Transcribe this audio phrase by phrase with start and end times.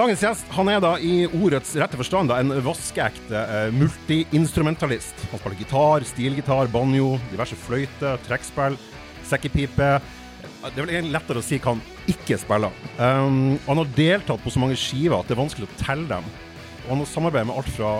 [0.00, 5.26] dagens gjest han er da i ordets rette forstand da, en vaskeekte uh, multiinstrumentalist.
[5.32, 8.78] Han spiller gitar, stilgitar, banjo, diverse fløyter, trekkspill,
[9.28, 9.90] sekkepipe.
[10.00, 12.80] Det er vel egentlig lettere å si hva han ikke spiller.
[12.96, 16.32] Um, han har deltatt på så mange skiver at det er vanskelig å telle dem.
[16.86, 17.92] Og han har samarbeidet med alt fra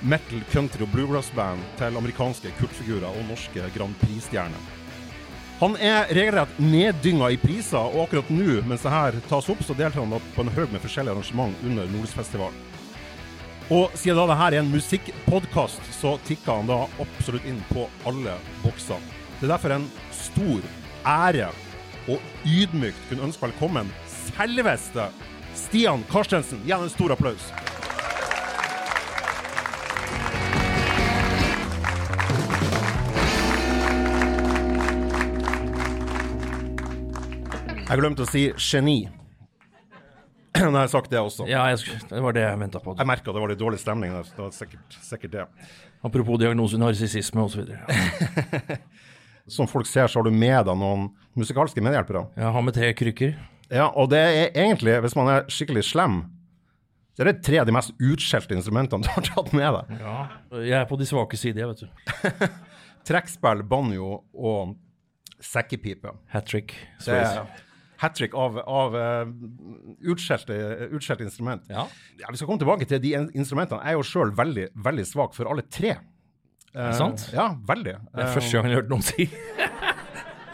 [0.00, 4.79] metal, country og bluegrass-band til amerikanske kultfigurer og norske Grand Prix-stjerner.
[5.60, 9.74] Han er regelrett neddynga i priser, og akkurat nå mens det her tas opp, så
[9.76, 12.56] deltar han på en haug med forskjellige arrangement under Nordlysfestivalen.
[13.68, 17.84] Og siden da det her er en musikkpodkast, så tikker han da absolutt inn på
[18.08, 19.04] alle bokser.
[19.36, 19.84] Det er derfor en
[20.16, 20.64] stor
[21.04, 21.52] ære
[22.08, 25.10] og ydmykt kunne ønske velkommen selveste
[25.60, 26.64] Stian Karstensen.
[26.64, 27.52] Gi ham en stor applaus.
[37.90, 39.00] Jeg glemte å si geni.
[40.60, 41.46] Nå har jeg sagt det også.
[41.50, 42.94] Ja, jeg, det var det jeg venta på.
[42.98, 44.12] Jeg merka det var litt dårlig stemning.
[44.14, 45.46] Det var sikkert, sikkert det.
[46.06, 47.66] Apropos diagnose narsissisme osv.
[47.66, 48.76] Ja.
[49.50, 52.28] Som folk ser, så har du med deg noen musikalske medhjelpere.
[52.38, 53.32] Jeg har med tre krykker.
[53.70, 56.20] Ja, og det er egentlig, hvis man er skikkelig slem,
[57.16, 59.96] så er det tre av de mest utskjelte instrumentene du har tatt med deg.
[59.98, 60.14] Ja,
[60.60, 62.46] Jeg er på de svake sider, vet du.
[63.10, 64.76] Trekkspill, banjo og
[65.42, 66.14] sekkepipe.
[66.30, 66.76] Hat trick.
[67.02, 67.42] Det er
[68.00, 69.32] hat trick av, av uh,
[70.12, 70.56] utskjelte,
[70.96, 71.66] utskjelte instrument.
[71.68, 71.86] Ja.
[72.20, 73.82] Ja, Vi skal komme tilbake til de instrumentene.
[73.84, 75.98] Jeg er jo sjøl veldig, veldig svak for alle tre.
[76.70, 77.26] Er det sant?
[77.34, 77.96] Ja, veldig.
[78.12, 79.26] Det er Eh, første gang jeg har hørt noen si.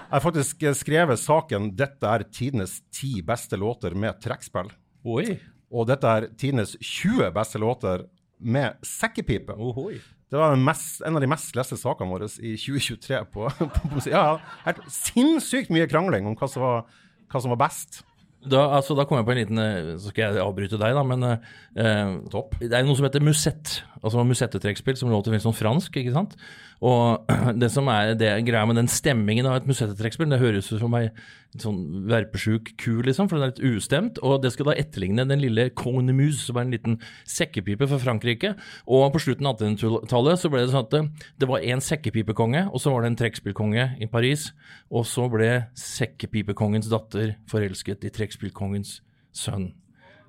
[0.07, 4.71] Jeg har faktisk eh, skrevet saken 'Dette er tidenes ti beste låter med trekkspill'.
[5.05, 5.41] Oi.
[5.71, 8.07] Og dette er tidenes 20 beste låter
[8.39, 9.53] med sekkepipe.
[9.59, 9.99] Ohoi.
[10.31, 13.25] Det var en, mest, en av de mest leste sakene våre i 2023.
[13.33, 16.87] på, på, på Ja, helt sinnssykt mye krangling om hva som var,
[17.33, 18.03] hva som var best.
[18.47, 21.03] Da, altså, da kom jeg på en liten eh, Så skal jeg avbryte deg, da,
[21.07, 22.55] men eh, Topp.
[22.61, 23.81] Det er noe som heter musett.
[24.03, 26.37] Altså musettetrekkspill, som lå til å finne sånn fransk, ikke sant.
[26.85, 27.25] Og
[27.61, 30.97] det som er det greia med den stemmingen av et musettetrekkspill, det høres ut som
[30.99, 31.09] ei
[31.57, 31.79] sånn
[32.11, 34.21] verpesjuk ku, liksom, for den er litt ustemt.
[34.25, 36.99] Og det skal da etterligne den lille cornemuse, som er en liten
[37.29, 38.53] sekkepipe fra Frankrike.
[38.85, 41.03] Og på slutten av 1800-tallet så ble det sånn at det,
[41.41, 44.51] det var en sekkepipekonge, og så var det en trekkspillkonge i Paris.
[44.93, 45.51] Og så ble
[45.81, 48.99] sekkepipekongens datter forelsket i trekkspillkongens
[49.37, 49.71] sønn.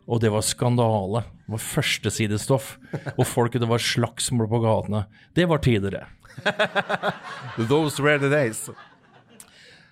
[0.08, 1.26] Og det var skandale.
[1.44, 2.78] Det var førstesidestoff.
[3.18, 5.04] Og folk, det var slagsmål på gatene.
[5.36, 6.06] Det var tider, det.
[7.70, 8.68] Those were the days.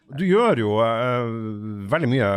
[0.05, 1.25] Du gjør jo uh,
[1.89, 2.27] veldig mye,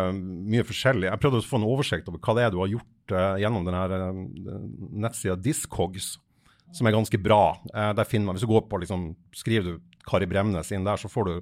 [0.55, 1.11] mye forskjellig.
[1.11, 3.67] Jeg prøvde å få en oversikt over hva det er du har gjort uh, gjennom
[3.67, 4.63] denne uh,
[5.05, 6.15] nettsida Discogs,
[6.73, 7.59] som er ganske bra.
[7.75, 10.97] Eh, der finner man, Hvis du går på liksom, skriver du Kari Bremnes inn der,
[11.01, 11.35] så får du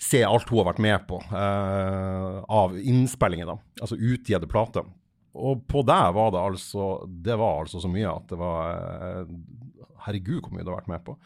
[0.00, 3.50] se alt hun har vært med på eh, av innspillinger.
[3.52, 4.86] da, Altså utgitte plater.
[5.36, 9.34] Og på deg var det altså det var altså så mye at det var eh,
[10.06, 11.16] Herregud, hvor mye du har vært med på.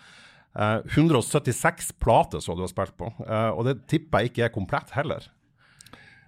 [0.55, 4.55] Eh, 176 plater så du har spilt på, eh, og det tipper jeg ikke er
[4.55, 5.27] komplett heller.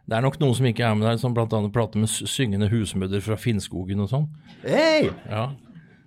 [0.07, 1.47] Det er nok noen som ikke er med der, som bl.a.
[1.75, 4.27] prater med syngende husmødre fra Finnskogen og sånn.
[4.63, 5.11] Hey!
[5.27, 5.49] Ja.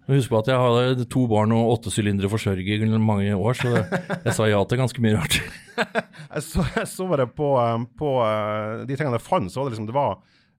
[0.10, 3.74] Husk på at jeg hadde to barn og åtte sylindere forsørger i mange år, så
[3.76, 5.40] jeg sa ja til ganske mye rart.
[5.80, 9.70] Jeg så, jeg så bare på, eh, på eh, de tingene jeg fant, så var
[9.70, 10.18] det liksom det var,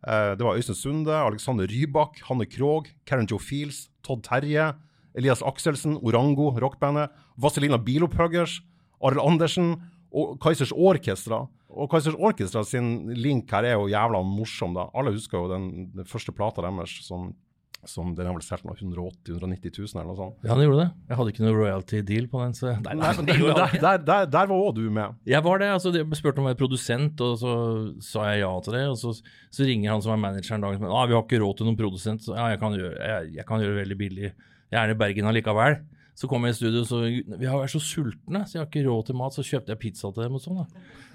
[0.09, 4.71] eh, det var Øystein Sunde, Alexander Rybak, Hanne Krogh, Karen Joe Fields, Todd Terje,
[5.19, 7.11] Elias Akselsen, Orango, rockbandet,
[7.41, 8.61] Vazelina Bilopphuggers,
[9.03, 9.75] Arild Andersen
[10.11, 11.45] og Kaizers Orkestra.
[11.71, 14.89] Og Kaizers Orkestra sin link her er jo jævla morsom, da.
[14.95, 17.29] Alle husker jo den, den første plata deres som,
[17.87, 20.43] som den har vel solgt nå 180 000-190 000 eller noe sånt.
[20.43, 20.89] Ja, den gjorde det.
[21.07, 22.57] Jeg hadde ikke noe royalty deal på den.
[22.59, 22.75] så...
[22.89, 25.17] Nei, nei, der, der, der, der var òg du med.
[25.31, 25.71] Jeg var det.
[25.79, 27.55] altså De spurte om jeg var produsent, og så
[28.05, 28.85] sa jeg ja til det.
[28.91, 29.15] og Så,
[29.55, 30.99] så ringer han som er manageren dagen etterpå.
[30.99, 33.47] Ah, 'Vi har ikke råd til noen produsent.' Så ja, jeg kan gjøre, jeg, jeg
[33.47, 34.35] kan gjøre veldig billig.
[34.71, 35.81] Jeg er i Bergen allikevel.
[36.19, 38.83] Så kom jeg i studio, så vi har vært så sultne, så jeg har ikke
[38.85, 39.37] råd til mat.
[39.37, 40.61] Så kjøpte jeg pizza til dem og sånn.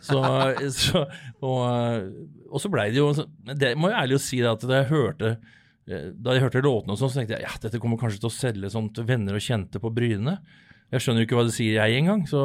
[0.05, 0.21] Så,
[0.79, 1.03] så,
[1.45, 2.07] og,
[2.49, 3.11] og så blei det jo
[3.57, 5.37] Det må jeg ærlig si at da jeg hørte
[5.85, 8.33] da jeg hørte låtene, og sånn, så tenkte jeg ja, dette kommer kanskje til å
[8.33, 10.39] selge sånn til venner og kjente på Bryne.
[10.93, 12.23] Jeg skjønner jo ikke hva det sier, jeg engang.
[12.29, 12.41] Så,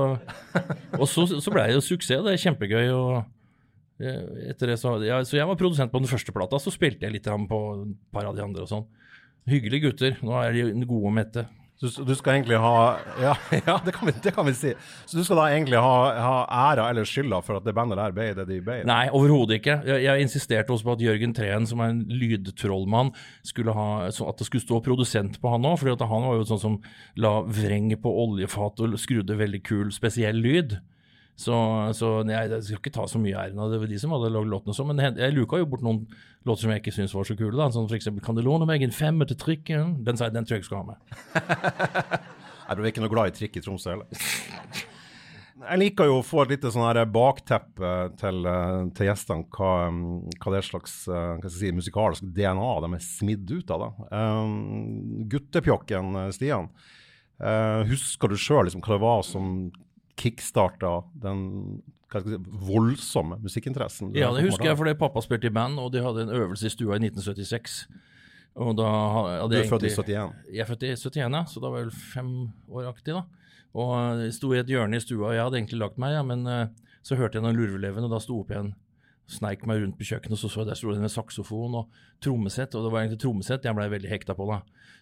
[0.98, 2.20] og så, så blei det jo suksess.
[2.26, 2.90] Det er kjempegøy.
[2.92, 6.72] og eh, etter det så, ja, så jeg var produsent på den første plata, så
[6.74, 8.86] spilte jeg litt på et par av de andre og sånn.
[9.48, 10.20] Hyggelige gutter.
[10.24, 11.46] Nå er de gode og mette.
[11.80, 12.72] Så du skal egentlig ha
[13.24, 14.74] Ja, ja det, kan vi, det kan vi si.
[15.08, 16.34] Så du skal da egentlig ha, ha
[16.68, 18.82] æra eller skylda for at det bandet der ble det de ble?
[18.88, 19.78] Nei, overhodet ikke.
[19.88, 23.14] Jeg, jeg insisterte også på at Jørgen Treen, som er en lydtrollmann,
[23.46, 25.80] skulle ha, så at det skulle stå produsent på han òg.
[25.80, 26.78] For han var jo sånn som
[27.20, 30.76] la vreng på oljefat og skrudde veldig kul, spesiell lyd.
[31.40, 31.56] Så,
[31.96, 33.78] så jeg, jeg, skal ikke ta så mye æren av det.
[33.80, 34.90] Var de som hadde lagd låtene sånn.
[34.92, 36.02] Men jeg luka jo bort noen
[36.44, 37.56] låter som jeg ikke syntes var så kule.
[37.56, 40.60] da, Sånn eksempel 'Kan du låne meg en femmer til trikken?' Den, den tror jeg
[40.60, 40.98] ikke skal ha med.
[42.70, 44.06] Jeg du ikke noe glad i trikk i Tromsø heller?
[45.60, 47.90] Jeg liker jo å få et lite sånn her bakteppe
[48.20, 49.72] til, eh, til gjestene, hva,
[50.38, 53.82] hva, det slags eh, hva skal jeg si, musikalsk DNA de er smidd ut av.
[53.82, 53.90] da.
[54.14, 56.70] Um, guttepjokken Stian,
[57.42, 59.50] uh, husker du sjøl liksom, hva det var som
[60.20, 61.42] kickstarta den
[62.12, 62.38] si,
[62.68, 64.12] voldsomme musikkinteressen?
[64.18, 66.74] Ja, det husker jeg fordi pappa spilte i band, og de hadde en øvelse i
[66.74, 67.82] stua i 1976.
[68.60, 70.38] Og da hadde du er født i 71?
[70.50, 72.32] Jeg er født i 71, ja, så da var jeg vel fem
[72.68, 73.14] år aktig.
[73.14, 73.24] da.
[73.78, 76.22] Og jeg sto i et hjørne i stua, og jeg hadde egentlig lagt meg, ja,
[76.26, 76.66] men uh,
[77.06, 78.74] så hørte jeg noen lurveleven, og da sto opp igjen
[79.30, 82.00] sneik meg rundt på kjøkkenet, og så så jeg der sto det med saksofon og
[82.24, 84.58] trommesett, og det var egentlig trommesett jeg ble veldig hekta på da.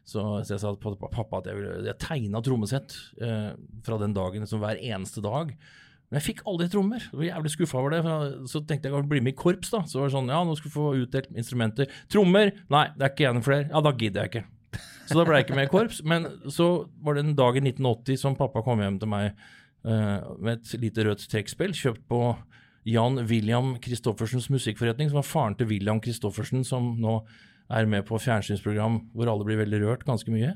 [0.09, 3.53] Så, så jeg sa til pappa at jeg, ville, jeg tegna trommesett eh,
[3.85, 5.53] fra den dagen, liksom hver eneste dag.
[6.09, 7.03] Men jeg fikk aldri trommer.
[7.05, 7.99] Jeg var jævlig skuffa over det.
[8.49, 9.83] Så tenkte jeg å bli med i korps, da.
[9.85, 11.91] Så var det sånn, ja, nå skal du få utdelt instrumenter.
[12.09, 12.55] Trommer?
[12.73, 13.67] Nei, det er ikke igjen flere.
[13.69, 14.47] Ja, da gidder jeg ikke.
[15.09, 16.01] Så da ble jeg ikke med i korps.
[16.09, 16.69] Men så
[17.05, 19.35] var det en dag i 1980 som pappa kom hjem til meg
[19.85, 22.23] uh, med et lite rødt trekkspill kjøpt på
[22.89, 27.19] Jan William Christoffersens musikkforretning, som var faren til William Christoffersen, som nå
[27.69, 30.55] er med på fjernsynsprogram hvor alle blir veldig rørt ganske mye.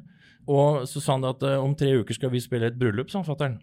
[0.50, 3.22] Og så sa han at uh, om tre uker skal vi spille et bryllup, sa
[3.26, 3.60] fatter'n.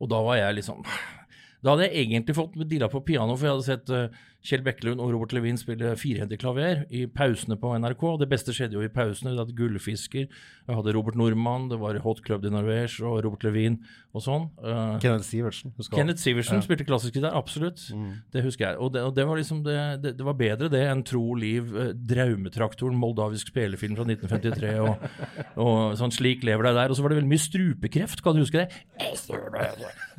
[0.00, 0.84] Og da var jeg liksom
[1.60, 5.02] Da hadde jeg egentlig fått dilla på piano, for jeg hadde sett uh, Kjell Bekkelund
[5.04, 8.04] og Robert Levin spille firhendig klaver i pausene på NRK.
[8.22, 9.34] Det beste skjedde jo i pausene.
[9.34, 10.30] Vi hadde Gullfisker,
[10.66, 13.76] vi hadde Robert Nordmann, det var Hot Club de Norvège og Robert Levin
[14.16, 14.46] og sånn.
[14.62, 15.74] Uh, Kenneth Sivertsen.
[15.92, 16.64] Kenneth Sivertsen ja.
[16.64, 17.82] spilte klassisk gitar, absolutt.
[17.92, 18.14] Mm.
[18.32, 18.80] Det husker jeg.
[18.80, 19.76] Og det, og det var liksom det,
[20.06, 25.04] det, det, var bedre det enn Tro Liv, uh, Draumetraktoren, moldavisk spillefilm fra 1953 og,
[25.66, 26.88] og, sånn Slik lever deg der.
[26.88, 28.80] Og så var det veldig mye strupekreft, kan du huske det?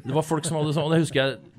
[0.06, 1.51] Det var folk som hadde sånn, og det husker jeg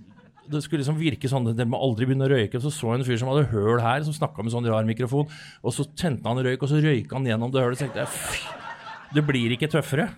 [0.53, 2.61] det skulle liksom virke sånn at dere må aldri begynne å røyke.
[2.63, 5.31] Så så jeg en fyr som hadde høl her, som snakka med sånn rar mikrofon.
[5.63, 7.81] Og så tente han røyk, og så røyka han gjennom det hølet.
[7.81, 8.43] Så tenkte jeg fy,
[9.17, 10.09] det blir ikke tøffere.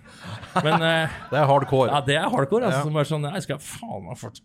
[0.61, 1.89] Men eh, Det er hardcore.
[1.91, 2.69] Ja, det er hardcore.
[2.69, 2.95] Altså, ja.
[2.99, 4.41] bare sånn, jeg skal faen meg fort.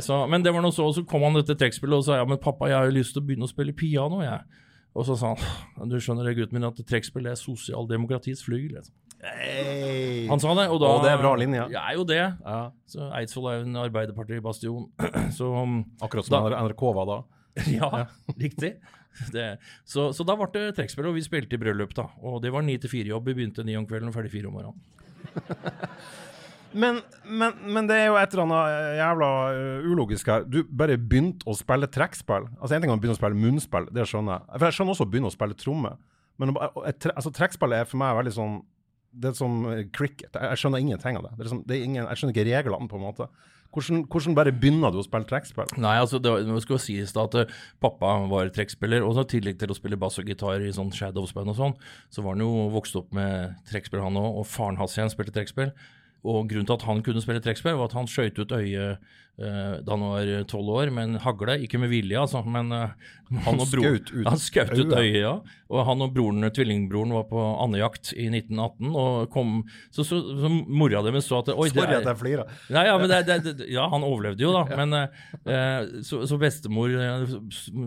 [0.00, 2.24] Så, men det var noe så, og så kom han etter trekkspillet og sa ja,
[2.24, 4.22] men pappa, jeg har jo lyst til å begynne å spille piano.
[4.24, 4.40] jeg.
[4.92, 8.78] Og så sa han du skjønner det, gutten min, at trekkspill er sosialdemokratiets flygel.
[8.78, 8.94] Liksom.
[9.22, 10.26] Hey.
[10.26, 11.66] Han sa det, og da og det er bra linje.
[11.70, 12.18] Ja, er jo det.
[12.18, 12.56] Ja.
[12.90, 14.88] Så Eidsvoll er jo en Arbeiderparti-bastion.
[15.42, 17.16] Um, Akkurat som da, NRK var da.
[17.72, 18.74] ja, ja, riktig.
[19.32, 19.46] Det,
[19.84, 22.06] så, så, da ble det trekkspill, og vi spilte i bryllup, da.
[22.24, 23.30] Og det var ni til fire-jobb.
[23.30, 25.72] Vi begynte ni om kvelden og ferdig fire om morgenen.
[26.82, 30.46] men, men, men, det er jo et eller annet eh, jævla uh, ulogisk her.
[30.48, 32.48] Du bare begynte å spille trekkspill.
[32.58, 34.48] Altså En ting er å begynne å spille munnspill, det skjønner jeg.
[34.56, 35.96] For jeg skjønner også å begynne å spille tromme.
[36.40, 38.60] Men altså, trekkspill er for meg veldig sånn
[39.12, 40.34] det er som eh, cricket.
[40.34, 41.32] Jeg skjønner ingenting av det.
[41.36, 43.28] det, liksom, det ingen, jeg skjønner ikke reglene, på en måte.
[43.72, 45.70] Hvordan, hvordan bare begynner du å spille trekkspill?
[45.80, 49.56] Nei, altså, det, var, skal sies da at uh, pappa var trekkspiller, og i tillegg
[49.60, 51.78] til å spille bass og gitar i sånn Shadows-band og sånn,
[52.12, 55.32] så var han jo vokst opp med trekkspill, han òg, og faren hans igjen spilte
[55.38, 55.72] trekkspill.
[56.22, 59.00] Og grunnen til at han kunne spille trekkspill, var at han skøyt ut øyet
[59.42, 61.56] uh, da han var tolv år, men hagle.
[61.64, 62.92] Ikke med vilje, altså, men uh,
[63.42, 65.18] han, skjøt ut, han skaut ut øyet.
[65.18, 65.32] ja.
[65.72, 70.52] Og han og broren, tvillingbroren var på andejakt i 1918, og kom Så, så, så
[70.52, 72.54] mora deres så at oi, Sorry at jeg flirer.
[72.70, 74.62] Nei, ja, men det, det, det, ja, han overlevde jo, da.
[74.82, 76.94] Men uh, så, så, bestemor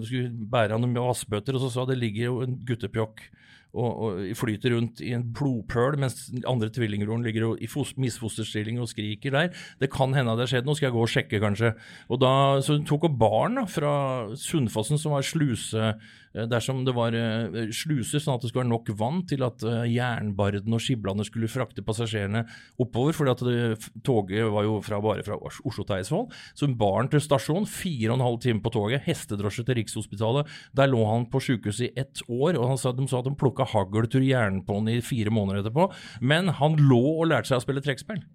[0.04, 3.30] skulle bære han noen vassbøtter, og så sa det ligger jo en guttepjokk
[3.76, 7.70] og, og, flyter rundt i en blodpøl, mens andre tvillingbroren ligger i
[8.02, 9.54] misfosterstilling og skriker der.
[9.82, 11.74] Det kan hende det har skjedd noe, skal jeg gå og sjekke, kanskje.
[12.10, 13.96] Og da, Så hun tok opp barn da, fra
[14.40, 15.94] Sundfossen, som var sluse
[16.36, 19.86] dersom det var eh, sluser, sånn at det skulle være nok vann til at eh,
[19.94, 22.44] jernbarden og skiblene skulle frakte passasjerene
[22.82, 23.16] oppover.
[23.16, 26.28] fordi at det, toget var jo fra, bare fra Oslo til Eidsvoll.
[26.54, 29.80] Så hun bar han til stasjon, fire og en halv time på toget, hestedrosje til
[29.80, 30.52] Rikshospitalet.
[30.76, 33.68] Der lå han på sykehuset i ett år, og sa, de sa at de plukka
[33.72, 35.88] hagltur hjernen på han i fire måneder etterpå.
[36.20, 38.26] Men han lå og lærte seg å spille trekkspill.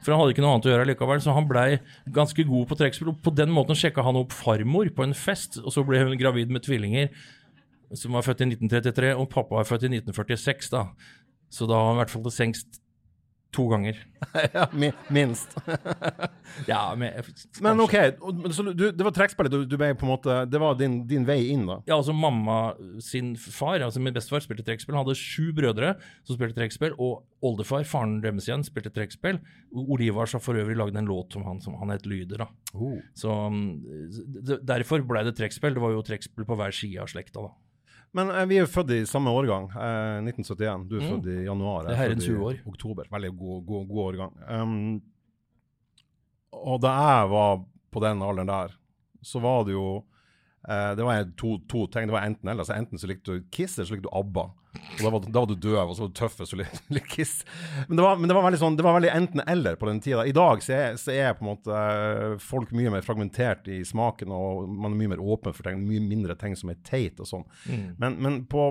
[0.00, 1.68] For han hadde ikke noe annet å gjøre likevel, så han blei
[2.14, 3.12] ganske god på trekkspill.
[3.20, 6.52] På den måten sjekka han opp farmor på en fest, og så ble hun gravid
[6.52, 7.10] med tvillinger
[7.94, 10.70] som var født i 1933, og pappa var født i 1946.
[10.74, 10.86] da.
[11.50, 12.64] Så da var han i hvert fall til sengs
[13.50, 13.96] to ganger.
[14.54, 14.66] ja,
[15.08, 15.56] minst.
[16.70, 17.12] ja, men,
[17.60, 17.94] men OK,
[18.54, 21.24] så du, det var trekkspillet du, du ble på en måte Det var din, din,
[21.26, 21.80] vei inn, da?
[21.88, 24.94] Ja, altså mamma sin far, altså min bestefar, spilte trekkspill.
[24.94, 29.40] Han hadde sju brødre som spilte trekkspill, og oldefar, faren deres igjen, spilte trekkspill.
[29.74, 32.50] Olivars har for øvrig lagd en låt som han, som han het Lyder, da.
[32.74, 33.00] Oh.
[33.18, 35.74] Så mm, derfor ble det trekkspill.
[35.74, 37.56] Det var jo trekkspill på hver side av slekta, da.
[38.16, 40.86] Men eh, vi er jo født i samme årgang, eh, 1971.
[40.90, 41.10] Du er mm.
[41.12, 41.86] født i januar.
[41.86, 42.60] Det er herrens år.
[42.66, 43.10] Oktober.
[43.12, 44.36] Veldig god, god, god årgang.
[44.50, 45.02] Um,
[46.50, 48.74] og da jeg var på den alderen der,
[49.22, 50.00] så var det jo
[50.68, 52.08] eh, Det var to, to ting.
[52.08, 52.64] Det var enten eller.
[52.64, 54.46] Altså, enten så likte du Kiss, eller så likte du ABBA.
[54.70, 57.02] Og da var, da var du døv, og så var du tøff hvis du likte
[57.14, 57.32] Kiss.
[57.88, 60.26] Men det var, men det var veldig sånn, det var veldig enten-eller på den tida.
[60.28, 63.80] I dag så er, så er på en måte eh, folk mye mer fragmentert i
[63.86, 67.18] smaken, og man er mye mer åpen for ting, mye mindre ting som er teit
[67.18, 67.48] og sånn.
[67.98, 68.68] Men, men på,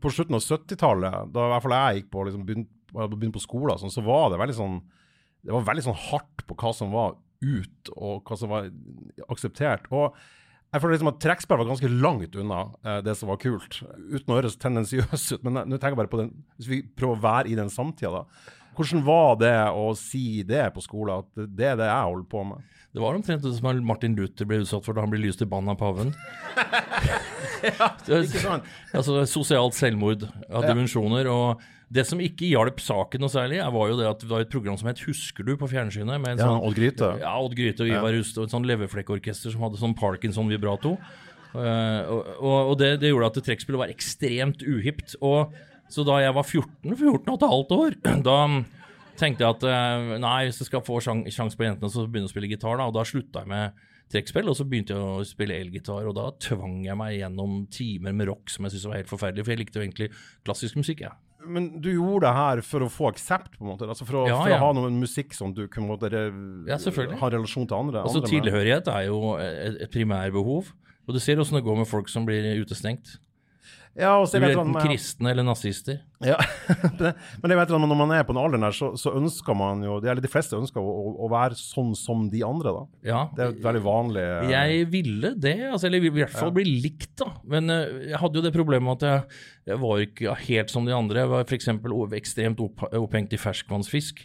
[0.00, 2.72] på slutten av 70-tallet, da i hvert fall jeg gikk på liksom begynte,
[3.12, 4.82] begynte på skolen, sånn, så var det veldig sånn
[5.42, 8.68] det var veldig sånn hardt på hva som var ut, og hva som var
[9.32, 9.88] akseptert.
[9.90, 10.14] Og
[10.72, 14.32] jeg føler liksom at trekkspill var ganske langt unna eh, det som var kult, uten
[14.32, 15.44] å høres tendensiøs ut.
[15.44, 18.22] Men nå tenker jeg bare på den, hvis vi prøver å være i den samtida,
[18.22, 18.52] da.
[18.72, 22.44] Hvordan var det å si det på skolen, at det er det jeg holder på
[22.48, 22.70] med?
[22.92, 25.48] Det var omtrent det som Martin Luther ble utsatt for da han ble lyst i
[25.48, 26.10] bann av paven.
[27.80, 28.66] ja, Ikke sant?
[28.92, 31.30] altså Sosialt selvmord av dimensjoner.
[31.32, 34.52] Og det som ikke hjalp saken noe særlig, var jo det at det var et
[34.52, 36.20] program som het Husker du på fjernsynet?
[36.20, 37.10] Med en Ja, sånn, Odd Gryte.
[37.24, 40.98] Ja, Odd Gryte og Ivar Rust og et sånn leverflekkorkester som hadde sånn Parkinson-vibrato.
[41.52, 42.00] Uh,
[42.40, 45.16] og og det, det gjorde at trekkspillet var ekstremt uhipt.
[45.24, 45.52] Og
[45.92, 48.38] så da jeg var 14, 14 og et halvt år, da
[49.20, 52.28] tenkte jeg at eh, nei, hvis jeg skal få sjans, sjans på jentene, så begynner
[52.28, 52.88] jeg å spille gitar, da.
[52.90, 56.06] Og da slutta jeg med trekkspill, og så begynte jeg å spille elgitar.
[56.08, 59.46] Og da tvang jeg meg gjennom timer med rock som jeg syntes var helt forferdelig,
[59.46, 60.10] for jeg likte jo egentlig
[60.46, 61.14] klassisk musikk, Ja.
[61.42, 63.88] Men du gjorde det her for å få aksept, på en måte?
[63.90, 64.60] Altså for å, Ja, for ja.
[64.60, 68.04] å ha noe musikk som du kunne måtte Ja, ha relasjon til andre?
[68.04, 68.30] Altså andre?
[68.30, 70.70] Tilhørighet er jo et, et primærbehov.
[71.02, 73.16] Og du ser åssen det går med folk som blir utestengt.
[73.98, 75.98] Ja, og så Du blir enten kristne eller nazister.
[76.24, 76.38] Ja,
[77.42, 79.82] men jeg vet at når man er på den alderen der, så, så ønsker man
[79.84, 82.84] jo, eller de fleste ønsker å, å, å være sånn som de andre, da.
[83.10, 87.12] Ja, Det er veldig vanlig Jeg ville det, altså, eller i hvert fall bli likt,
[87.20, 87.34] da.
[87.44, 89.40] Men eh, jeg hadde jo det problemet at jeg,
[89.74, 91.26] jeg var ikke helt som de andre.
[91.26, 91.72] Jeg var f.eks.
[92.22, 94.24] ekstremt opp, opphengt i ferskvannsfisk.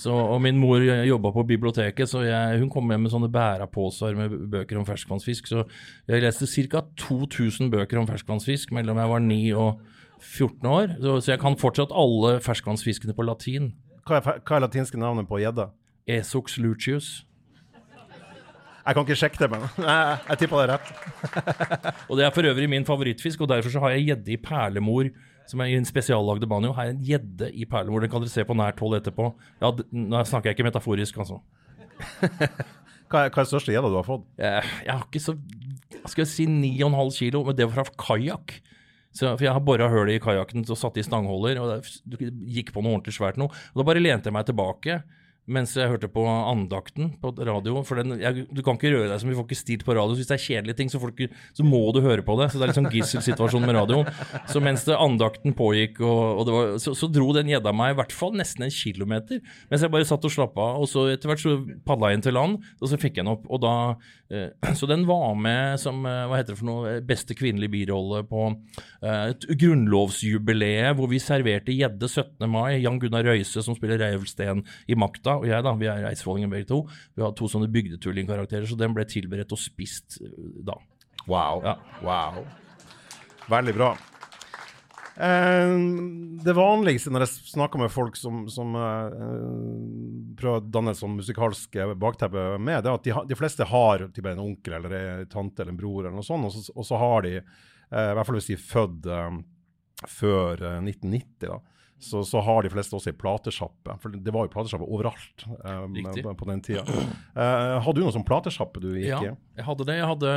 [0.00, 4.16] Så, og min mor jobba på biblioteket, så jeg, hun kom hjem med sånne bæraposer
[4.16, 5.50] med bøker om ferskvannsfisk.
[5.50, 5.64] Så
[6.08, 6.84] jeg leste ca.
[7.02, 9.82] 2000 bøker om ferskvannsfisk mellom jeg var 9 og
[10.20, 10.94] 14 år.
[11.00, 13.72] Så, så jeg kan fortsatt alle ferskvannsfiskene på latin.
[14.06, 15.70] hva, er, hva er latinske navnet på gjedda?
[16.10, 17.20] Esox lucius.
[18.80, 20.88] Jeg kan ikke sjekke det, men jeg, jeg tippa det rett.
[22.08, 25.10] Og det er for øvrig min favorittfisk, og derfor så har jeg gjedde i perlemor,
[25.50, 26.72] som er i en spesiallagde banjo.
[26.76, 29.32] Har en gjedde i perlemor, den kan dere se på nært hold etterpå.
[29.62, 31.40] Ja, nå snakker jeg ikke metaforisk, altså.
[33.10, 34.26] Hva er, hva er største gjedda du har fått?
[34.38, 35.32] Jeg, jeg har ikke så
[36.06, 38.54] skal jeg si 9,5 kilo, men det var fra kajakk.
[39.10, 42.70] Så, for jeg har bora hullet i kajakken og satt i stangholder, og det gikk
[42.74, 43.50] på noe ordentlig svært noe.
[43.72, 45.00] Og da bare lente jeg meg tilbake
[45.50, 47.80] mens jeg hørte på andakten på radio.
[47.86, 50.14] For den, jeg, du kan ikke røre deg som vi får ikke stilt på radio.
[50.14, 52.50] Så hvis det er kjedelige ting, så, ikke, så må du høre på det.
[52.52, 54.10] Så det er litt sånn gisselsituasjon med radioen.
[54.50, 57.98] Så mens det andakten pågikk, og, og var, så, så dro den gjedda meg i
[58.00, 59.42] hvert fall nesten en kilometer.
[59.70, 60.84] Mens jeg bare satt og slappa av.
[60.84, 63.32] Og så etter hvert så padla jeg inn til land, og så fikk jeg den
[63.34, 63.46] opp.
[63.50, 63.74] Og da,
[64.30, 68.22] eh, så den var med som eh, hva heter det for noe, beste kvinnelige birolle
[68.30, 72.46] på eh, et grunnlovsjubileet hvor vi serverte gjedde 17.
[72.50, 72.80] mai.
[72.80, 76.68] Jan Gunnar Røise som spiller Reiulfsten i Makta, og jeg da, vi er eidsvollinger begge
[76.70, 76.84] to.
[77.16, 80.78] Vi har to sånne bygdetullingkarakterer, så den ble tilberedt og spist eh, da.
[81.26, 81.64] Wow.
[81.64, 81.76] Ja.
[82.04, 82.44] wow.
[83.50, 83.90] Veldig bra.
[85.20, 85.74] Eh,
[86.44, 89.16] det vanligste når jeg snakker med folk som, som eh,
[90.38, 94.06] prøver å danne et sånn musikalsk bakteppe med, det er at de, de fleste har
[94.14, 96.88] typ en onkel eller en tante eller en bror, eller noe sånt, og så, og
[96.88, 99.40] så har de, eh, i hvert fall hvis de er født eh,
[100.08, 101.60] før eh, 1990, da,
[102.00, 103.96] så, så har de fleste også ei platesjappe.
[104.02, 106.84] For det var jo platesjappe overalt eh, på, den tida.
[106.88, 109.34] Eh, hadde du noen sånn platesjappe du gikk Ja, i?
[109.60, 109.98] jeg hadde det.
[110.00, 110.34] Jeg hadde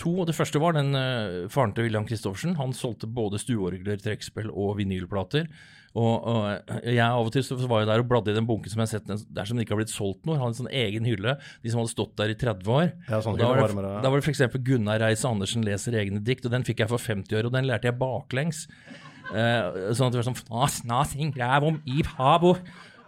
[0.00, 0.14] to.
[0.22, 2.56] og Det første var den uh, faren til William Christoffersen.
[2.60, 5.50] Han solgte både stueorgler, trekkspill og vinylplater.
[5.92, 8.72] Og, og jeg av og til så var jeg der og bladde i den bunken
[8.72, 10.38] som jeg har sett der som det ikke har blitt solgt noe.
[10.38, 11.34] Han hadde en sånn egen hylle.
[11.60, 12.86] De som hadde stått der i 30 år.
[13.10, 14.56] Ja, sånn da, var det, da var det f.eks.
[14.64, 17.90] Gunnar Reis-Andersen leser egne dikt, og den fikk jeg for 50 år, og den lærte
[17.90, 18.64] jeg baklengs.
[19.30, 22.56] Eh, sånn at det var sånn Fnas, nasing, om i pabo.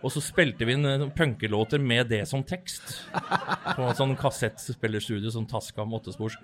[0.05, 3.01] Og så spilte vi inn eh, punkelåter med det som tekst.
[3.75, 6.37] På en sånn kassettspillerstudio, sånn Tascam åttespors.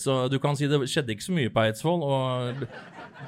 [0.00, 2.02] Så du kan si det skjedde ikke så mye på Eidsvoll.
[2.02, 2.62] Og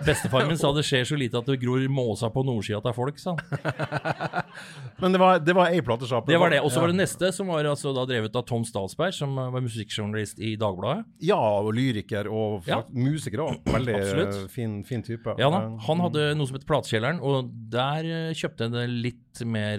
[0.07, 3.19] bestefaren min sa det skjer så lite at det gror måsa på nordsida av folk,
[3.19, 4.21] sa han.
[5.03, 6.31] Men det var, det var ei platesjappe?
[6.31, 6.61] Det var det.
[6.63, 6.85] Og så Ja.
[6.85, 10.55] var det neste, som var altså da drevet av Tom Statsberg, som var musikkjournalist i
[10.61, 11.05] Dagbladet.
[11.25, 12.83] Ja, og lyriker og Ja.
[12.93, 13.61] musiker òg.
[13.65, 15.35] Veldig eh, fin, fin type.
[15.39, 18.89] Ja da, Eh, Han hadde noe som het Platekjelleren, og der eh, kjøpte jeg det
[18.91, 19.79] litt mer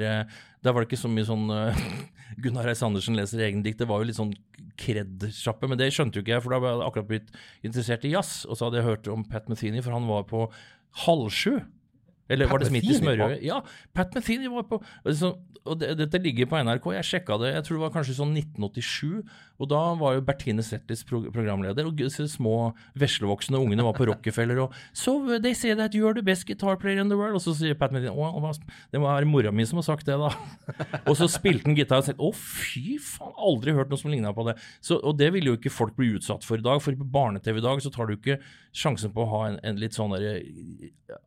[0.63, 1.47] Der var det ikke så mye sånn
[2.41, 3.79] Gunnar Reis Andersen leser egen dikt.
[3.81, 4.33] Det var jo litt sånn
[4.81, 7.29] kred-sjappe, men det skjønte jo ikke jeg, for da var jeg akkurat blitt
[7.67, 8.41] interessert i jazz.
[8.47, 10.47] Og så hadde jeg hørt om Pat Metheny, for han var på
[11.05, 11.61] halv sju
[12.31, 13.43] Eller Pat var det Smith i smørøyet?
[13.45, 13.61] Ja,
[13.95, 14.81] Pat Metheny var på
[15.15, 15.33] så,
[15.65, 16.87] Og det, dette ligger på NRK.
[16.97, 19.21] Jeg sjekka det, jeg tror det var kanskje sånn 1987.
[19.61, 24.07] Og da var jo Bertine Zetlitz pro programleder, og disse små veslevoksne ungene var på
[24.09, 27.37] Rockefeller og So they say that you're the best guitar player in the world.
[27.37, 28.53] Og så sier Pat Medina Å,
[28.91, 30.31] det var mora mi som har sagt det, da.
[31.09, 34.33] og så spilte han gitar og sa Å, fy faen, aldri hørt noe som ligna
[34.35, 34.57] på det.
[34.81, 37.61] Så, og det ville jo ikke folk bli utsatt for i dag, for på barne-TV
[37.61, 38.39] i dag så tar du ikke
[38.75, 40.39] sjansen på å ha en, en litt sånn derre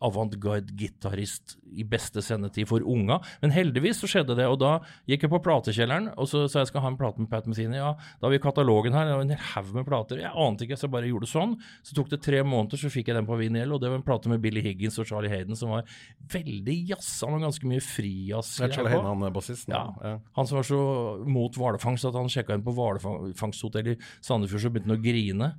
[0.05, 3.21] avantgarde gitarist i beste sendetid for unga.
[3.43, 4.79] Men heldigvis så skjedde det, og da
[5.11, 7.79] gikk jeg på platekjelleren og så sa jeg skal ha en plate med Pat Metheny.
[7.81, 10.16] Ja, da har vi katalogen her, en haug med plater.
[10.23, 11.50] Jeg ante ikke, så jeg bare gjorde sånn.
[11.85, 14.07] Så tok det tre måneder, så fikk jeg den på vinyl, og det var en
[14.07, 15.85] plate med Billy Higgins og Charlie Hayden som var
[16.33, 18.54] veldig jazza, men ganske mye frijazz.
[18.62, 19.76] Charlie Hayden, han er bassisten.
[19.76, 19.83] Ja.
[20.00, 20.14] Ja.
[20.40, 20.81] Han som var så
[21.37, 25.52] mot hvalfangst at han sjekka inn på hvalfangsthotell i Sandefjord, så begynte han å grine.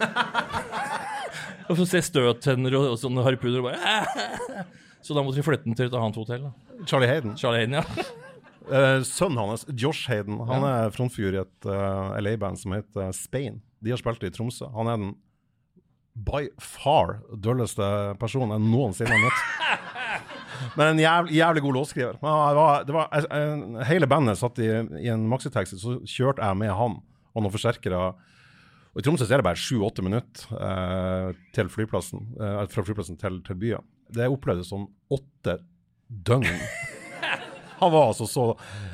[1.72, 4.66] og så ser støttenner og, og sånne harpuner og bare
[5.08, 6.50] Så da måtte vi flytte den til et annet hotell.
[6.50, 6.84] da.
[6.84, 7.38] Charlie Hayden.
[7.40, 8.20] Charlie Hayden, ja.
[8.70, 13.58] Eh, sønnen hans, Josh Hayden, han er frontfigur i et uh, LA-band som heter Spain.
[13.82, 14.68] De har spilt i Tromsø.
[14.76, 15.12] Han er den
[16.20, 17.86] by far dølleste
[18.20, 19.40] personen jeg noensinne har møtt.
[20.76, 22.18] Men en jævlig, jævlig god låtskriver.
[23.88, 24.68] Hele bandet satt i,
[25.00, 28.02] i en maxitaxi, så kjørte jeg med han og noen forsterkere.
[28.90, 33.18] Og I Tromsø så er det bare sju-åtte minutter eh, til flyplassen, eh, fra flyplassen
[33.20, 33.90] til, til byen.
[34.12, 35.60] Det opplevdes som åtte
[36.10, 36.50] døgn.
[37.82, 38.46] Han var altså så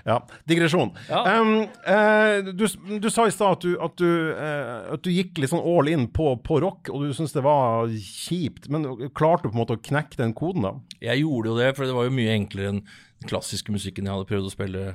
[0.07, 0.93] Ja, digresjon.
[1.11, 1.23] Ja.
[1.41, 1.55] Um,
[1.87, 2.67] uh, du,
[3.03, 5.91] du sa i stad at, du, at, du, eh, at du gikk litt sånn all
[5.91, 8.71] in på, på rock, og du syntes det var kjipt.
[8.73, 10.75] Men klarte du på en måte å knekke den koden, da?
[11.03, 14.15] Jeg gjorde jo det, for det var jo mye enklere enn den klassiske musikken jeg
[14.15, 14.87] hadde prøvd å spille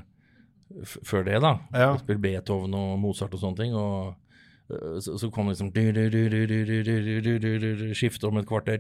[0.88, 1.40] før det.
[1.44, 1.56] da.
[1.76, 1.94] Ja.
[2.00, 3.76] Spille Beethoven og Mozart og sånne ting.
[3.76, 4.16] og
[5.04, 5.72] så, så kom liksom
[7.98, 8.80] Skifte om et kvarter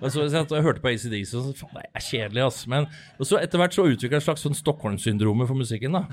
[0.00, 2.64] og så, så Jeg hørte på ACDC og så faen, det er kjedelig, ass.
[2.70, 6.04] Men, og så etter hvert så utvikla et slags sånn Stockholm-syndromet for musikken, da.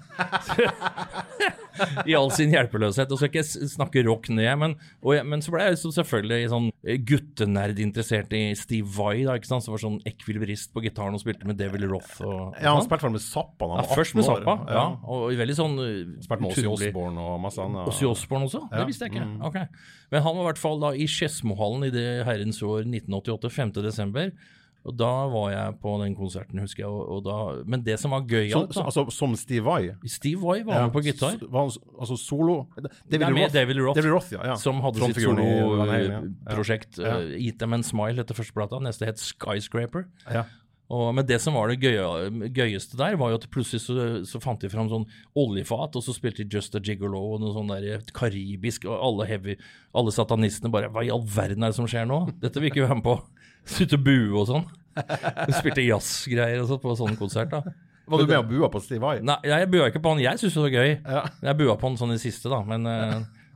[2.05, 3.11] I all sin hjelpeløshet.
[3.11, 4.75] Og så skal jeg snakke rock ned, men,
[5.07, 6.69] jeg, men så ble jeg så selvfølgelig sånn
[7.07, 9.65] guttenerdinteressert i Steve Vai, da, ikke sant?
[9.65, 12.17] som var sånn ekvilibrist på gitaren og spilte med Devil Roth.
[12.25, 14.01] Og, og ja, han spilte vel med Zappa da han var 18 år.
[14.01, 14.77] Først med Zappa, ja.
[14.77, 14.85] ja.
[15.11, 15.77] Og veldig sånn
[16.21, 17.91] Spilte med Ossi Osborne og masse annet.
[18.21, 18.63] Ozzy Osbourne også?
[18.69, 18.79] Ja.
[18.79, 19.27] Det visste jeg ikke.
[19.27, 19.43] Mm.
[19.49, 19.67] Okay.
[20.13, 23.77] Men han var i hvert fall da i Skedsmohallen i det herrens år 1988, 5.
[23.81, 24.33] desember.
[24.81, 26.89] Og da var jeg på den konserten, husker jeg.
[26.89, 27.35] Og, og da,
[27.69, 29.91] men det som var gøy gøyalt, da altså, som Steve Vai?
[30.09, 31.37] Steve Vai var med på gitar.
[31.37, 33.53] Var han, altså solo David Nei, Roth.
[33.53, 33.99] David Roth.
[33.99, 34.41] David Roth, ja.
[34.51, 34.55] ja.
[34.57, 36.23] Som hadde sitt Frontfiguren i ja.
[36.23, 36.97] soloprosjekt.
[36.97, 37.13] Ja.
[37.19, 38.81] uh, Eat Them and Smile etter første plata.
[38.81, 40.07] Neste het Skyscraper.
[40.25, 40.47] Ja.
[40.91, 43.95] Og, men det som var det gøye, gøyeste der, var jo at plutselig så,
[44.27, 45.05] så fant de fram sånn
[45.39, 49.29] oljefat, og så spilte de Just a Gigolo og noe sånn der karibisk, og alle
[49.29, 49.55] heavy,
[49.95, 52.25] alle satanistene bare Hva i all verden er det som skjer nå?
[52.41, 53.15] Dette vil ikke vi være med på.
[53.75, 54.67] Slutte å bue og sånn.
[54.97, 57.63] De spilte jazzgreier og sånn på sånn konsert, da.
[58.11, 59.21] Var du med og bua på Steve Vai?
[59.23, 60.19] Nei, jeg bua ikke på han.
[60.19, 60.95] Jeg syntes det var gøy.
[60.99, 61.21] Ja.
[61.45, 62.59] Jeg bua på han sånn i siste, da.
[62.67, 62.89] Men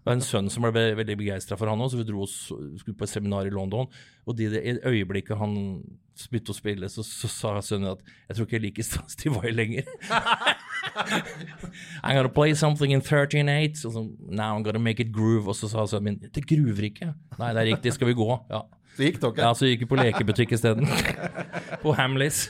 [0.05, 2.51] det var en sønn som ble veldig begeistra for han òg, så vi dro oss,
[2.77, 3.87] skulle på et seminar i London.
[4.29, 4.45] Og i
[4.85, 5.55] øyeblikket han
[6.29, 9.49] begynte å spille, så, så sa sønnen at jeg tror ikke jeg liker Steve Vai
[9.49, 9.89] lenger.
[12.05, 13.81] I'm gonna play something in 13-8.
[13.89, 15.49] Og så, Now I'm gonna make it groove.
[15.49, 17.09] Og så sa sønnen min det groover ikke.
[17.39, 18.29] Nei, det er riktig, skal vi gå?
[18.53, 18.61] Ja.
[18.93, 19.41] Så gikk dere?
[19.41, 20.85] Ja, så gikk vi på lekebutikk isteden.
[21.81, 22.45] på Hamleys.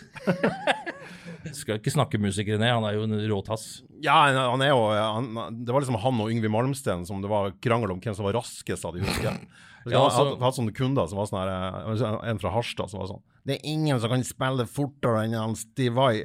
[1.54, 3.84] Skal ikke snakke musikere ned, han er jo en rå tass.
[4.02, 5.30] Ja, han er jo han,
[5.66, 8.34] Det var liksom han og Yngvi Malmsten som det var krangel om hvem som var
[8.40, 9.38] raskest av de husker.
[9.86, 12.50] Jeg Ja, har altså- hatt, hatt sånne kunder som var sånn her eh, En fra
[12.50, 16.24] Harstad som var sånn Det er ingen som kan spille fortere enn han Steve Vai.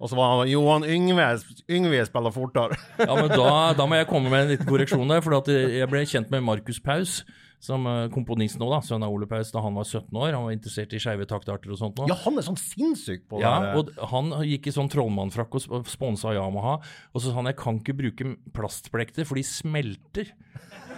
[0.00, 1.28] Og så var han Johan Yngve,
[1.70, 2.76] Yngve spiller fortere.
[2.98, 5.22] Ja, men da, da må jeg komme med en liten korreksjon der.
[5.24, 7.22] For jeg ble kjent med Markus Paus,
[7.66, 10.32] som eh, komponist nå, da, sønn av Ole Paus, da han var 17 år.
[10.36, 12.06] Han var interessert i skeive taktarter og sånt nå.
[12.10, 13.46] Ja, han er sånn sinnssyk på det.
[13.48, 16.76] Ja, og han gikk i sånn trollmannfrakk og sp- sponsa Yamaha.
[17.12, 20.30] Og så sa han jeg kan ikke bruke plastplekter, for de smelter.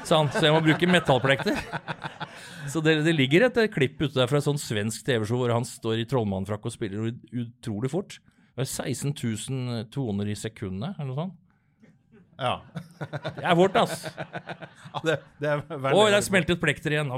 [0.07, 1.57] Sa han, så jeg må bruke metallplekter.
[2.69, 5.51] Så det, det ligger et eh, klipp ute der fra et sånn svensk TV-show hvor
[5.55, 8.19] han står i trollmannfrakk og spiller utrolig fort.
[8.55, 11.37] Det er 16 000 toner i sekundet, eller noe sånt.
[12.39, 12.55] Ja.
[12.99, 14.07] Det er vårt, ass.
[14.95, 17.13] ja det, det er Oi, der smeltet plekter igjen.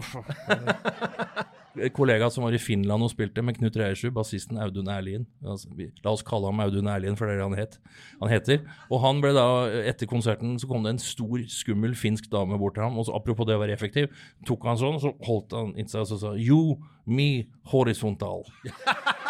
[1.94, 5.26] Kollega som var i Finland og spilte med Knut Reiersrud, bassisten Audun Erlien.
[5.46, 5.70] Altså,
[6.04, 7.78] La oss kalle ham Audun Erlien, for det er det han, het.
[8.20, 8.64] han heter.
[8.90, 9.46] Og han ble da,
[9.92, 12.98] etter konserten, så kom det en stor, skummel finsk dame bort til ham.
[12.98, 14.10] Og så apropos det å være effektiv,
[14.48, 16.62] tok han sånn, så holdt han inntil seg og sa You,
[17.06, 17.30] me,
[17.70, 18.48] horisontal.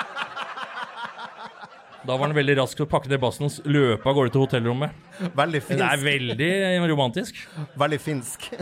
[2.06, 4.44] Da var han veldig rask til å pakke ned bassen og løpe av gårde til
[4.44, 4.94] hotellrommet.
[5.36, 5.82] Veldig finsk.
[5.82, 7.42] Det er veldig romantisk.
[7.80, 8.48] Veldig finsk.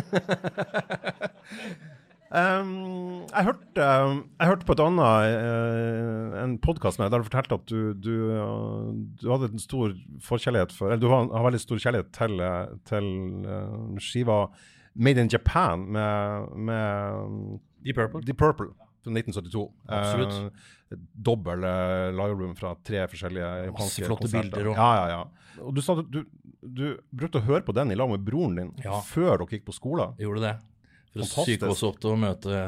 [2.29, 7.71] Um, jeg, hørte, jeg hørte på et annet uh, en podkast der du fortalte at
[7.71, 9.95] du, du, uh, du, hadde en stor
[10.27, 12.45] forkjærlighet for Eller du har, har veldig stor kjærlighet til,
[12.91, 13.09] til
[13.49, 14.43] uh, skiva
[14.93, 18.21] Made in Japan med, med Deep Purple.
[18.27, 19.65] Deep Purple fra 1972.
[19.89, 20.53] Absolutt.
[20.97, 21.65] Dobbel
[22.17, 24.71] liveroom fra tre forskjellige japanske Masse flotte bilder.
[24.73, 24.79] Og...
[24.79, 25.63] Ja, ja, ja.
[25.67, 26.23] Og du sa du,
[26.63, 29.01] du brukte å høre på den i lag med broren din ja.
[29.05, 30.15] før dere gikk på skolen.
[30.19, 30.55] Jeg Gjorde det.
[31.13, 32.63] For å psyke oss opp til å møte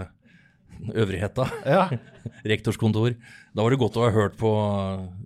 [1.03, 1.47] øvrigheta.
[1.69, 1.87] Ja.
[2.53, 3.17] Rektorskontor.
[3.55, 4.53] Da var det godt å ha hørt på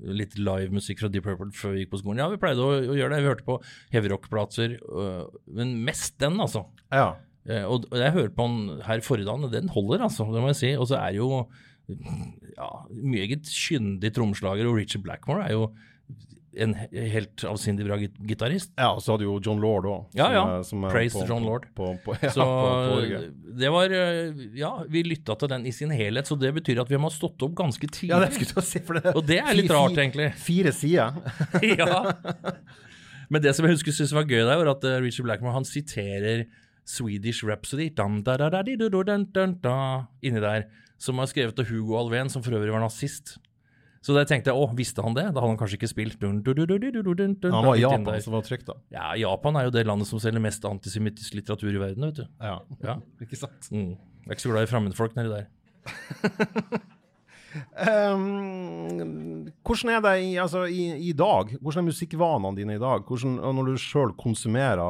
[0.07, 2.23] litt livemusikk fra Deep Purple før vi gikk på skolen.
[2.25, 3.23] Ja, vi pleide å, å gjøre det.
[3.23, 3.61] Vi hørte på
[3.95, 5.23] heavyrock-plater, øh,
[5.59, 6.67] men mest den, altså.
[6.95, 7.15] Ja.
[7.45, 10.27] Eh, og jeg hørte på den her forrige dagen, og den holder, altså.
[10.33, 10.75] Det må jeg si.
[10.81, 11.45] Og så er jo
[11.89, 15.69] ja, meget kyndig trommeslager, og Richard Blackmore er jo
[16.55, 18.73] en helt avsindig bra gitarist.
[18.79, 20.17] Ja, og så hadde jo John Lord òg.
[20.19, 20.45] Ja, ja.
[20.87, 21.67] Praise på, John Lord.
[21.77, 22.47] På, på, ja, så
[23.59, 23.95] det var
[24.57, 27.15] Ja, vi lytta til den i sin helhet, så det betyr at vi må ha
[27.15, 28.13] stått opp ganske tidlig.
[28.15, 30.31] Ja, det skulle jeg si, for det, og det er litt rart, egentlig.
[30.41, 31.19] Fire sider.
[31.81, 32.05] ja.
[33.33, 36.47] Men det som jeg husker syntes var gøy der, var at Richard Blackmore han siterer
[36.87, 40.67] Swedish Rhapsody dun, da, da, da, dun, dun, inni der,
[41.01, 43.37] som er skrevet av Hugo Alven, som for øvrig var nazist.
[44.05, 45.31] Så da tenkte jeg å, visste han det?
[45.33, 46.19] Da hadde han kanskje ikke spilt.
[46.21, 48.77] Dun, dun, dun, han var i Japan som var trygt, da.
[48.93, 52.27] Ja, Japan er jo det landet som selger mest antisemittisk litteratur i verden, vet du.
[52.37, 52.99] Ja, ja.
[53.25, 53.71] ikke sant.
[53.73, 53.95] Mm.
[53.97, 55.49] Jeg er ikke så glad i fremmedfolk nedi der.
[58.13, 61.57] um, hvordan er det i, altså, i, i, dag?
[61.57, 63.09] Hvordan er musikkvanene dine i dag?
[63.09, 64.85] Hvordan, når du sjøl konsumerer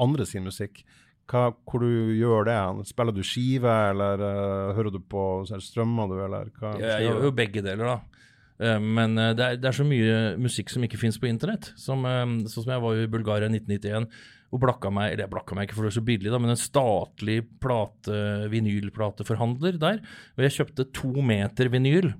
[0.00, 0.80] andre sin musikk,
[1.30, 2.58] hva, hvor du gjør det?
[2.88, 6.74] Spiller du skive, eller uh, hører du på strømmer du, eller hva?
[6.80, 8.24] Ja, jeg gjør jo begge deler, da.
[8.60, 11.72] Uh, men uh, det, er, det, er, så mye musikk som ikke fins på internett.
[11.80, 14.10] Som, sånn som jeg var i Bulgaria i 1991
[14.54, 16.52] og blakka meg eller jeg blakka meg ikke for det var så billig, da, men
[16.52, 18.18] en statlig plate,
[18.52, 19.96] vinylplateforhandler der.
[20.36, 22.12] Og jeg kjøpte to meter vinyl.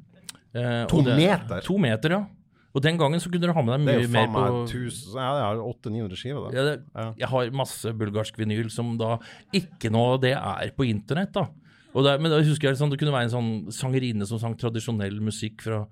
[0.90, 1.62] to det, meter?
[1.62, 2.24] To meter, ja.
[2.74, 4.94] Og den gangen så kunne du ha med deg mye mer på Det er jo
[5.04, 6.48] faen meg ja, 800-900 skiver.
[6.56, 7.10] Ja, det, ja.
[7.22, 9.16] Jeg har masse bulgarsk vinyl som da
[9.54, 11.46] ikke noe av det er på internett, da.
[11.94, 15.20] Det, men da husker jeg sånn, det kunne være en sånn sangerinne som sang tradisjonell
[15.22, 15.84] musikk fra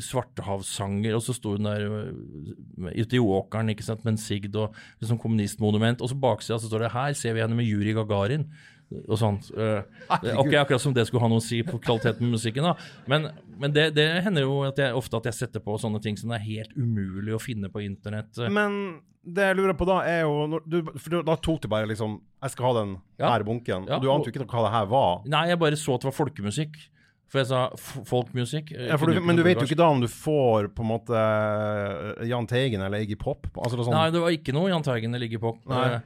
[0.00, 4.56] svartehavssanger, og så sto hun der øh, ute i åkeren ikke sant, med en sigd
[4.56, 7.92] og liksom kommunistmonument, og så baksida så står det 'Her ser vi henne med Juri
[7.92, 8.48] Gagarin'
[9.08, 9.48] og sånt.
[9.56, 9.82] Uh,
[10.38, 12.66] okay, akkurat som det skulle ha noe å si på kvaliteten med musikken.
[12.66, 12.74] da.
[13.10, 16.18] Men, men det, det, hender jo at jeg, ofte at jeg setter på sånne ting
[16.20, 18.38] som det er helt umulig å finne på internett.
[18.52, 22.18] Men det jeg lurer på da, er jo du, For da tok du bare liksom
[22.44, 23.30] Jeg skal ha den ja.
[23.30, 23.86] her bunken.
[23.88, 23.96] Ja.
[23.96, 25.22] Og du ante jo ikke hva det her var.
[25.32, 26.76] Nei, jeg bare så at det var folkemusikk.
[27.32, 28.68] For jeg sa folkmusikk.
[28.76, 32.46] Ja, men du vet jo ikke da om du får på en måte eh, Jahn
[32.46, 33.48] Teigen eller Iggy Pop?
[33.56, 33.96] Altså, sånn.
[33.96, 35.64] Nei, det var ikke noe Jahn Teigen eller Iggy Pop.
[35.72, 35.96] Nei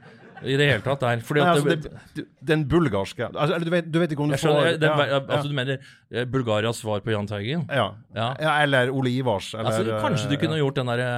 [0.43, 1.21] i det hele tatt der.
[1.25, 1.75] Fordi Nei, altså,
[2.15, 5.19] det, den bulgarske altså, du, vet, du, vet, ikke om du skjønner, får den, ja,
[5.19, 7.65] altså, Du mener eh, Bulgarias svar på Jahn Teigen?
[7.69, 7.89] Ja.
[8.15, 8.29] ja.
[8.63, 9.53] Eller Ole Ivars.
[9.53, 11.09] Eller, altså, kanskje du kunne gjort den derre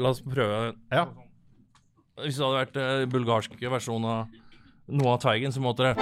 [0.00, 0.72] La oss prøve.
[0.90, 1.04] Ja.
[2.24, 4.32] Hvis det hadde vært uh, bulgarsk versjon av
[4.90, 5.94] noe av Teigen, så måtte det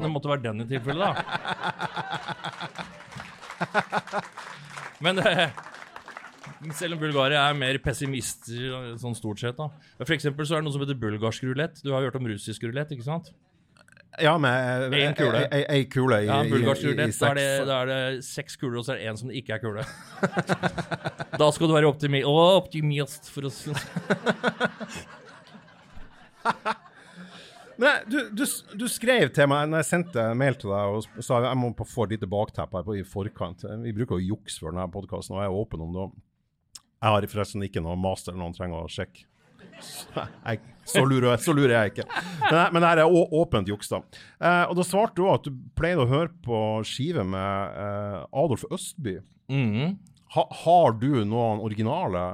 [0.00, 1.12] det måtte være den i tilfelle, da.
[5.04, 5.30] Men det
[6.76, 9.56] selv om Bulgaria er mer pessimister sånn stort sett.
[9.56, 9.70] da.
[10.02, 11.74] For eksempel så er det noe som heter bulgarsk rulett.
[11.84, 13.26] Du har hørt om russisk rulett, ikke sant?
[14.20, 15.40] Ja, med én kule.
[15.54, 17.20] Ei kule i, ja, bulgarsk rulett.
[17.20, 17.28] Da,
[17.68, 19.82] da, er det seks kuler, og så er det én som ikke er kule.
[21.40, 23.96] da skal du være optimi optimist, for å si det sånn.
[27.80, 28.44] Nei, du, du,
[28.76, 32.04] du, skrev til meg når jeg sendte mail til deg og sa jeg må få
[32.04, 33.64] et lite bakteppe her i forkant.
[33.86, 36.06] Vi bruker jo juks for denne podkasten, og jeg er åpen om det.
[37.00, 39.24] Jeg har forresten ikke noe master noen trenger å sjekke.
[39.80, 40.04] Så,
[40.44, 42.04] jeg, så, lurer, så, lurer, jeg ikke.
[42.42, 44.02] Men, men det her er åpent juks, da.
[44.36, 48.66] Eh, og da svarte du at du pleide å høre på skive med eh, Adolf
[48.68, 49.16] Østby.
[49.48, 49.96] Mm.
[50.36, 52.26] Ha, har du noen originale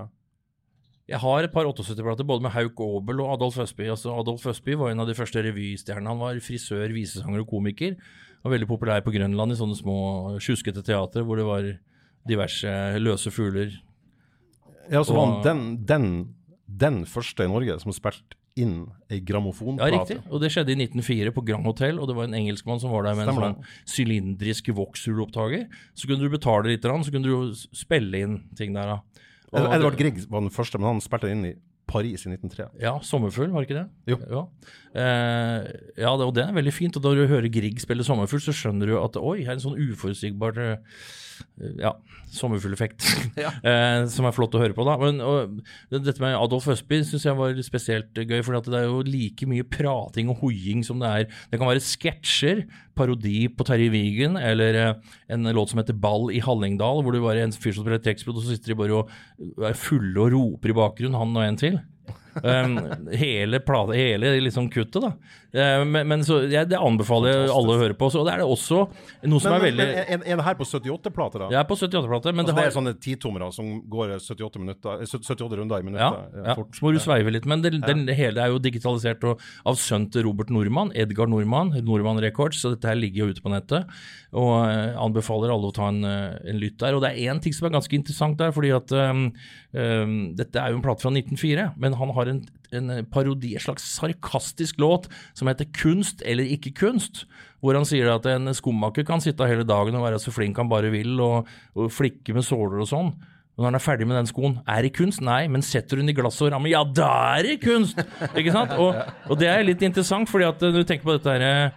[1.07, 3.85] jeg har et par 78-plater både med Hauk Aabel og Adolf Østby.
[3.93, 6.11] Altså, Adolf Østby var en av de første revystjernene.
[6.11, 7.95] Han var frisør, visesanger og komiker.
[8.43, 9.99] Var veldig populær på Grønland i sånne små
[10.43, 11.69] sjuskete teatre hvor det var
[12.27, 13.77] diverse løse fugler.
[14.91, 16.09] Ja, så var han den, den,
[16.67, 19.93] den, første i Norge som spilte inn ei grammofonplate.
[19.93, 20.19] Ja, riktig.
[20.33, 23.07] Og det skjedde i 1904 på Grand Hotel, og det var en engelskmann som var
[23.07, 25.67] der med Stemmer en sånn sylindrisk vokshulopptaker.
[25.95, 28.97] Så kunne du betale litt, så kunne du spille inn ting der.
[28.97, 29.26] da.
[29.53, 31.55] Og Edvard Grieg var den første, men han spilte inn i
[31.87, 32.67] Paris i 1903.
[32.83, 33.89] Ja, 'Sommerfugl', var det ikke det?
[34.11, 34.19] Jo.
[34.27, 34.43] Ja,
[34.99, 35.69] eh,
[36.03, 36.97] ja det, og det er veldig fint.
[36.99, 39.67] Og da du hører Grieg spille 'Sommerfugl', så skjønner du at oi, her er en
[39.69, 40.77] sånn uforutsigbar eh,
[41.81, 41.93] ja,
[42.37, 43.05] sommerfugleffekt
[43.41, 44.85] eh, som er flott å høre på.
[44.87, 44.97] da.
[45.01, 45.61] Men og,
[45.93, 49.67] Dette med Adolf Østby syns jeg var spesielt gøy, for det er jo like mye
[49.67, 51.41] prating og hoiing som det er.
[51.51, 52.65] Det kan være sketsjer,
[52.97, 57.21] parodi på Terje Vigen, eller eh, en låt som heter 'Ball i Hallingdal', hvor du
[57.23, 60.17] bare er en fyr som spiller trekkspill, og så sitter de bare og er fulle
[60.17, 61.79] og roper i bakgrunnen, han og en til.
[62.43, 62.77] Um,
[63.17, 65.13] hele, plate, hele liksom kuttet, da.
[65.57, 68.11] Uh, men, så, ja, det anbefaler jeg alle å høre på.
[68.13, 68.83] Så det er det også
[69.25, 71.49] noe som Men, er veldig men er det her på 78-plate, da?
[71.55, 75.03] Jeg er på 78-plate, men altså, det det er sånne titommere som går 78, minutter,
[75.03, 76.37] eh, 78 runder i ja, minuttet.
[76.43, 76.77] ja, fort.
[76.77, 77.49] så må du sveive litt.
[77.49, 81.31] Men det, den, det hele er jo digitalisert og, av sønnen til Robert Nordmann, Edgar
[81.31, 83.97] Nordmann, Nordmann Records, så dette her ligger jo ute på nettet.
[84.37, 86.97] Og uh, anbefaler alle å ta en, en lytt der.
[86.97, 89.29] Og det er én ting som er ganske interessant der, fordi at um,
[89.73, 92.43] um, dette er jo en plate fra 1904, men han har en,
[92.77, 97.25] en parodi, en slags sarkastisk låt som heter 'Kunst eller ikke kunst',
[97.61, 100.69] hvor han sier at en skomaker kan sitte hele dagen og være så flink han
[100.71, 103.11] bare vil, og, og flikke med såler og sånn.
[103.57, 105.23] Når han er ferdig med den skoen, er det kunst?
[105.25, 107.97] Nei, men setter hun i glass og rammer, ja, da er det kunst!
[108.37, 108.75] Ikke sant?
[108.77, 108.93] Og,
[109.31, 111.73] og det er litt interessant, fordi at du tenker på dette her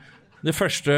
[0.45, 0.93] det første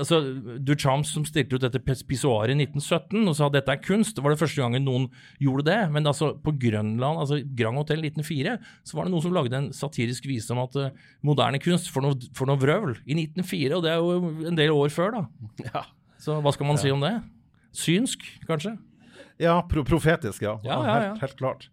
[0.00, 0.18] altså
[0.66, 4.24] Duchamps som stilte ut dette pissoaret i 1917 og sa at dette er kunst, det
[4.24, 5.06] var det første gangen noen
[5.42, 5.78] gjorde det.
[5.94, 9.70] Men altså på Grønland, altså Grand Hotel 1904, så var det noen som lagde en
[9.76, 10.90] satirisk vise om at uh,
[11.26, 12.96] moderne kunst for noe, for noe vrøvl.
[13.06, 15.24] I 1904, og det er jo en del år før, da.
[15.70, 15.86] Ja.
[16.20, 17.14] Så hva skal man si om det?
[17.76, 18.74] Synsk, kanskje?
[19.40, 20.58] Ja, pro profetisk, ja.
[20.66, 20.96] Ja, ja, ja.
[21.14, 21.70] Helt, helt klart.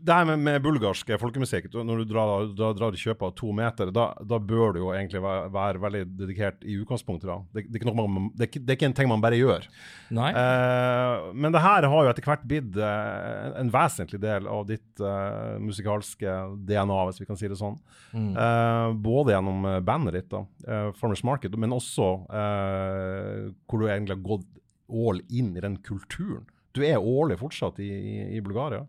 [0.00, 3.52] Det her med, med bulgarsk folkemusikk, når du drar, da, drar i kjøpet av to
[3.56, 7.28] meter, da, da bør du jo egentlig være, være veldig dedikert i utgangspunktet.
[7.30, 7.38] da.
[7.54, 9.68] Det, det, er man, det, er ikke, en ting man bare gjør.
[10.14, 10.30] Nei?
[10.40, 15.04] Eh, men det her har jo etter hvert blitt eh, en vesentlig del av ditt
[15.04, 17.78] eh, musikalske DNA, hvis vi kan si det sånn.
[18.14, 24.14] Eh, både gjennom eh, bandet ditt, da, eh, Farmers Market, men også hvor du egentlig
[24.16, 24.50] har gått
[24.90, 26.44] all in i den kulturen.
[26.74, 28.82] Du er årlig fortsatt i, i, i Bulgaria.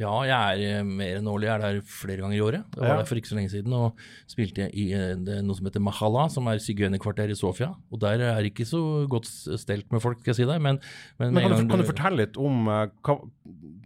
[0.00, 1.46] Ja, jeg er eh, mer enn årlig.
[1.50, 2.62] Jeg er der flere ganger i året.
[2.72, 2.96] Jeg var Ja.
[3.02, 3.98] der for ikke så lenge siden og
[4.30, 5.12] spilte i eh,
[5.44, 7.74] noe som heter Mahala, som er sigøynerkvarter i Sofia.
[7.92, 8.80] Og der er det ikke så
[9.12, 9.28] godt
[9.60, 10.60] stelt med folk, skal jeg si deg.
[10.64, 10.80] Men,
[11.20, 13.18] men, Men kan du, kan du fortelle litt om eh, hva,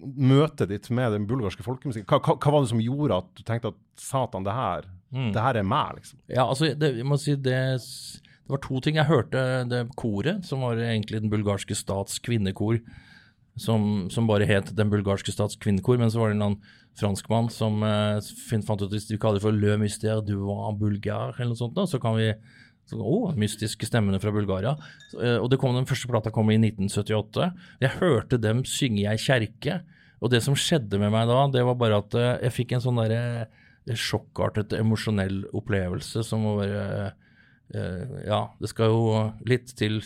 [0.05, 2.07] møtet ditt med den bulgarske folkemusikken?
[2.11, 5.29] Hva, hva, hva var det som gjorde at du tenkte at satan, det her, Mm.
[5.33, 6.19] det her er meg, liksom?
[6.27, 8.97] Ja, altså, det, jeg må si det, det var to ting.
[8.99, 12.81] Jeg hørte det koret, som var egentlig den bulgarske stats kvinnekor,
[13.61, 16.59] som, som bare het Den bulgarske stats kvinnekor, men så var det en
[16.99, 18.19] franskmann som eh,
[18.51, 21.61] fant ut at hvis vi kaller det for Le Mystère du var bulgar, eller noe
[21.61, 22.33] sånt, da, så kan vi
[22.85, 24.75] så, oh, mystiske stemmene fra Bulgaria.
[25.11, 27.51] Så, eh, og det kom, Den første plata kom i 1978.
[27.81, 29.81] Jeg hørte dem synge i ei kjerke.
[30.21, 32.85] Og det som skjedde med meg da, det var bare at eh, jeg fikk en
[32.85, 33.49] sånn derre
[33.85, 36.85] sjokkartet emosjonell opplevelse som å være
[37.75, 40.01] eh, Ja, det skal jo litt til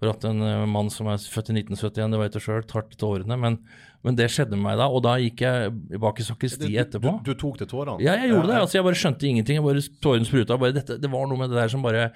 [0.00, 2.86] for at en eh, mann som er født i 1971, det vet du sjøl, tar
[2.88, 3.36] til tårene.
[3.36, 3.58] Men,
[4.06, 7.18] men det skjedde med meg da, og da gikk jeg bak i sakristi etterpå.
[7.20, 8.00] Du, du tok til tårene?
[8.04, 8.58] Ja, jeg gjorde det.
[8.64, 9.60] altså Jeg bare skjønte ingenting.
[9.60, 10.56] Jeg bare Tårene spruta.
[10.60, 12.08] Bare dette, det var noe med det der som bare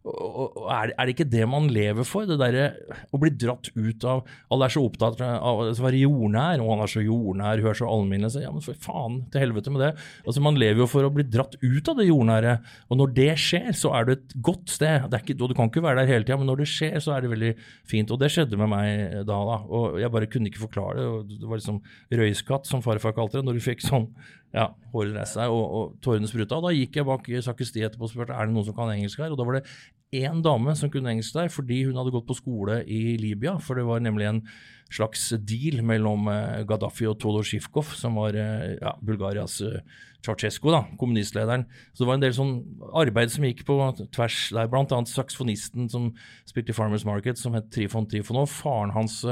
[0.00, 2.24] og, er, det- ikke det man lever for?
[2.24, 2.72] Det derre
[3.12, 6.60] å bli dratt ut av Alle er så opptatt av å være jordnær.
[6.62, 8.40] Og han er så jordnær, hun er så allminnelig.
[8.42, 9.90] Ja, men for faen til helvete med det.
[10.24, 12.54] Altså Man lever jo for å bli dratt ut av det jordnære.
[12.88, 15.04] Og når det skjer, så er det et godt sted.
[15.12, 17.14] Det ikke, og Du kan ikke være der hele tida, men når det skjer, så
[17.16, 17.52] er det veldig
[17.84, 18.10] fint.
[18.10, 19.36] Og det skjedde med meg da.
[19.36, 21.06] da, Og jeg bare kunne ikke forklare det.
[21.06, 23.44] og Det var liksom røyskatt, som farfar kalte det.
[23.44, 24.08] Når du fikk sånn
[24.56, 26.58] ja, håret reiste seg og, og tårene spruta.
[26.58, 29.22] Og da gikk jeg bak sakristiet etterpå og spurte er det noen som kan engelsk
[29.22, 29.30] her.
[29.30, 29.66] Og da var det
[30.10, 33.56] én dame som kunne engelsk der, fordi hun hadde gått på skole i Libya.
[33.62, 34.42] For det var nemlig en
[34.90, 39.78] slags deal mellom eh, Gaddafi og Todor Shifkov, som var eh, ja, Bulgarias eh,
[40.26, 41.68] Ceaucescu, da, kommunistlederen.
[41.94, 42.56] Så det var en del sånn
[42.98, 43.78] arbeid som gikk på
[44.10, 46.10] tvers der, blant annet saksofonisten som
[46.48, 48.50] spilte i Farmers Market, som het Trifon Trifonov.
[48.50, 49.22] Faren hans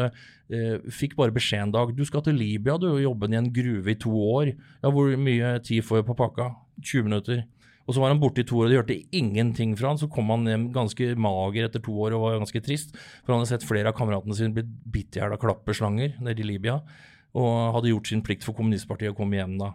[0.49, 3.93] fikk bare beskjed en dag du skal til Libya du, og jobbe i en gruve
[3.93, 4.55] i to år.
[4.83, 6.51] Ja, Hvor mye tid får jeg på pakka?
[6.81, 7.43] 20 minutter.
[7.89, 10.01] Og så var han borte i to år, og de hørte ingenting fra han.
[10.01, 12.93] Så kom han hjem ganske mager etter to år og var ganske trist.
[13.25, 16.45] For han hadde sett flere av kameratene sine bli bitt i hjel av klapperslanger nede
[16.45, 16.83] i Libya.
[17.33, 19.73] Og hadde gjort sin plikt for kommunistpartiet og kom hjem da.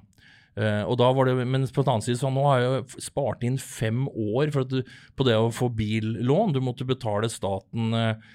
[0.53, 3.01] Uh, og da var det, Men på den annen side så nå har jeg jo
[3.01, 6.53] spart inn fem år for at du, på det å få billån.
[6.53, 8.33] Du måtte betale staten eh,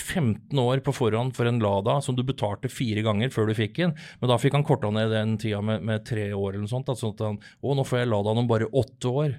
[0.00, 3.78] 15 år på forhånd for en Lada som du betalte fire ganger før du fikk
[3.78, 3.96] den.
[4.20, 6.88] Men da fikk han korta ned den tida med, med tre år eller noe sånt.
[6.90, 9.36] Da, sånn at han Å, nå får jeg Ladaen om bare åtte år.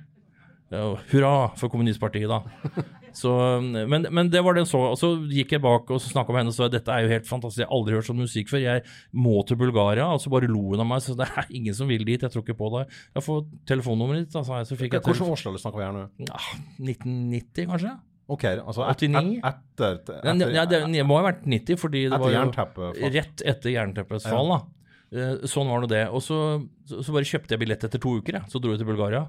[0.74, 2.42] Ja, hurra for kommunistpartiet, da.
[3.16, 4.80] Så, men, men det var det så.
[4.92, 7.30] Og så gikk jeg bak og snakka med henne og sa dette er jo helt
[7.30, 8.64] fantastisk, jeg har aldri hørt sånn musikk før.
[8.64, 8.84] Jeg
[9.16, 10.10] må til Bulgaria.
[10.12, 11.04] Og så bare lo hun av meg.
[11.06, 12.20] Så det er ingen som vil dit.
[12.20, 12.84] Jeg tror ikke på det.
[13.16, 14.72] Jeg får telefonnummeret ditt, da, sa jeg.
[14.72, 16.04] Så fikk jeg Hvilket årstall snakker vi her nå?
[16.28, 16.42] Ja,
[16.82, 17.96] 1990, kanskje?
[18.26, 19.36] Ok, altså et, 89?
[19.38, 23.10] et, etter, etter, etter ja, det, det må ha vært 90, fordi det var jo
[23.14, 24.50] rett etter jernteppets fall.
[24.56, 24.62] da.
[25.16, 26.08] Eh, Sånn var nå det.
[26.10, 26.40] Og så,
[26.90, 28.40] så, bare kjøpte jeg billett etter to uker.
[28.40, 28.50] Jeg.
[28.52, 29.28] Så dro jeg til Bulgaria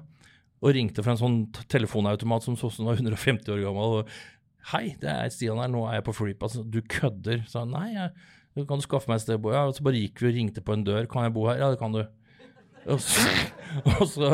[0.57, 1.37] og ringte fra en sånn
[1.69, 3.99] telefonautomat som så den var 150 år gammel.
[3.99, 6.57] og Hei, det er Stian her, nå er jeg på FreePass.
[6.65, 7.43] Du kødder.
[7.47, 9.53] Så jeg, nei, jeg, kan du skaffe meg et sted å bo?
[9.53, 11.05] Ja, og så bare gikk vi og ringte på en dør.
[11.11, 11.61] Kan jeg bo her?
[11.61, 12.01] Ja, det kan du.
[12.87, 13.29] Og så,
[13.93, 14.31] og så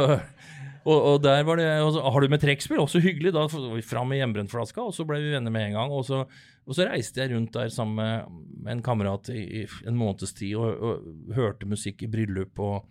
[0.84, 2.82] og, og der var det og så, Har du med trekkspill?
[2.84, 3.34] Også hyggelig.
[3.36, 5.96] Da fram med hjemmebrentflaska, og så ble vi venner med en gang.
[5.96, 6.24] Og så,
[6.68, 10.56] og så reiste jeg rundt der sammen med, en kamerat i, i en måneds tid
[10.60, 12.88] og, og hørte musikk i bryllup og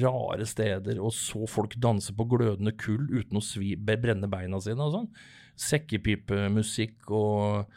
[0.00, 4.86] rare steder, og så folk danse på glødende kull uten å svi, brenne beina sine
[4.86, 5.10] og sånn.
[5.60, 7.74] Sekkepipemusikk og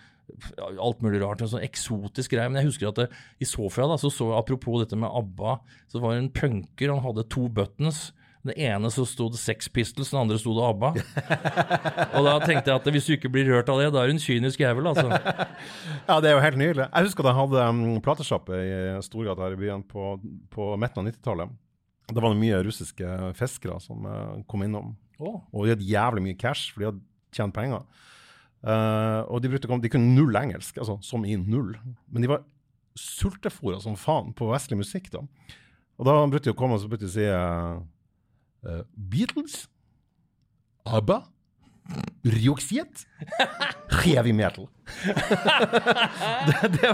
[0.80, 1.42] alt mulig rart.
[1.42, 2.50] En sånn eksotisk greie.
[2.50, 3.08] Men jeg husker at det,
[3.42, 5.58] i Sofia, da, så så jeg apropos dette med ABBA,
[5.92, 8.10] så var det en punker, han hadde to buttons.
[8.48, 10.90] Den ene så sto det Sex Pistols, den andre sto det ABBA.
[12.16, 14.16] og da tenkte jeg at hvis du ikke blir rørt av det, da er du
[14.16, 15.10] en kynisk jævel, altså.
[16.10, 16.86] Ja, det er jo helt nydelig.
[16.88, 20.14] Jeg husker da jeg hadde um, platesjappe i Storgata her i byen på,
[20.56, 21.58] på midten av 90-tallet.
[22.10, 24.96] Da var det mye russiske fiskere som uh, kom innom.
[25.20, 25.42] Oh.
[25.52, 27.84] Og de hadde jævlig mye cash, for de hadde tjent penger.
[28.64, 31.76] Uh, og de, brukte, de kunne null engelsk, altså som i null.
[32.08, 32.48] Men de var
[33.00, 35.28] sultefòra som faen på vestlig musikk, da.
[36.00, 37.80] Og da brukte de å komme og så brukte de å si eh,
[38.66, 39.70] eh, Beatles,
[40.84, 41.32] ABBA,
[42.26, 43.06] Ryoxiet,
[44.04, 44.68] heavy metal.
[46.50, 46.90] det, det,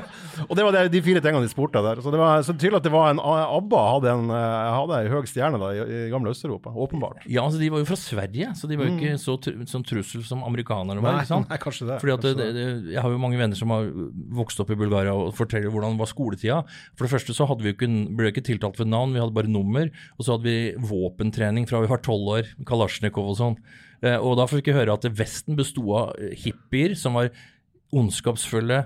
[0.46, 2.02] og det var det, de fire tingene de spurte der.
[2.04, 5.10] Så det var så tydelig at det var en ABBA hadde en, eh, hadde en
[5.14, 6.74] høy stjerne da, i, i gamle Øst-Europa.
[6.86, 7.24] Åpenbart.
[7.26, 9.86] Ja, altså de var jo fra Sverige, så de var jo ikke så tr sånn
[9.88, 11.22] trussel som amerikanerne var.
[11.28, 11.50] sant?
[11.50, 12.00] nei, kanskje det.
[12.04, 13.90] Fordi at det, Jeg har jo mange venner som har
[14.38, 16.62] vokst opp i Bulgaria og forteller hvordan var skoletida.
[16.94, 19.24] For det første så hadde vi jo ikke, ble vi ikke tiltalt ved navn, vi
[19.24, 19.90] hadde bare nummer.
[20.20, 23.60] Og så hadde vi våpentrening fra vi var tolv år, Kalasjnikov og sånn.
[24.06, 27.32] Eh, og da fikk vi høre at Vesten besto av eh, hippier som var
[27.96, 28.84] ondskapsfulle,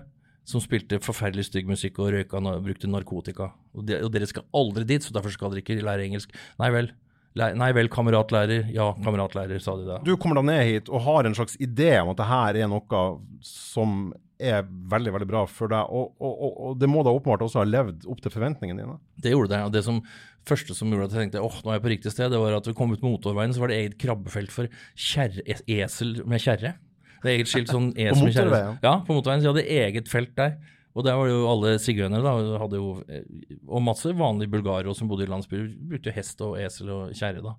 [0.50, 3.52] som spilte forferdelig stygg musikk og røyka og brukte narkotika.
[3.76, 6.34] Og, de, og dere skal aldri dit, så derfor skal dere ikke lære engelsk.
[6.62, 6.90] Nei vel.
[7.38, 8.72] Nei vel, kameratlærer.
[8.74, 10.00] Ja, kameratlærer, sa de da.
[10.06, 12.72] Du kommer da ned hit og har en slags idé om at det her er
[12.72, 13.04] noe
[13.46, 17.44] som er veldig veldig bra for deg, og, og, og, og det må da åpenbart
[17.44, 18.96] også ha levd opp til forventningene dine.
[19.20, 19.62] Det gjorde det.
[19.68, 20.00] og Det som
[20.48, 22.56] første som gjorde at jeg tenkte åh, nå er jeg på riktig sted, det var
[22.58, 26.76] at vi kom ut motorveien, så var det eget krabbefelt for kjerre, esel med kjerre.
[27.20, 28.62] Det er eget skilt sånn esel med kjerre.
[28.86, 29.42] Ja, på motorveien.
[29.44, 30.56] Så jeg hadde eget felt der.
[30.98, 32.68] Og der var det jo alle sigøynere, da.
[32.76, 33.26] Jo, eh,
[33.68, 37.44] og masse vanlige bulgarere som bodde i landsbyer, brukte jo hest og esel og kjerre,
[37.46, 37.54] da.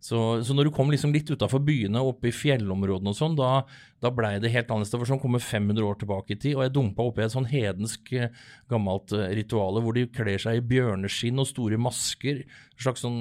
[0.00, 3.66] Så, så når du kom liksom litt utafor byene, oppe i fjellområdene og sånn, da,
[4.00, 4.94] da blei det helt annerledes.
[4.94, 7.48] Det var sånn kommer 500 år tilbake i tid, og jeg dumpa oppi et sånn
[7.50, 8.32] hedensk eh,
[8.72, 12.44] gammelt ritual rituale hvor de kler seg i bjørneskinn og store masker.
[12.44, 13.20] En slags sånn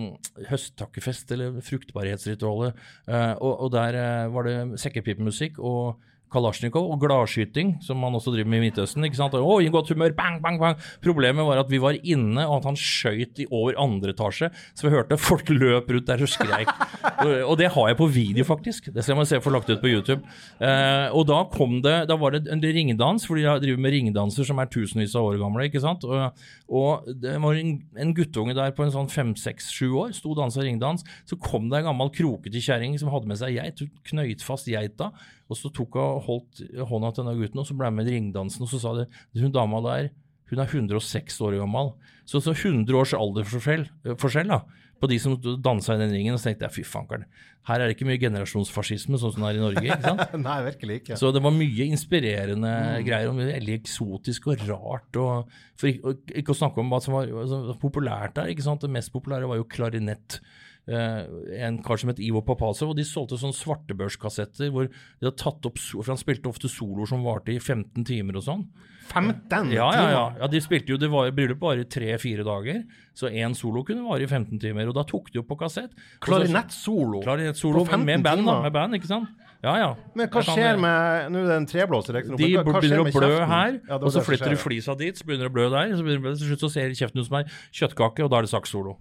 [0.49, 2.73] høsttakkefest eller fruktbarhetsrituale.
[3.07, 5.99] Eh, og, og der eh, var det sekkepipemusikk og
[6.33, 9.05] Kalasjnikov og gladskyting, som man også driver med i Midtøsten.
[9.05, 9.33] ikke sant?
[9.33, 10.77] Å, i godt humør, bang, bang, bang.
[11.03, 14.51] Problemet var at vi var inne, og at han skøyt i over andre etasje.
[14.77, 16.69] Så vi hørte folk løp rundt der og skreik.
[17.49, 18.91] og, det har jeg på video, faktisk.
[18.93, 20.21] Det skal man se få lagt ut på YouTube.
[20.61, 24.47] Eh, og da kom det Da var det en ringdans, for de driver med ringdanser
[24.47, 25.65] som er tusenvis av år gamle.
[25.65, 26.05] ikke sant?
[26.05, 30.13] Og, og det var en, en guttunge der på en sånn fem, seks, sju år,
[30.17, 31.05] sto og dansa ringdans.
[31.25, 33.83] Så kom det en gammel krokete kjerring som hadde med seg geit.
[34.09, 35.09] Knøyt fast geita.
[35.49, 38.17] Og så tok hun holdt hånda til denne gutten, og så ble han med i
[38.17, 38.65] ringdansen.
[38.65, 39.07] Og så sa de
[39.41, 40.11] hun dama der,
[40.49, 41.93] hun er 106 år gammel.
[42.29, 43.87] Så, så 100 års aldersforskjell
[44.21, 44.61] forskjell, da,
[44.99, 46.35] på de som dansa i den ringen.
[46.35, 47.25] Og så tenkte jeg fy fankeren,
[47.69, 49.83] her er det ikke mye generasjonsfascisme sånn som det er i Norge.
[49.85, 50.37] ikke sant?
[50.47, 51.19] Nei, virkelig ikke.
[51.21, 52.71] Så det var mye inspirerende
[53.05, 55.21] greier, og veldig eksotisk og rart.
[55.21, 58.53] Og, for og ikke å snakke om hva som var altså, populært der.
[58.53, 58.85] ikke sant?
[58.85, 60.39] Det mest populære var jo klarinett.
[60.89, 61.23] Eh,
[61.65, 65.67] en kar som het Ivo Papazov, og de solgte sånne svartebørskassetter hvor de hadde tatt
[65.69, 68.63] opp For han spilte ofte soloer som varte i 15 timer og sånn.
[69.09, 70.23] 15 Ja, ja, ja.
[70.39, 72.83] ja de spilte jo, det var bryllup bare tre-fire dager,
[73.17, 74.89] så én solo kunne vare i 15 timer.
[74.89, 75.93] Og da tok de opp på kassett.
[76.25, 77.21] Klarinett-solo.
[77.25, 78.57] Klarinettsolo På 15 med band, da.
[78.65, 79.29] Med band, ikke sant?
[79.59, 79.89] Ja, ja.
[80.15, 82.39] Men hva skjer med Nå er det en treblåser, riktignok.
[82.39, 85.51] De begynner å blø her, Ja, og så flytter du flisa dit, så begynner det
[85.51, 85.93] å blø der.
[85.99, 87.45] Så begynner så ser kjeften ut som ei
[87.75, 88.95] kjøttkake, og da er det sakssolo.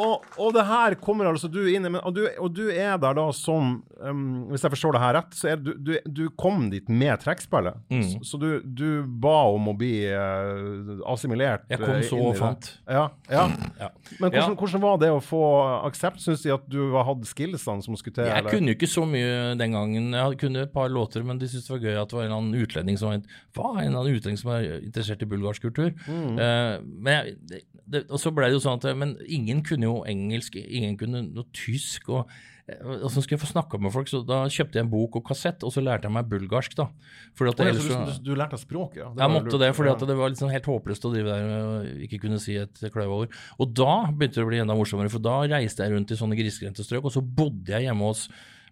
[0.00, 3.16] og, og det her kommer altså du inn i, og, du, og du er der
[3.18, 6.70] da som um, Hvis jeg forstår det her rett, så er du, du, du kom
[6.72, 7.80] dit med trekkspillet.
[7.92, 8.04] Mm.
[8.08, 12.38] Så, så du, du ba om å bli uh, assimilert Jeg kom eh, så og
[12.40, 12.70] fant.
[12.86, 13.44] Ja, ja.
[13.80, 13.90] Ja.
[14.18, 15.42] Men hvordan, hvordan var det å få
[15.82, 16.22] aksept?
[16.22, 18.28] Syns de at du hadde skillsene som skulle til?
[18.28, 18.54] Jeg eller?
[18.54, 20.12] kunne jo ikke så mye den gangen.
[20.16, 22.30] Jeg kunne et par låter, men de syntes det var gøy at det var en
[22.30, 23.20] eller annen utlending som var,
[23.56, 25.92] hva, en eller annen utlending som var interessert i bulgarsk kultur.
[26.08, 26.40] Mm.
[26.40, 27.62] Uh, men jeg, det,
[27.92, 31.26] det, og så ble det jo sånn at Men ingen kunne jo engelsk, ingen kunne
[31.28, 32.10] noe tysk.
[32.12, 32.32] og
[32.62, 35.24] og så skulle jeg få snakka med folk, så da kjøpte jeg en bok og
[35.26, 36.76] kassett, og så lærte jeg meg bulgarsk.
[36.78, 36.86] da.
[36.86, 39.08] Å, ja, ellers så du, du, lærte språket, ja?
[39.10, 39.64] Det Jeg måtte lurt.
[39.64, 42.84] det, fordi det var liksom helt håpløst å drive der og ikke kunne si et
[42.94, 43.36] kløyva ord.
[43.58, 46.38] Og da begynte det å bli enda morsommere, for da reiste jeg rundt i sånne
[46.38, 48.28] grisgrendte strøk, og så bodde jeg hjemme hos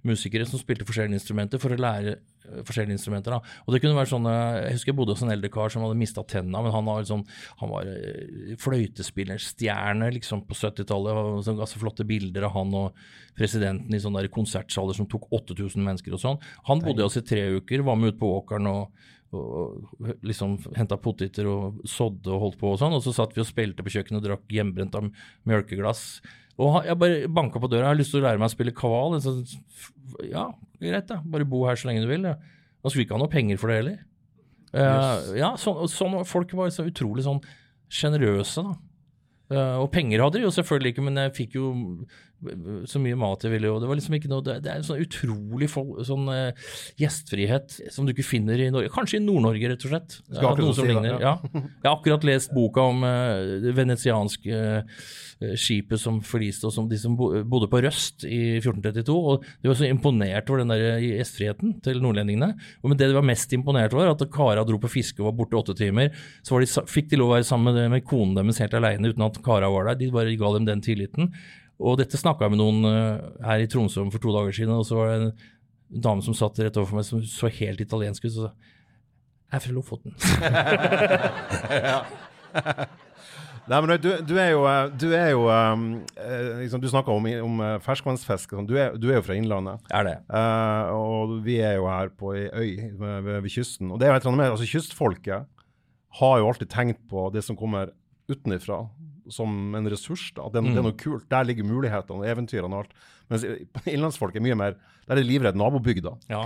[0.06, 2.20] musikere som spilte forskjellige instrumenter, for å lære eh,
[2.66, 3.36] forskjellige instrumenter.
[3.36, 3.40] da.
[3.66, 4.34] Og det kunne være sånne,
[4.64, 7.00] Jeg husker jeg bodde hos en eldre kar som hadde mista tenna, men han var,
[7.02, 7.24] liksom,
[7.62, 11.12] han var eh, fløytespillerstjerne liksom, på 70-tallet.
[11.14, 12.98] og Som ga så flotte bilder av han og
[13.38, 16.42] presidenten i sånne der konsertsaler som tok 8000 mennesker og sånn.
[16.68, 20.98] Han bodde hos i tre uker, var med ut på åkeren og og liksom henta
[21.00, 22.96] poteter og sådde og holdt på og sånn.
[22.96, 25.08] Og så satt vi og spilte på kjøkkenet og drakk hjemmebrent av
[25.48, 26.04] mjølkeglass.
[26.60, 27.86] Og jeg bare banka på døra.
[27.86, 29.16] Jeg har lyst til å lære meg å spille kaval.
[29.22, 29.36] Så,
[30.26, 30.48] ja,
[30.82, 31.20] greit, da.
[31.24, 32.26] Bare bo her så lenge du vil.
[32.26, 32.36] Ja.
[32.80, 33.98] Så skulle vi ikke ha noe penger for det heller.
[34.70, 37.40] Eh, ja, sånn, sånn, folk var så utrolig sånn
[37.90, 38.76] sjenerøse, da.
[39.50, 41.70] Uh, og penger hadde de jo selvfølgelig ikke, men jeg fikk jo
[42.88, 43.70] så mye mat jeg ville.
[43.72, 46.70] Og det var liksom ikke noe, det, det er en sånn utrolig folk, sånn uh,
[47.00, 48.92] gjestfrihet som du ikke finner i Norge.
[48.94, 50.16] Kanskje i Nord-Norge, rett og slett.
[50.30, 51.18] Som si det, ja.
[51.20, 51.34] Ja.
[51.52, 55.04] Jeg har akkurat lest boka om uh, det venetianske uh,
[55.60, 59.16] skipet som forliste, og som de som bo, bodde på Røst i 1432.
[59.16, 62.52] og De var så imponert over den der gjestfriheten til nordlendingene.
[62.84, 65.60] Men det de var mest imponert over, at kara dro på fiske og var borte
[65.60, 66.12] åtte timer.
[66.44, 69.12] Så var de, fikk de lov å være sammen med, med konen deres helt alene
[69.12, 70.00] uten at kara var der.
[70.00, 71.32] De bare ga dem den tilliten.
[71.80, 73.16] Og dette snakka jeg med noen eh,
[73.46, 75.30] her i Tromsø om for to dager siden, og så var det en
[76.04, 78.34] dame som satt rett overfor meg som så helt italiensk ut.
[78.34, 78.52] Så sa
[79.50, 80.12] jeg er fra Lofoten.
[83.70, 85.82] Nei, men du, du er jo, eh, du, er jo um,
[86.18, 88.50] eh, liksom, Du snakker om, om ferskvannsfisk.
[88.56, 88.66] sånn.
[88.66, 89.78] Du, du er jo fra Innlandet.
[89.94, 90.16] er det.
[90.32, 93.92] Uh, og vi er jo her på ei øy ved, ved, ved kysten.
[93.92, 95.40] Og det er jo et eller annet med, altså Kystfolket
[96.20, 97.92] har jo alltid tenkt på det som kommer
[98.30, 98.82] utenfra
[99.28, 100.30] som en ressurs.
[100.36, 100.46] da.
[100.46, 101.26] At det, det er noe kult.
[101.30, 103.06] Der ligger mulighetene og eventyrene og alt.
[103.30, 103.44] Mens
[103.94, 106.12] innlandsfolk er mye mer Der er de livredd nabobygda.
[106.30, 106.44] Ja.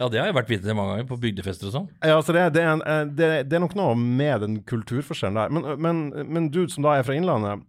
[0.00, 1.88] ja, det har jeg vært vitne til mange ganger, på bygdefester og sånn.
[2.06, 5.40] Ja, så det, det, er en, eh, det, det er nok noe med den kulturforskjellen
[5.40, 5.50] der.
[5.54, 7.64] Men, men, men du som da er fra Innlandet,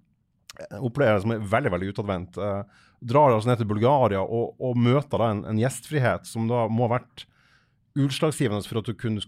[0.60, 2.38] eh, opplever det som er veldig veldig utadvendt.
[2.38, 6.66] eh, drar altså ned til Bulgaria og, og møter da en, en gjestfrihet som da
[6.70, 7.26] må ha vært
[8.00, 9.24] utslagsgivende for at du kunne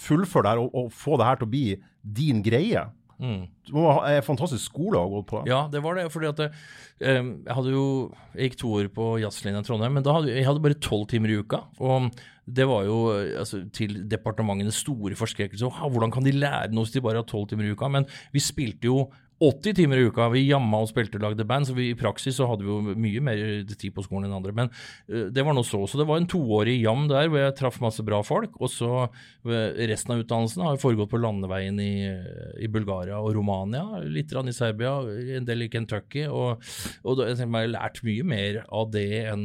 [0.00, 1.64] fullføre det her og, og få det her til å bli
[2.02, 2.86] din greie.
[3.18, 3.46] Mm.
[3.68, 5.42] Det var en fantastisk skole å ha gått på.
[5.48, 6.06] Ja, det var det.
[6.12, 6.48] fordi at det,
[7.00, 7.86] um, Jeg hadde jo,
[8.34, 11.08] jeg gikk to år på jazzlinja i Trondheim, men da hadde, jeg hadde bare tolv
[11.10, 11.64] timer i uka.
[11.80, 12.10] Og
[12.44, 15.70] det var jo eh, altså, til departementenes store forskrekkelse.
[15.80, 17.88] Hvordan kan de lære noe hvis de bare har tolv timer i uka?
[17.88, 19.06] Men vi spilte jo
[19.42, 20.28] 80 timer i uka.
[20.32, 22.94] Vi jamma og spilte og lagde band, så vi, i praksis så hadde vi jo
[22.94, 23.40] mye mer
[23.72, 24.54] tid på skolen enn andre.
[24.56, 25.82] Men uh, det var nå så.
[25.90, 28.54] Så det var en toårig jam der hvor jeg traff masse bra folk.
[28.62, 29.52] Og så uh,
[29.90, 31.94] resten av utdannelsen har foregått på landeveien i,
[32.62, 34.96] i Bulgaria og Romania, litt i Serbia,
[35.38, 36.26] en del i Kentucky.
[36.28, 36.62] Og,
[37.02, 39.44] og da, jeg tenker meg, jeg har lært mye mer av det enn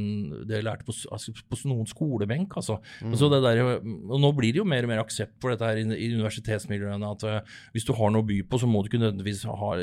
[0.49, 2.57] det jeg lærte på, altså, på noen skolebenk.
[2.61, 2.79] Altså.
[3.01, 3.17] Mm.
[3.19, 5.81] Så det der, og nå blir det jo mer og mer aksept for dette her
[5.81, 7.13] i, i universitetsmiljøene.
[7.15, 9.73] at uh, Hvis du har noe å by på, så må du ikke nødvendigvis ha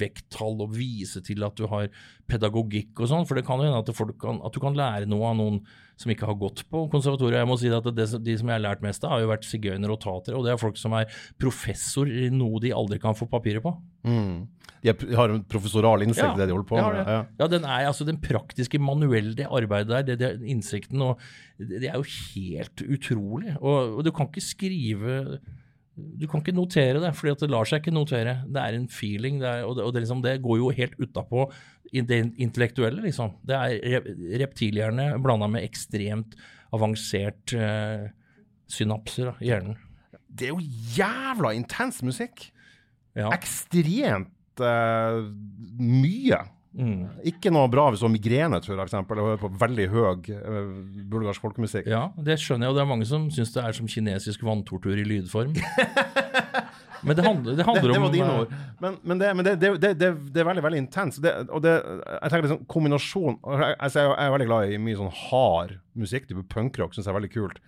[0.00, 1.88] vekttall og vise til at du har
[2.30, 3.26] pedagogikk og sånn.
[3.28, 5.60] For det kan jo hende at, folk kan, at du kan lære noe av noen
[6.00, 7.38] som ikke har gått på konservatoriet.
[7.42, 9.46] Jeg må si at det, De som jeg har lært mest av, har jo vært
[9.46, 10.38] sigøynere og tatere.
[10.38, 13.74] Og det er folk som er professor i noe de aldri kan få papiret på.
[14.08, 14.44] Mm.
[14.84, 16.98] De har en professoral innsikt i det de holder på med.
[17.08, 17.20] Ja.
[17.40, 21.22] Ja, den er altså den praktiske, manuelle arbeidet der, det, det, innsikten og
[21.56, 23.54] det, det er jo helt utrolig.
[23.62, 25.14] Og, og du kan ikke skrive
[25.94, 28.40] Du kan ikke notere det, for det lar seg ikke notere.
[28.50, 30.96] Det er en feeling, det er, og, det, og det, liksom, det går jo helt
[30.98, 31.44] utapå
[31.94, 33.36] det intellektuelle, liksom.
[33.46, 36.34] Det er re- reptilhjerne blanda med ekstremt
[36.74, 38.08] avansert uh,
[38.66, 39.78] synapser da, i hjernen.
[40.26, 40.66] Det er jo
[40.96, 42.48] jævla intens musikk!
[43.14, 43.28] Ja.
[43.30, 45.22] Ekstremt uh,
[45.78, 46.40] mye.
[46.74, 47.06] Mm.
[47.30, 50.06] Ikke noe bra hvis du har migrene, tror jeg, eksempel, og hører på veldig høy
[50.34, 50.56] eh,
[51.10, 51.86] bulgarsk folkemusikk.
[51.90, 54.98] Ja, det skjønner jeg, og det er mange som syns det er som kinesisk vanntortur
[54.98, 55.54] i lydform.
[57.04, 58.52] Men det handler, det Det, handler det om var dine eh, ord.
[58.80, 61.20] Men, men, det, men det, det, det, det, det er veldig veldig intenst.
[61.52, 65.74] Og det, jeg tenker liksom kombinasjon altså jeg er veldig glad i mye sånn hard
[66.00, 66.28] musikk.
[66.30, 67.60] Type punkrock syns jeg er veldig kult.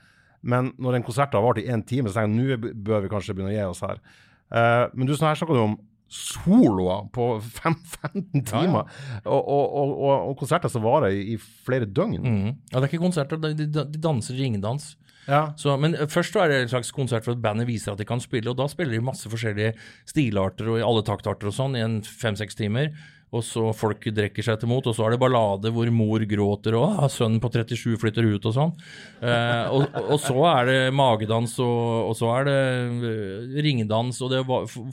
[0.47, 3.13] Men når en konsert har vart i én time, så tenker jeg nå bør vi
[3.13, 4.01] kanskje begynne å gi oss her.
[4.47, 5.77] Uh, men du, snakker om
[6.13, 7.75] soloer på fem,
[8.13, 8.87] 15 timer,
[9.25, 12.21] Og, og, og, og, og konserter som varer i, i flere døgn.
[12.23, 12.47] Mm.
[12.71, 14.95] Ja, det er ikke konserter, de, de, de danser ringdans.
[15.27, 15.49] Ja.
[15.59, 18.23] Så, men først så er det en slags konsert at bandet viser at de kan
[18.23, 19.75] spille, og da spiller de masse forskjellige
[20.07, 22.93] stilarter og alle taktarter og sånn i en fem-seks timer.
[23.37, 26.76] Og så folk drikker seg til mot, og så er det ballade hvor mor gråter
[26.78, 28.74] og ah, sønnen på 37 flytter ut og sånn.
[29.20, 32.59] Eh, og, og, så er det magedans, og, og så er det
[33.66, 34.43] ringdans, ringedans, og det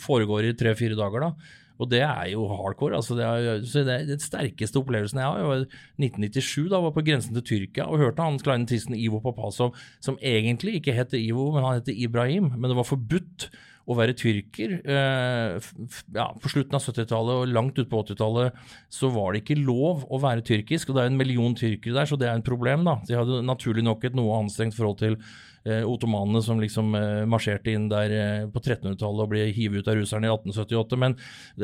[0.04, 1.60] foregår i tre-fire dager, da.
[1.82, 2.96] Og det er jo hardcore.
[2.96, 6.70] altså det er, så det er Den sterkeste opplevelsen jeg har, var 1997.
[6.72, 9.74] Da var på grensen til Tyrkia og hørte han kleinetisten Ivo Papasov,
[10.04, 12.52] som egentlig ikke heter Ivo, men han heter Ibrahim.
[12.56, 13.50] Men det var forbudt
[13.84, 14.78] å være tyrker.
[14.80, 15.70] Eh,
[16.16, 18.60] ja, på slutten av 70-tallet og langt ut på 80-tallet
[18.94, 20.90] så var det ikke lov å være tyrkisk.
[20.90, 22.86] Og det er en million tyrkere der, så det er en problem.
[22.88, 23.00] da.
[23.08, 25.20] De hadde naturlig nok et noe anstrengt forhold til
[25.64, 29.96] ottomanene som liksom eh, marsjerte inn der eh, på 1300-tallet og ble hivet ut av
[29.96, 31.16] russerne i 1878, men,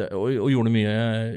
[0.07, 0.93] og, og gjorde mye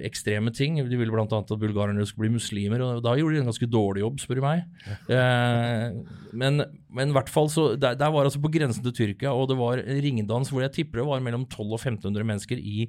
[0.07, 0.79] ekstreme ting.
[0.87, 1.27] De ville bl.a.
[1.27, 4.47] at bulgarerne skulle bli muslimer, og da gjorde de en ganske dårlig jobb, spør du
[4.47, 4.67] meg.
[5.13, 5.93] Eh,
[6.39, 6.63] men,
[6.95, 9.57] men i hvert fall så, der, der var altså på grensen til Tyrkia, og det
[9.59, 12.87] var en ringedans hvor jeg tipper det var mellom 1200 og 1500 mennesker i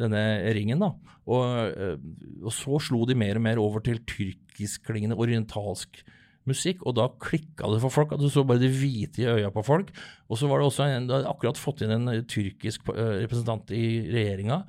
[0.00, 0.22] denne
[0.54, 0.82] ringen.
[0.82, 0.92] da.
[1.24, 1.96] Og, eh,
[2.44, 6.02] og så slo de mer og mer over til tyrkiskklingende orientalsk
[6.50, 8.14] musikk, og da klikka det for folk.
[8.14, 9.92] at Du så bare det hvite i øya på folk.
[10.28, 13.20] Og så var det også en, det hadde akkurat fått inn en eh, tyrkisk eh,
[13.24, 14.64] representant i regjeringa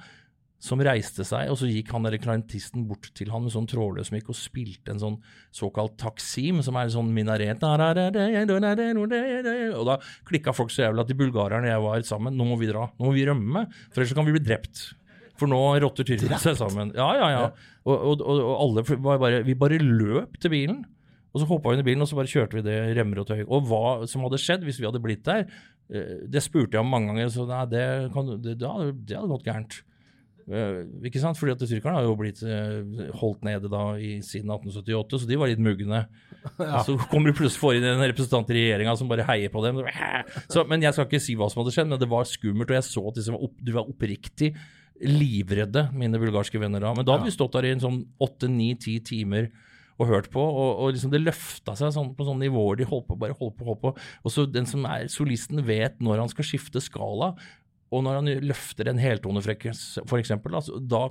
[0.65, 4.11] som reiste seg, og så gikk han der klarinettisten bort til han med sånn trådløs
[4.13, 5.17] mikk og spilte en sånn
[5.53, 7.61] såkalt taksim, som er en sånn minaret.
[9.75, 12.71] Og da klikka folk så jævlig at de bulgarerne jeg var sammen, nå må vi
[12.71, 14.87] dra, nå må vi rømme, for ellers kan vi bli drept.
[15.35, 16.93] For nå rotter tyrkerne seg sammen.
[16.95, 17.45] Ja, ja, ja.
[17.85, 20.85] Og, og, og, og alle bare, vi bare løp til bilen.
[21.35, 23.27] Og så hoppa vi inn i bilen, og så bare kjørte vi det remmer og
[23.27, 23.41] tøy.
[23.43, 25.43] Og hva som hadde skjedd hvis vi hadde blitt der,
[25.91, 27.33] eh, det spurte jeg om mange ganger.
[27.33, 27.83] Så nei, det,
[28.15, 29.81] kan, det, det, hadde, det hadde gått gærent.
[30.45, 30.77] Eh,
[31.09, 31.39] ikke sant?
[31.39, 35.41] Fordi at tyrkerne har jo blitt eh, holdt nede da i, siden 1878, så de
[35.41, 36.05] var litt mugne.
[36.85, 39.79] Så kommer det plutselig får inn en representant i regjeringa som bare heier på dem.
[40.45, 42.77] Så, men Jeg skal ikke si hva som hadde skjedd, men det var skummelt, og
[42.77, 44.51] jeg så at de, var opp, de var oppriktig
[45.03, 46.93] livredde, mine bulgarske venner da.
[46.95, 49.49] Men da hadde vi stått der i en sånn åtte, ni, ti timer
[49.95, 53.07] og hørt på, og, og liksom det løfta seg sånn, på sånne nivåer de holdt
[53.09, 53.93] på, bare holdt på, holdt på.
[54.25, 57.33] Og så den som er solisten vet når han skal skifte skala,
[57.93, 61.05] og når han løfter en heltonefrekvens, eksempel, altså, da,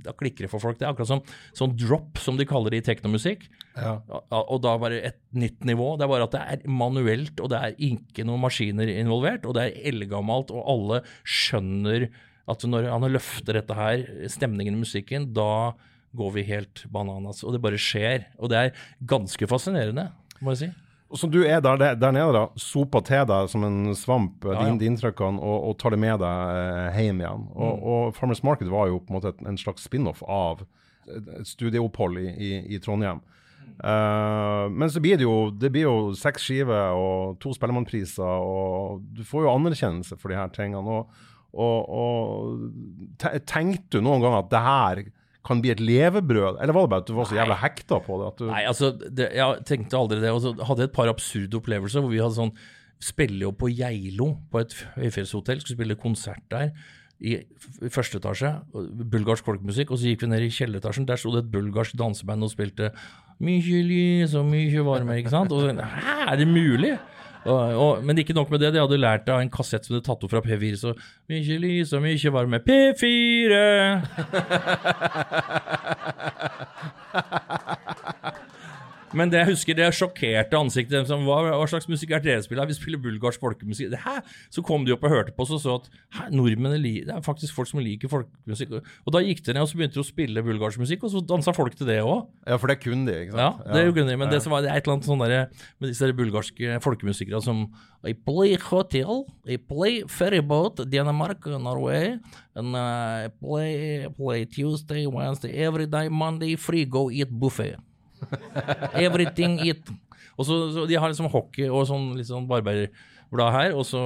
[0.00, 0.78] da klikker det for folk.
[0.80, 1.20] Det er akkurat som
[1.58, 3.44] sånn drop, som de kaller det i teknomusikk.
[3.74, 3.98] Ja,
[4.38, 5.92] Og da bare et nytt nivå.
[5.98, 9.58] Det er bare at det er manuelt, og det er ikke noen maskiner involvert, og
[9.58, 12.08] det er eldgammelt, og alle skjønner
[12.50, 15.74] at når han løfter dette her, stemningen i musikken, da
[16.16, 17.42] går vi helt bananas.
[17.46, 18.24] Og det bare skjer.
[18.38, 20.08] Og det er ganske fascinerende,
[20.40, 20.70] må jeg si.
[21.10, 24.60] Og som du er der, der nede, da, sopa til deg som en svamp, Ja,
[24.68, 24.74] ja.
[24.78, 26.60] de, inntrykkene, og, og tar det med deg
[26.94, 27.48] eh, hjem igjen.
[27.50, 27.82] Og, Mm.
[27.90, 30.62] og Farmers Market var jo på en måte et, en slags spin-off av
[31.10, 33.18] et studieopphold i, i, i Trondheim.
[33.80, 39.00] Uh, men så blir det jo det blir jo seks skiver og to Spellemannpriser, og
[39.16, 40.84] du får jo anerkjennelse for de her tingene.
[41.00, 41.08] Og,
[41.50, 45.02] og, og tenkte du noen gang at det her
[45.46, 48.18] kan bli et levebrød, eller var det bare at du var så jævla hekta på
[48.20, 48.30] det?
[48.40, 50.32] Du, Nei, altså, det, jeg tenkte aldri det.
[50.34, 52.54] Og så hadde jeg et par absurde opplevelser hvor vi hadde sånn
[53.00, 55.62] Spille jo på Geilo, på et høyfjellshotell.
[55.62, 56.74] Skulle spille konsert der
[57.24, 57.38] i
[57.88, 58.50] første etasje.
[58.74, 59.94] Bulgarsk folkemusikk.
[59.94, 61.06] Og så gikk vi ned i kjelleretasjen.
[61.08, 62.90] Der sto det et bulgarsk danseband og spilte
[63.40, 65.52] Mykje lys og mykje varme, ikke sant?
[65.56, 66.92] Og så, Hæ, er det mulig?
[67.48, 70.08] Og, men ikke nok med det, de hadde lært av en kassett som de hadde
[70.10, 70.76] tatt opp fra P4.
[70.80, 70.90] Så
[71.30, 72.58] mykje lys og mykje varme.
[72.66, 73.52] P4!
[79.16, 82.44] Men det jeg husker, det sjokkerte ansiktet som, Hva, hva slags musikk er det dere
[82.44, 82.68] spiller?
[82.70, 83.90] Vi spiller bulgarsk folkemusikk.
[83.92, 84.20] Det, hæ?
[84.54, 87.24] Så kom de opp og hørte på oss og så at hæ, nordmennene det er
[87.26, 88.76] faktisk folk som liker folkemusikk.
[88.78, 91.24] Og da gikk de ned og så begynte de å spille bulgarsk musikk, og så
[91.26, 92.28] dansa folk til det òg.
[92.46, 93.64] Ja, for det er kun de, ikke sant?
[93.66, 94.16] Ja, det kun de.
[94.20, 95.42] Men det som var det er et eller annet sånn derre
[95.80, 97.66] med disse der bulgarske folkemusikere som
[98.06, 102.16] I play hotel, I play ferryboat, Denmark, Norway,
[102.54, 107.78] and uh, I play, play Tuesday, Wednesday, every day, Monday, free, go eat buffet.
[109.06, 109.90] Everything eat.
[110.38, 114.00] Og så, så De har liksom hockey og sånn litt sånn barberblad her, og så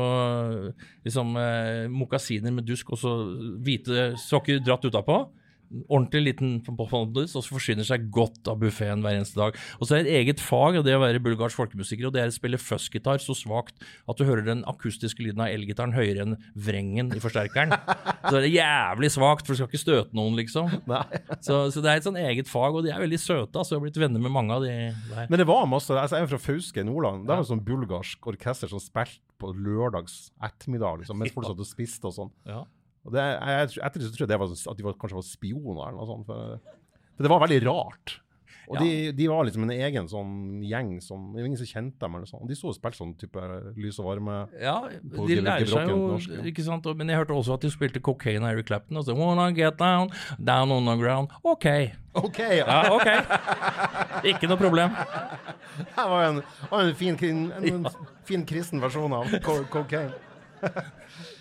[1.06, 3.14] liksom eh, mokasiner med dusk, og så
[3.64, 5.22] hvite sokker dratt utapå.
[5.88, 9.56] Ordentlig liten pondus, og så forsyner seg godt av buffeen hver eneste dag.
[9.78, 12.22] Og så er det et eget fag av det å være bulgarsk folkemusiker, og det
[12.22, 16.26] er å spille fuzzgitar så svakt at du hører den akustiske lyden av elgitaren høyere
[16.26, 17.74] enn vrengen i forsterkeren.
[18.24, 20.70] Så det er jævlig svakt, for du skal ikke støte noen, liksom.
[21.44, 23.58] Så, så det er et sånn eget fag, og de er veldig søte.
[23.58, 24.72] altså Jeg har blitt venner med mange av de
[25.10, 25.28] der.
[25.30, 27.26] Men det var masse altså Jeg er fra Fauske i Nordland.
[27.26, 31.60] Der var det sånn bulgarsk orkester som spilte på lørdags ettermiddag, liksom, mens folk satt
[31.60, 32.32] og spiste og sånn.
[32.48, 32.62] Ja.
[33.04, 35.26] Og det, jeg, etter det så tror jeg det var, at de var, kanskje var
[35.28, 36.28] spioner eller noe sånt.
[36.28, 36.76] For,
[37.16, 38.20] for det var veldig rart.
[38.64, 38.80] Og Ja.
[38.80, 42.14] de, de var liksom en egen sånn gjeng som det var Ingen som kjente dem.
[42.16, 42.46] eller sånn.
[42.48, 43.42] De sto og spilte sånn type
[43.76, 44.36] lys og varme.
[44.56, 44.78] Ja,
[45.12, 46.46] På de lærer seg jo, norsk, ja.
[46.48, 46.88] ikke sant?
[46.96, 48.96] Men jeg hørte også at de spilte cocaine av Eric Clapton.
[48.96, 50.08] Og så, Wanna get down,
[50.40, 51.28] down on the ground.
[51.44, 51.68] OK.
[52.16, 52.40] OK!
[52.40, 52.64] Ja.
[52.64, 54.24] Ja, OK.
[54.32, 54.96] Ikke noe problem.
[55.76, 56.40] Det var en,
[56.72, 57.86] en, fin, en, en,
[58.24, 60.14] fin kristen versjon av co- cocaine.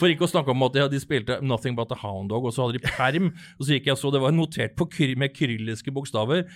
[0.00, 2.66] For ikke å snakke om at de, spilte Nothing But A Hound Dog, og så
[2.66, 3.30] hadde de perm.
[3.58, 6.46] Og så gikk jeg og så det var notert på kry, med kyrilliske bokstaver.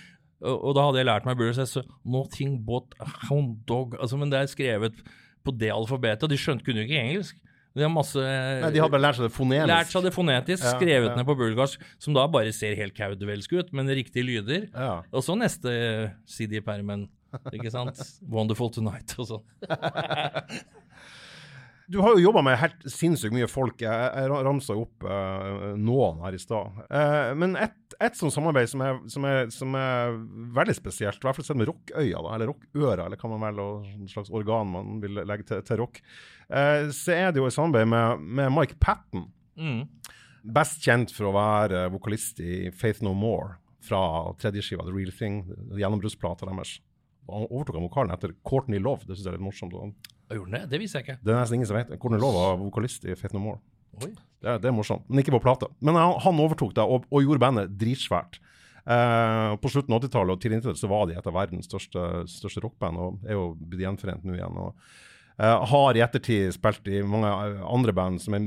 [0.43, 1.77] Og, og da hadde jeg lært meg Burris.
[2.03, 3.97] Nothing But A Hound Dog.
[4.01, 5.01] Altså, men det er skrevet
[5.45, 7.41] på det alfabetet, og de skjønte kunne jo ikke engelsk.
[7.75, 9.67] De har masse Nei, de hadde bare lært seg det fonetisk.
[9.67, 11.15] Lært seg det fonetisk, Ja, skrevet ja.
[11.19, 14.69] ned på bulgarsk, som da bare ser helt kaudevelsk ut, men riktige lyder.
[14.71, 15.01] Ja.
[15.11, 15.73] Og så neste
[16.23, 17.09] CD i permen,
[17.51, 17.99] ikke sant?
[18.35, 19.43] Wonderful Tonight og sånn.
[21.91, 23.81] Du har jo jobba med helt sinnssykt mye folk.
[23.83, 26.79] Jeg, jeg ramsa opp uh, noen her i stad.
[26.89, 30.15] Uh, men et, et sånt samarbeid som er, som, er, som er
[30.57, 33.91] veldig spesielt, i hvert fall sett med Rockøya, da, eller Rockøra, eller hva man velger,
[33.99, 36.01] en slags organ man vil legge til, til rock,
[36.49, 39.27] uh, så er det jo et samarbeid med, med Mike Patten.
[39.59, 39.85] Mm.
[40.55, 44.01] Best kjent for å være vokalist i Faith No More fra
[44.41, 45.43] tredjeskiva The Real Thing,
[45.77, 46.79] gjennombruddsplata deres.
[47.29, 50.09] Han overtok av vokalen etter Courtney Love, det syns jeg er litt morsomt.
[50.33, 50.63] Gjorde det?
[50.71, 51.19] Det visste jeg ikke.
[51.21, 51.93] det er nesten ingen som vet.
[52.01, 53.61] Courtney Love var vokalist i Faith No More.
[54.01, 54.11] Oi.
[54.41, 55.69] Det er, det er morsomt, men ikke på plate.
[55.85, 58.39] Men han, han overtok det, og, og gjorde bandet dritsvært.
[58.85, 62.05] Eh, på slutten av 80-tallet og tidlig 90-tallet så var de et av verdens største,
[62.29, 64.63] største rockband, og er jo blitt gjenforent nå igjen.
[64.67, 64.79] og
[65.35, 68.43] Uh, har i ettertid spilt i mange eh, andre band som er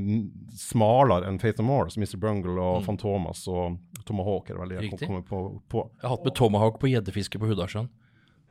[0.57, 2.17] smalere enn Faith No More, som Mr.
[2.17, 3.75] Bungle og Fantomas og
[4.07, 4.49] Tomahawk.
[4.49, 5.09] er veldig Riktig.
[5.29, 5.83] på, på.
[5.99, 7.91] Jeg har hatt med tomahawk på gjeddefiske på Hudasjøen.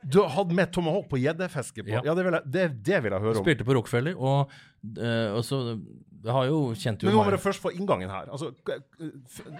[0.07, 1.89] Du hatt med Tomahawk på gjeddefiske på?
[1.91, 2.01] Ja.
[2.05, 3.43] Ja, det, vil jeg, det, det vil jeg høre om.
[3.43, 4.53] Spilte på Rockefeller, og,
[4.97, 5.79] eh, og så
[6.19, 8.25] Jeg har jo kjent jo Men vi må du først få inngangen her.
[8.31, 8.79] Altså, det,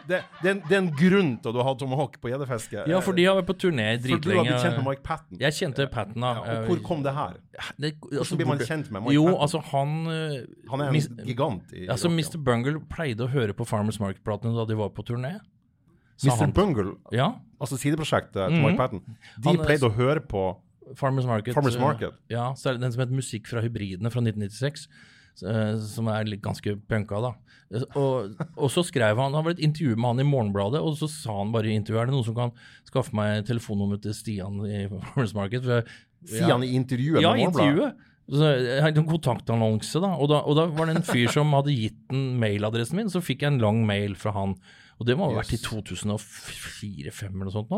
[0.10, 2.84] det, er en, det er en grunn til at du har Tomahawk på gjeddefiske.
[2.92, 5.40] Ja, for de har vært på turné For du har blitt kjent med Mike Patten.
[5.40, 6.34] Jeg kjente Patten, da.
[6.36, 7.38] Ja, og hvor kom det her?
[7.78, 9.40] det, Hvordan blir man kjent med Mike Jo, Patton?
[9.48, 9.96] altså han
[10.74, 12.12] Han er en mis- gigant i Altså.
[12.12, 12.36] Mr.
[12.44, 15.38] Bungle pleide å høre på Farmers Market-platene da de var på turné.
[16.28, 16.38] Mr.
[16.40, 17.34] han- Bungle, Ja.
[17.62, 19.46] altså sideprosjektet til Mike Patten, de Mhm.
[19.46, 20.58] Han er- pleide å høre på
[20.96, 21.54] Farmers Market.
[21.54, 22.14] Farmers eh, Market.
[22.30, 24.88] Ja, så er det den som heter Musikk fra hybridene fra 1996.
[25.46, 27.34] eh, Som er ganske punka, da.
[27.72, 30.98] Eh, Og, og så skrev han Det var et intervju med han i Morgenbladet, og
[30.98, 32.52] så sa han bare i intervjuet Er det noen som kan
[32.84, 35.64] skaffe meg telefonnummeret til Stian i Farmers Market?
[35.64, 35.84] For ja.
[36.26, 37.94] Stian i intervjuet Ja, med Morgenbladet?
[38.30, 38.98] intervjuet.
[38.98, 40.14] En kontaktannonse, da.
[40.16, 40.40] Og, da.
[40.42, 43.54] og da var det en fyr som hadde gitt den mailadressen min, så fikk jeg
[43.54, 44.56] en lang mail fra han.
[45.00, 47.78] Og det må ha vært i 2004-2005 eller noe sånt nå.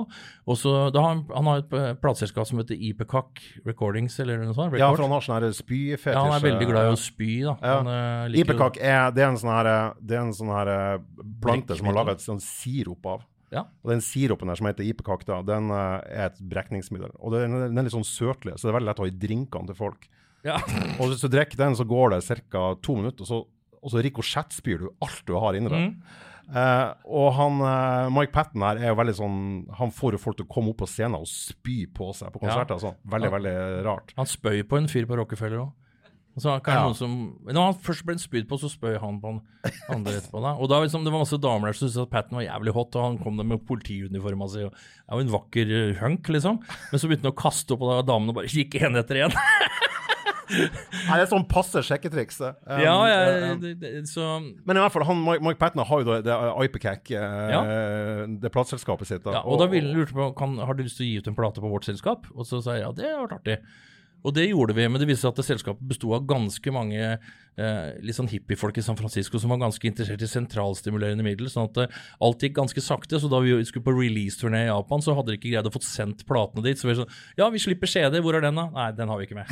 [0.50, 4.42] Og så da har han, han har et eh, plateselskap som heter Ipecac Recordings, eller
[4.42, 4.74] noe sånt.
[4.82, 6.16] Ja, for han har sånn her spyfetisj.
[6.18, 7.58] Ja, han er veldig glad i å spy, da.
[7.62, 7.76] Ja.
[7.82, 8.40] Han, eh,
[8.82, 9.70] er, det er en sånn her,
[10.02, 10.96] det er en sånn her eh,
[11.44, 13.28] plante som har laga et sånn sirup av.
[13.52, 13.66] Ja.
[13.84, 17.14] Og den sirupen der som heter ipecac, da, den eh, er et brekningsmiddel.
[17.20, 19.70] Og den, er litt sånn søtlig, så det er veldig lett å ha i drinkene
[19.72, 20.08] til folk.
[20.48, 20.58] Ja.
[21.00, 22.66] Og hvis du drikker den, så går det ca.
[22.82, 23.42] to minutter, og så,
[23.78, 26.18] og så rikosjettspyr du alt du har inni deg.
[26.50, 29.36] Eh, og han, eh, Mike Patten her er jo veldig sånn
[29.78, 32.42] Han får jo folk til å komme opp på scenen og spy på seg på
[32.44, 32.76] konserter.
[32.76, 32.90] Ja.
[32.90, 32.98] sånn.
[33.08, 33.38] Veldig, Ja.
[33.38, 34.14] veldig rart.
[34.18, 35.72] Han spøy på en fyr på Rockefeller òg.
[36.40, 36.88] Ja.
[36.88, 39.42] når han først ble spydd på, så spøy han på han
[39.92, 40.42] andre etterpå.
[40.42, 40.54] Da.
[40.56, 42.96] Og da liksom, Det var masse damer der som syntes at Patten var jævlig hot,
[42.96, 44.64] og han kom der med politiuniforma si.
[44.64, 46.60] og Det er jo en vakker eh, hunk, liksom.
[46.92, 49.36] Men så begynte han å kaste opp, og da damene bare gikk én etter én.
[50.52, 52.40] Nei, det er sånn passe sjekketriks.
[52.42, 52.52] det.
[52.66, 56.10] Um, ja, ja, det, det, så Men i hvert fall, han, Mike, Mike har jo
[56.10, 59.30] det, det Ipecac, eh, det plateselskapet sitt.
[59.30, 61.38] Ja, og da ville lurte på kan, har du lyst til å gi ut en
[61.38, 62.28] plate på vårt selskap.
[62.36, 63.62] Og så sa jeg ja, det har vært artig.
[64.22, 67.16] Og det gjorde vi, men det viste seg at det selskapet besto av ganske mange
[68.02, 71.50] litt sånn hippiefolk i San Francisco som var ganske interessert i sentralstimulerende middel.
[71.52, 73.20] sånn at eh, alt gikk ganske sakte.
[73.20, 75.82] Så da vi skulle på release-turné i Japan, så hadde de ikke greid å få
[75.84, 76.80] sendt platene dit.
[76.80, 78.70] Så vi sånn Ja, vi slipper CD, hvor er den, da?
[78.72, 79.52] Nei, den har vi ikke med.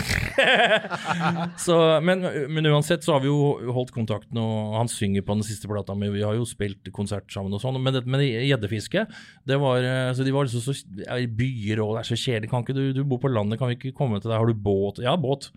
[1.65, 1.75] så,
[2.05, 2.23] men,
[2.53, 5.95] men uansett så har vi jo holdt kontakten, og han synger på den siste plata
[5.97, 6.09] mi.
[6.13, 7.79] Vi har jo spilt konsert sammen og sånn.
[7.83, 9.05] Men, det- med gjeddefiske,
[9.49, 12.49] det var eh, Så de var liksom så så byer, og det er så kjedelig.
[12.51, 14.39] Kan ikke du, du bor på landet, kan vi ikke komme til deg?
[14.39, 15.01] Har du båt?
[15.03, 15.49] Ja, båt.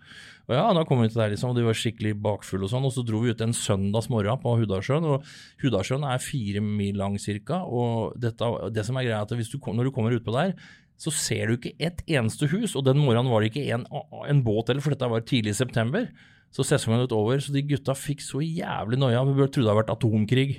[0.43, 2.83] Og ja, da kom vi til der, liksom, og de var skikkelig bakfulle og sånn.
[2.83, 5.23] Og så dro vi ut en søndagsmorgen på Hudasjøen, og
[5.63, 7.61] Hudasjøen er fire mil lang cirka.
[7.63, 10.51] Og dette, det som er greia, er at du, når du kommer utpå der,
[10.99, 12.75] så ser du ikke et eneste hus.
[12.75, 13.87] Og den morgenen var det ikke en,
[14.27, 16.09] en båt heller, for dette var tidlig i september.
[16.53, 19.23] Så sesongen var over, så de gutta fikk så jævlig noia.
[19.25, 20.49] Vi trodde det hadde vært atomkrig.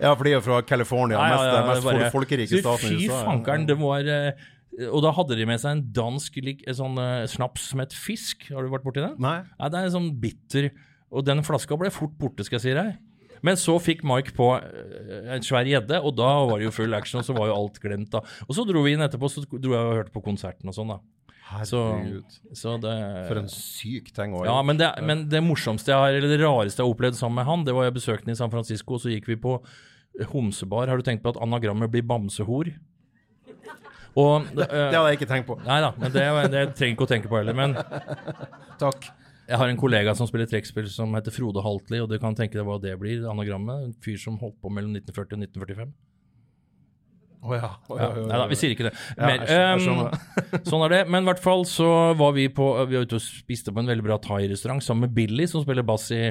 [0.00, 2.94] Ja, for de er fra California, Ja, ja, mest, ja, mest det bare- folkerike staten
[2.94, 3.18] i USA.
[3.20, 4.46] Fy fankeren, det var eh,
[4.88, 7.94] Og da hadde de med seg en dansk lik, en sånn uh, snaps som het
[7.96, 8.48] Fisk.
[8.54, 9.18] Har du vært borti den?
[9.20, 9.40] Nei.
[9.58, 10.70] Nei, det er en sånn bitter
[11.10, 12.98] Og den flaska ble fort borte, skal jeg si deg.
[13.46, 16.96] Men så fikk Mike på eh, en svær gjedde, og da var det jo full
[16.96, 18.20] action, og så var jo alt glemt, da.
[18.46, 20.92] Og så dro vi inn etterpå, så dro jeg og hørte på konserten og sånn,
[20.92, 21.00] da.
[21.66, 22.34] Så, Herregud.
[22.54, 22.92] så det
[23.26, 24.52] For en syk ting å gjøre.
[24.52, 27.40] ja, men det, men det morsomste jeg har, eller det rareste jeg har opplevd sammen
[27.40, 29.56] med han, det var jeg besøkte ham i San Francisco, og så gikk vi på
[30.30, 30.92] homsebar.
[30.92, 32.70] Har du tenkt på at anagrammet blir bamsehor?
[34.18, 35.56] Og, Det hadde jeg ikke tenkt på.
[35.66, 37.54] Nei da, men det, det trenger ikke å tenke på heller.
[37.56, 37.76] Men
[38.82, 39.10] Takk.
[39.46, 42.58] jeg har en kollega som spiller trekkspill som heter Frode Haltli, og du kan tenke
[42.58, 43.88] deg hva det blir, anagrammet.
[43.88, 45.92] En fyr som holdt på mellom 1940 og 1945.
[47.40, 47.68] Å ja.
[47.88, 48.94] Oh Ja, ja, ja, nei da, vi sier ikke det.
[49.16, 50.64] Ja, jeg skjønner- jeg ehm, skjønner.
[50.68, 50.98] sånn er det.
[51.08, 51.88] Men i hvert fall så
[52.18, 55.14] var vi på Vi var ute og spiste på en veldig bra thai-restaurant sammen med
[55.16, 56.26] Billy, som spiller bass i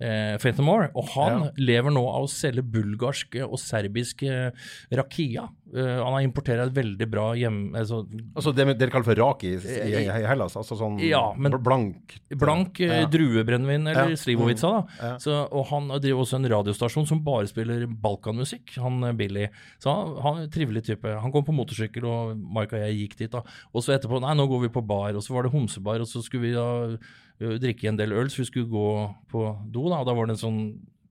[0.00, 0.90] eh, Faith More.
[0.94, 1.50] Og han Ja.
[1.56, 4.50] lever nå av å selge bulgarske og serbisk eh,
[4.92, 5.48] rakia.
[5.74, 7.74] Eh, han har importert et veldig bra hjem...
[7.74, 8.04] Altså,
[8.36, 10.54] Altså det dere kaller for raki i, i, i Hellas?
[10.56, 13.06] Altså sånn Ja, men- blank Blank eh, Ja.
[13.10, 14.16] druebrennevin, eller Ja.
[14.16, 14.86] Slivovica.
[15.00, 15.16] da.
[15.18, 19.48] Så, og han driver også en radiostasjon som bare spiller balkanmusikk, han eh, Billy.
[19.82, 21.06] Så han, han trivelig type.
[21.20, 23.30] Han kom på motorsykkel, og Mike og jeg gikk dit.
[23.32, 23.42] da.
[23.74, 26.06] Og så etterpå Nei, nå går vi på bar, og så var det homsebar, og
[26.06, 26.96] så skulle vi da
[27.38, 28.88] drikke en del øl, så vi skulle gå
[29.30, 30.00] på do, da.
[30.02, 30.60] Og da var det en sånn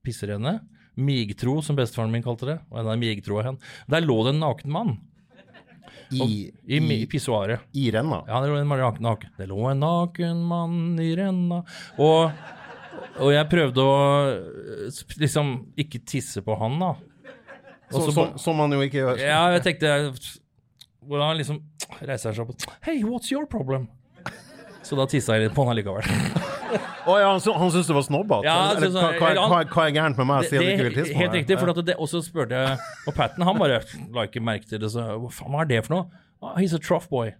[0.04, 0.58] pisserenne.
[0.96, 2.58] Migtro, som bestefaren min kalte det.
[2.70, 3.58] Og den migtro av hen.
[3.90, 4.92] Der lå det en naken mann
[6.14, 7.60] i, i, mi- i, pissoaret.
[7.74, 8.20] i renna.
[8.28, 9.32] Ja, det lå en naken, naken.
[9.38, 11.62] Det lå en naken mann i renna
[11.98, 12.30] Og,
[13.18, 13.96] og jeg prøvde å
[14.30, 16.92] øh, liksom ikke tisse på han, da.
[17.90, 19.18] Og Så, så som, som man jo ikke gjør.
[19.22, 19.90] Ja, jeg tenkte
[21.04, 21.58] Hvordan han liksom
[22.00, 23.88] reiser seg opp og Hey, what's your problem?
[24.84, 26.04] Så da tissa jeg litt på han allikevel.
[27.08, 28.44] oh, ja, han, han syntes det var snobbete?
[28.44, 30.44] Ja, hva, hva, hva, hva er gærent med meg?
[30.44, 31.58] Det, tisse på helt riktig.
[31.62, 33.80] For det, og så spurte jeg Og Patten han bare
[34.12, 34.90] la ikke merke til det.
[34.92, 36.22] Så hva faen, hva er det for noe?
[36.44, 37.32] Ah, he's a trough boy.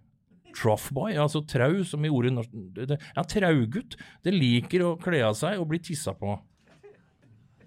[0.55, 1.13] Trough boy?
[1.21, 2.33] Altså trau, som i ordet
[2.73, 3.97] det- det- Ja, traugutt.
[4.23, 6.39] Det liker å kle av seg og bli tissa på.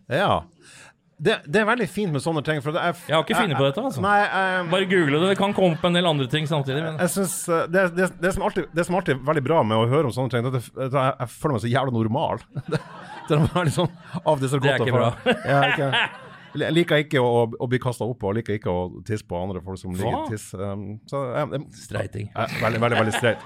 [0.08, 0.42] Ja.
[1.18, 2.60] Det, det er veldig fint med sånne ting.
[2.62, 4.02] Det Jeg har ikke funnet på dette, altså.
[4.04, 4.20] Nei,
[4.60, 5.32] um, Bare google det.
[5.32, 6.84] Det kan komme opp en del andre ting samtidig.
[6.84, 9.64] Men jeg synes, eh, det, det, det, som alltid, det som alltid er veldig bra
[9.66, 12.44] med å høre om sånne ting, det at jeg, jeg, føler meg så jævla normal.
[13.28, 13.90] Det, det er sånn
[14.24, 15.08] av det så Det er ikke bra.
[15.44, 15.88] Jeg ikke,
[16.56, 19.36] jeg liker ikke å, å bli kasta opp på, og liker ikke å tisse på
[19.36, 20.22] andre folk som ligger Hva?
[20.30, 20.62] tisser.
[20.64, 22.30] Um, så um, Streiting.
[22.32, 23.44] Veldig, veldig, veldig streit.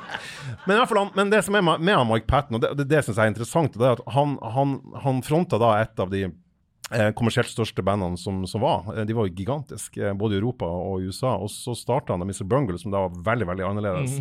[0.69, 2.87] Men, i hvert fall, men det som er med med Mike Patton, og det, det,
[2.93, 6.15] det syns jeg er interessant, det er at han, han, han fronta da et av
[6.15, 6.29] de
[7.17, 8.89] kommersielt største bandene som, som var.
[8.95, 11.35] Eh, De var jo gigantiske, eh, både i Europa og i USA.
[11.37, 12.45] Og så starta han Mr.
[12.49, 14.19] Bungle, som da var veldig, veldig annerledes.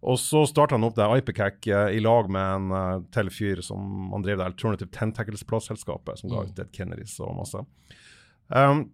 [0.00, 3.60] Og så starta han opp det Ipecac eh, i lag med en uh, til fyr
[3.64, 7.60] som han drev det Alternative Tentacles-plateselskapet, som ga ut Dead Kennedys og masse.
[8.48, 8.86] Um,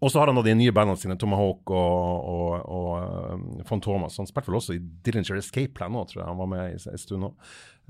[0.00, 4.16] og så har han da de nye bandene sine, Tomahawk og, og, og um, Fantomas.
[4.18, 6.80] Han spilte vel også i Dillinger Escape Plan nå, tror jeg han var med i
[6.80, 7.30] en stund nå.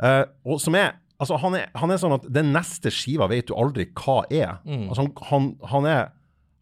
[0.02, 3.50] Uh, og som er Altså, han er, han er sånn at den neste skiva vet
[3.50, 4.56] du aldri hva er.
[4.64, 6.06] Altså, han, han, er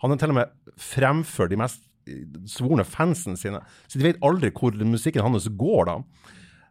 [0.02, 1.84] han er til og med fremfor de mest
[2.48, 3.60] svorne fansen sine.
[3.86, 6.00] Så de vet aldri hvor musikken hans går, da.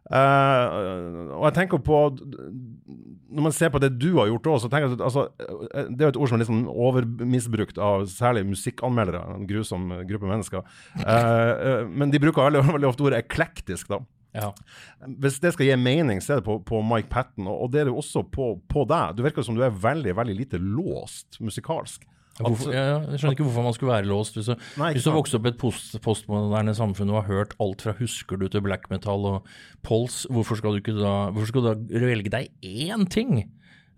[0.08, 4.70] Uh, og jeg tenker på Når man ser på det du har gjort òg, så
[4.72, 7.76] tenker jeg at altså, eh, Det er jo et ord som er litt sånn overmisbrukt
[7.76, 10.64] av særlig musikkanmeldere, en grusom gruppe mennesker.
[11.02, 14.00] Uh, uh, men de bruker veldig, veldig ofte ordet eklektisk, da.
[14.38, 15.08] Ja.
[15.22, 17.82] Hvis det skal gi mening, så er det på, på Mike Patton, og, og det
[17.82, 19.18] er det også på, på deg.
[19.18, 22.06] Du virker som du er veldig, veldig lite låst musikalsk.
[22.38, 24.36] Hvorfor, ja, ja, jeg skjønner ikke hvorfor man skulle være låst.
[24.38, 27.32] Hvis du, Nei, vokst hvis du vokste opp i et post, postmoderne samfunn og har
[27.32, 29.48] hørt alt fra Husker du til black metal og
[29.86, 33.40] Pols, hvorfor skal du da, hvorfor skal du da velge deg én ting?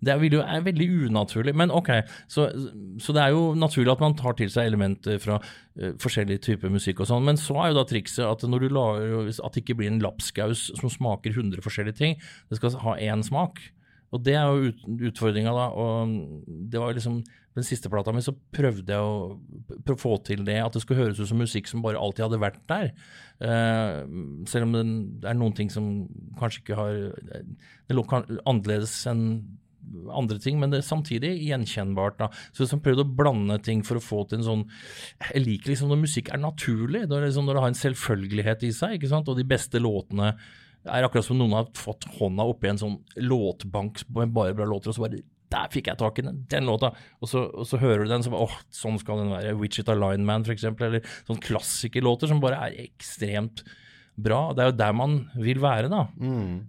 [0.01, 1.53] Det er, er veldig unaturlig.
[1.57, 1.91] Men ok,
[2.31, 2.47] så,
[3.01, 6.73] så det er jo naturlig at man tar til seg elementer fra uh, forskjellige typer
[6.73, 7.27] musikk og sånn.
[7.27, 10.01] Men så er jo da trikset at når du lager, at det ikke blir en
[10.01, 12.17] lapskaus som smaker 100 forskjellige ting.
[12.49, 13.61] Det skal ha én smak.
[14.11, 14.81] Og det er jo ut,
[15.11, 15.69] utfordringa, da.
[15.71, 17.21] Og det var liksom
[17.51, 21.17] Den siste plata mi så prøvde jeg å få til det, at det skulle høres
[21.19, 22.93] ut som musikk som bare alltid hadde vært der.
[23.43, 24.07] Uh,
[24.47, 25.89] selv om det er noen ting som
[26.39, 27.01] kanskje ikke har
[27.89, 29.25] Det lå annerledes enn
[30.11, 32.17] andre ting, men det er samtidig gjenkjennbart.
[32.19, 32.29] da.
[32.53, 34.65] Så jeg prøvd å blande ting for å få til en sånn
[35.31, 38.65] Jeg liker liksom når musikk er naturlig, når det, liksom, når det har en selvfølgelighet
[38.67, 38.97] i seg.
[38.97, 39.29] ikke sant?
[39.31, 40.33] Og de beste låtene
[40.89, 44.89] er akkurat som noen har fått hånda oppi en sånn låtbank med bare bra låter,
[44.89, 45.21] og så bare
[45.51, 46.93] der fikk jeg tak i den, den låta!
[47.19, 49.57] Og så, og så hører du den, så bare åh, sånn skal den være.
[49.59, 53.65] Wichita Lineman, eksempel, eller sånn klassikerlåter som bare er ekstremt
[54.17, 54.53] bra.
[54.53, 56.01] Det er jo der man vil være, da.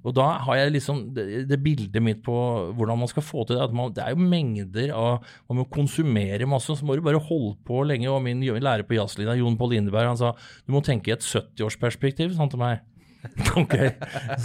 [0.05, 2.33] Og da har jeg liksom det, det bildet mitt på
[2.79, 3.65] hvordan man skal få til det.
[3.67, 7.21] At man, det er jo mengder av Man må konsumere masse, så må du bare
[7.21, 8.09] holde på lenge.
[8.09, 10.33] Og min lærer på jazzlinja, Jon Pål Lindeberg, han sa
[10.67, 12.81] du må tenke i et 70-årsperspektiv, sånn til meg.
[13.55, 13.75] Ok,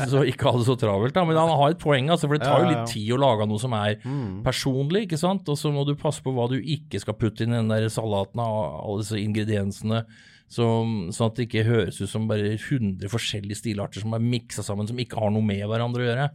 [0.05, 1.23] Så ikke ha det så travelt, da.
[1.25, 3.57] Men han har et poeng, altså, for det tar jo litt tid å lage noe
[3.61, 4.43] som er Mm.
[4.45, 5.47] personlig, ikke sant.
[5.49, 7.87] Og så må du passe på hva du ikke skal putte inn i den der
[7.89, 10.03] salaten av alle disse ingrediensene.
[10.47, 10.63] Så,
[11.11, 14.87] sånn at det ikke høres ut som bare 100 forskjellige stilarter som er miksa sammen,
[14.87, 16.29] som ikke har noe med hverandre å gjøre.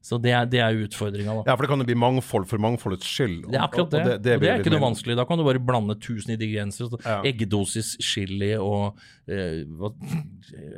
[0.00, 1.42] Så det er, det er utfordringa, da.
[1.44, 3.50] Ja, for det kan jo bli mangfold for mangfoldets skyld.
[3.52, 4.00] Det er akkurat det.
[4.00, 5.16] Og, Og det, er ikke noe vanskelig.
[5.18, 6.94] Da kan du bare blande 1000 ingredienser.
[7.04, 7.18] Ja.
[7.28, 8.96] Eggedosis, chili og
[9.28, 9.92] eh, hva,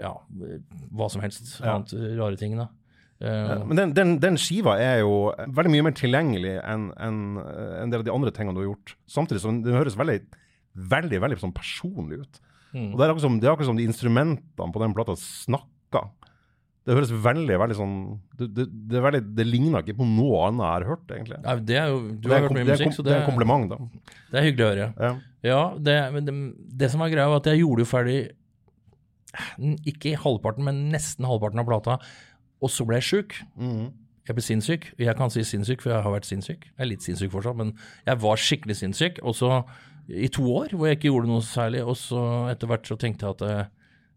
[0.01, 0.11] ja,
[0.91, 1.77] hva som helst Ja.
[1.77, 2.59] annet rare ting.
[2.59, 2.67] da.
[3.23, 7.93] Ja, Men den, den, den skiva er jo veldig mye mer tilgjengelig enn en, en
[7.95, 8.97] del av de andre tingene du har gjort.
[9.07, 10.19] Samtidig som den høres veldig,
[10.75, 12.43] veldig veldig sånn personlig ut.
[12.73, 12.91] Mm.
[12.91, 16.11] Og det er, akkurat som, det er akkurat som de instrumentene på den plata snakker.
[16.83, 17.93] Det høres veldig, veldig sånn
[18.35, 21.39] Det, det, det, veldig, det ligner ikke på noe annet jeg har hørt, egentlig.
[21.45, 23.71] Nei, det er jo, du har hørt mye musikk, så det det, er en kompliment,
[23.71, 24.15] da.
[24.33, 24.89] det er hyggelig å høre.
[24.99, 25.13] Ja.
[25.43, 26.31] Ja, det, men
[26.81, 28.19] det, som er greia, var at jeg gjorde jo ferdig
[29.89, 31.99] ikke halvparten, men nesten halvparten av plata,
[32.63, 33.39] og så ble jeg sjuk.
[33.59, 33.91] Mm.
[34.29, 34.85] Jeg ble sinnssyk.
[35.03, 36.69] Jeg kan si sinnssyk, for jeg har vært sinnssyk.
[36.69, 37.73] Jeg er litt sinnssyk fortsatt, men
[38.07, 39.19] jeg var skikkelig sinnssyk.
[39.27, 39.63] Og så
[40.09, 43.29] i to år hvor jeg ikke gjorde noe særlig, og så etter hvert så tenkte
[43.29, 43.71] jeg at eh,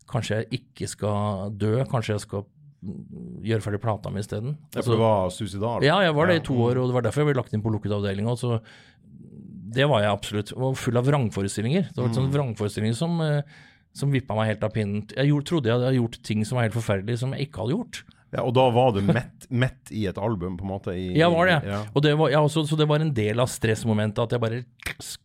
[0.10, 4.58] kanskje jeg ikke skal dø, kanskje jeg skal mm, gjøre ferdig plata mi isteden.
[4.74, 5.86] Ja, for det var suicidal.
[5.86, 7.64] Ja, jeg var det i to år, og det var derfor jeg ble lagt inn
[7.66, 8.30] på lukket avdeling.
[8.32, 8.60] Og så,
[9.76, 10.54] det var jeg absolutt.
[10.56, 11.90] Jeg var full av vrangforestillinger.
[11.94, 13.56] Det var sånne vrangforestillinger som, eh,
[13.96, 15.06] som vippa meg helt av pinnen.
[15.14, 17.78] Jeg gjorde, trodde jeg hadde gjort ting som var helt forferdelige, som jeg ikke hadde
[17.78, 18.04] gjort.
[18.34, 20.96] Ja, og da var du mett, mett i et album, på en måte?
[20.98, 21.60] I, Ja, var det.
[21.70, 21.84] Ja.
[21.94, 24.64] Og det var, ja, så, så det var en del av stressmomentet at jeg bare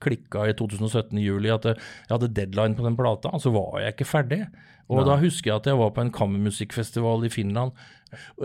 [0.03, 1.81] klikka i 2017 i juli at jeg
[2.11, 4.45] hadde deadline på den plata, og så var jeg ikke ferdig.
[4.91, 7.77] Og da husker jeg at jeg var på en kammermusikkfestival i Finland,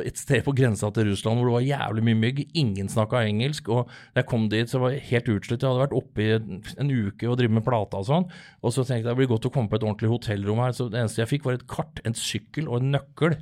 [0.03, 2.41] et sted på grensa til Russland hvor det var jævlig mye mygg.
[2.53, 3.69] Ingen snakka engelsk.
[3.73, 5.63] Og da jeg kom dit, så var jeg helt utslitt.
[5.63, 8.27] Jeg hadde vært oppe i en, en uke og drevet med plata og sånn.
[8.61, 10.75] Og så tenkte jeg det blir godt å komme på et ordentlig hotellrom her.
[10.77, 13.39] Så det eneste jeg fikk, var et kart, en sykkel og en nøkkel.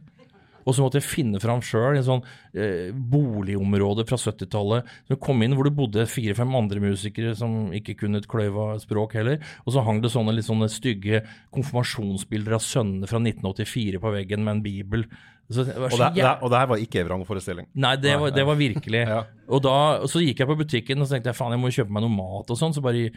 [0.64, 4.90] Og så måtte jeg finne fram sjøl en sånn eh, boligområde fra 70-tallet.
[5.10, 9.18] som kom inn hvor det bodde fire-fem andre musikere som ikke kunne et kløyva språk
[9.20, 9.44] heller.
[9.66, 14.44] Og så hang det sånne litt sånne stygge konfirmasjonsbilder av sønnene fra 1984 på veggen
[14.46, 15.08] med en bibel.
[15.52, 17.68] Så det Og, det, det, og det her var ikke en vrangforestilling?
[17.76, 19.04] Nei, det var, det var virkelig.
[19.14, 19.24] Ja.
[19.52, 19.76] Og da
[20.10, 22.16] så gikk jeg på butikken og så tenkte jeg, faen, jeg må kjøpe meg noe
[22.16, 22.74] mat og sånn.
[22.74, 23.10] Så bare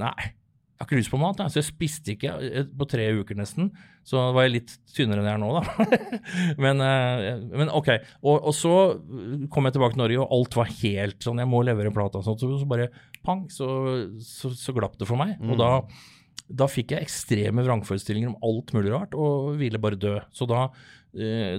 [0.00, 0.30] Nei,
[0.74, 1.38] jeg har ikke lyst på mat.
[1.38, 1.52] Jeg.
[1.54, 3.68] Så jeg spiste ikke eh, på tre uker nesten.
[4.02, 6.00] Så var jeg litt tynnere enn jeg er nå, da.
[6.64, 7.92] men, eh, men ok.
[8.24, 8.74] Og, og så
[9.54, 12.26] kom jeg tilbake til Norge, og alt var helt sånn Jeg må levere plata og
[12.26, 12.42] sånt.
[12.42, 12.90] Så, så bare
[13.24, 13.68] pang, så,
[14.18, 15.38] så, så glapp det for meg.
[15.46, 15.78] Og da
[16.44, 20.18] da fikk jeg ekstreme vrangforestillinger om alt mulig rart, og ville bare dø.
[20.34, 21.03] Så da, eh,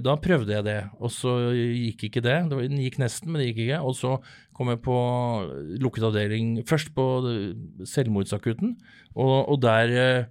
[0.04, 2.36] da prøvde jeg det, og så gikk ikke det.
[2.50, 3.78] Den gikk nesten, men det gikk ikke.
[3.88, 4.16] Og så
[4.56, 4.96] kom jeg på
[5.82, 8.74] lukket avdeling, først på eh, selvmordsakutten,
[9.16, 10.28] og, og der eh,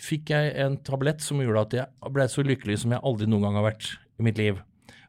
[0.00, 3.48] fikk jeg en tablett som gjorde at jeg ble så lykkelig som jeg aldri noen
[3.48, 4.60] gang har vært i mitt liv.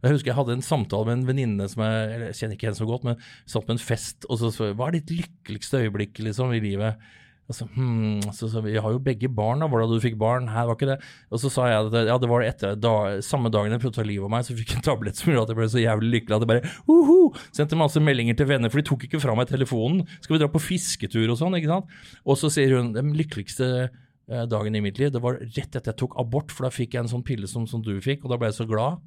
[0.02, 2.80] Jeg husker jeg hadde en samtale med en venninne som jeg, jeg kjenner ikke henne
[2.80, 6.24] så godt, men satt på en fest, og så så Hva er ditt lykkeligste øyeblikk
[6.26, 7.12] liksom, i livet?
[7.52, 9.68] Og så, hmm, så, så Vi har jo begge barn, da.
[9.72, 10.48] Var du fikk barn?
[10.52, 10.98] Her var ikke det.
[11.32, 12.94] Og så sa jeg at ja, det var etter da,
[13.26, 15.32] samme dagen jeg prøvde å ta livet av meg, så fikk jeg en tablett som
[15.32, 18.50] gjorde at jeg ble så jævlig lykkelig at jeg bare uhu, sendte masse meldinger til
[18.54, 20.06] venner, for de tok ikke fra meg telefonen.
[20.24, 21.98] Skal vi dra på fisketur og sånn, ikke sant?
[22.24, 25.92] Og så sier hun den lykkeligste eh, dagen i mitt liv, det var rett etter
[25.92, 28.32] jeg tok abort, for da fikk jeg en sånn pille som, som du fikk, og
[28.32, 29.02] da ble jeg så glad.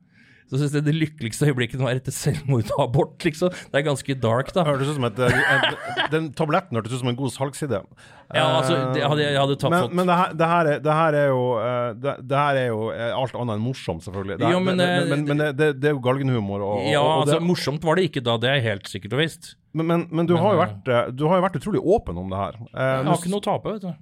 [0.50, 3.52] Så synes jeg det lykkeligste øyeblikket var etter selvmord og abort, liksom.
[3.72, 4.64] Det er ganske dark, da.
[4.66, 5.78] Hørtes ut som et, et,
[6.12, 7.80] Den tabletten hørtes ut som en god salgsidé.
[8.34, 11.16] Ja, altså, det hadde, jeg hadde men, men det, her, det, her er, det her
[11.18, 14.38] er jo eh, det, det her er jo eh, alt annet enn morsomt, selvfølgelig.
[14.40, 16.64] Det, Jo, men, eh, men, men det, er jo galgenhumor.
[16.64, 19.54] Og, Ja, og altså morsomt var det ikke da, det er helt sikkert og visst.
[19.74, 22.58] men, du, har jo vært, eh, du har jo vært utrolig åpen om det her.
[22.72, 23.94] Eh, Jeg har ikke noe å tape, vet du.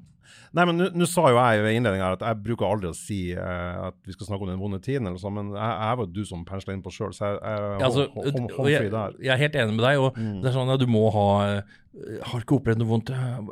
[0.52, 3.86] Nei, men nå- sa jo jeg ved innledninga at jeg bruker aldri å si uh,
[3.88, 6.22] at vi skal snakke om den vonde tiden, eller sånn, men jeg, jeg var du
[6.28, 8.90] som pensla inn på sjøl, så jeg, jeg altså, hå- og håndfri jeg,
[9.24, 10.02] jeg er helt enig med deg.
[10.04, 11.62] og det er sånn at Du må ha øh,
[11.92, 13.50] Har ikke opplevd noe vondt øh,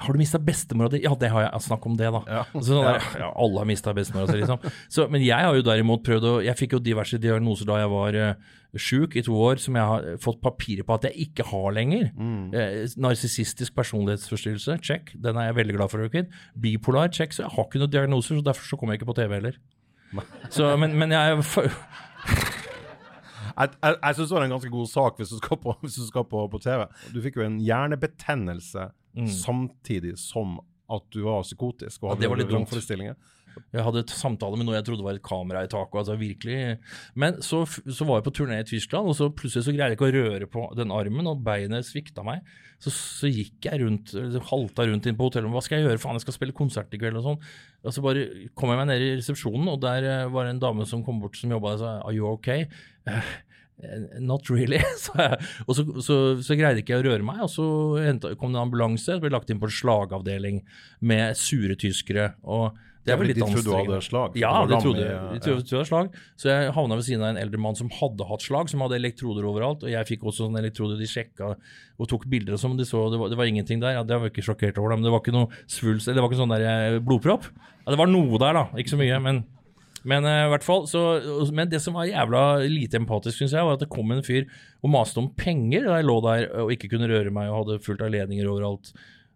[0.00, 1.02] Har du mista bestemora di?
[1.04, 1.60] Ja, det har jeg.
[1.66, 2.22] Snakk om det, da.
[2.24, 2.44] Ja.
[2.54, 4.62] Så sånn der, ja, alle har mista bestemora si, liksom.
[4.88, 7.90] Så, men jeg har jo derimot prøvd å Jeg fikk jo diverse diagnoser da jeg
[7.92, 11.44] var uh, sjuk i to år, som jeg har fått papirer på at jeg ikke
[11.50, 12.08] har lenger.
[12.56, 15.12] Eh, Narsissistisk personlighetsforstyrrelse, check.
[15.12, 16.08] Den er jeg veldig glad for.
[16.12, 16.32] Kid.
[16.56, 17.36] Bipolar, check.
[17.36, 19.60] Så jeg har ikke noen diagnoser, så derfor så kommer jeg ikke på TV heller.
[20.52, 21.44] Så, men, men jeg
[23.58, 26.06] Jeg, jeg, jeg syns det var en ganske god sak hvis du skal på, du
[26.06, 26.84] skal på, på TV.
[27.14, 28.90] Du fikk jo en hjernebetennelse
[29.28, 30.60] samtidig som
[30.92, 33.41] at du var psykotisk og hadde Ja, hadde
[33.72, 35.98] Jeg hadde et samtale med noe jeg trodde var et kamera i taket.
[36.02, 36.58] Altså virkelig.
[37.18, 40.00] Men så, så var jeg på turné i Tyskland, og så plutselig så greide jeg
[40.00, 42.42] ikke å røre på den armen, og beinet svikta meg.
[42.82, 44.12] Så, så gikk jeg rundt,
[44.50, 45.52] halta rundt inn på hotellet.
[45.54, 46.02] Hva skal jeg gjøre?
[46.02, 47.40] Faen, jeg skal spille konsert i kveld og sånn.
[47.86, 48.26] Og så bare
[48.58, 51.22] kom jeg meg ned i resepsjonen, og der eh, var det en dame som kom
[51.22, 52.66] bort som jobba og sa Are you okay?
[53.06, 53.32] Eh,
[54.20, 54.78] Not really.
[55.02, 57.64] Så jeg, og så, så, så greide ikke jeg å røre meg, og så
[58.38, 60.60] kom det en ambulanse, ble lagt inn på en slagavdeling
[61.02, 62.32] med sure tyskere.
[62.42, 64.36] og det er vel litt de trodde du hadde slag?
[64.38, 65.06] Ja, var trodde.
[65.32, 66.12] De trodde, jeg hadde slag.
[66.38, 68.98] Så jeg havna ved siden av en eldre mann som hadde hatt slag, som hadde
[69.00, 69.82] elektroder overalt.
[69.82, 72.86] Og jeg fikk også sånne elektroder de sjekka og tok bilder og sånn, men de
[72.86, 73.96] så det var, det var ingenting der.
[73.98, 76.24] Ja, det var jeg ikke sjokkert over, men det var ikke noe svulst, eller det
[76.26, 77.50] var ikke sånn der eh, blodpropp.
[77.82, 78.64] Ja, det var noe der, da.
[78.78, 79.42] Ikke så mye, men
[80.02, 81.00] men i hvert fall, så,
[81.54, 84.48] men det som var jævla lite empatisk, synes jeg, var at det kom en fyr
[84.82, 87.82] og maste om penger da jeg lå der og ikke kunne røre meg og hadde
[87.84, 88.90] fullt av ledninger overalt.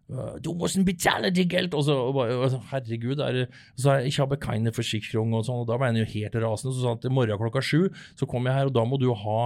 [0.07, 1.73] Uh, Du må betale det geld!
[1.75, 3.45] Og så, og så, herregud, er
[3.75, 6.75] så jeg, har keine forsikring, og sånn, og da ble han jo helt rasende.
[6.75, 8.99] Så sa han at i morgen klokka sju så kommer jeg her, og da må
[9.01, 9.39] du ha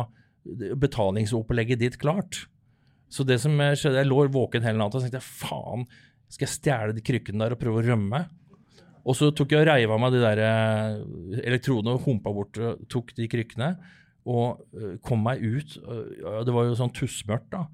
[0.82, 2.46] betalingsopplegget ditt klart.
[3.12, 5.84] Så det som skjedde, jeg lå våken hele natta og tenkte faen,
[6.32, 8.22] skal jeg stjele de krykkene der og prøve å rømme?
[9.02, 12.60] Og så tok jeg og reiv av meg de der elektronene elektrodene og humpa bort
[12.62, 13.74] og tok de krykkene.
[14.30, 15.74] Og eh, kom meg ut.
[15.82, 17.66] Det var jo sånn tussmørkt, da.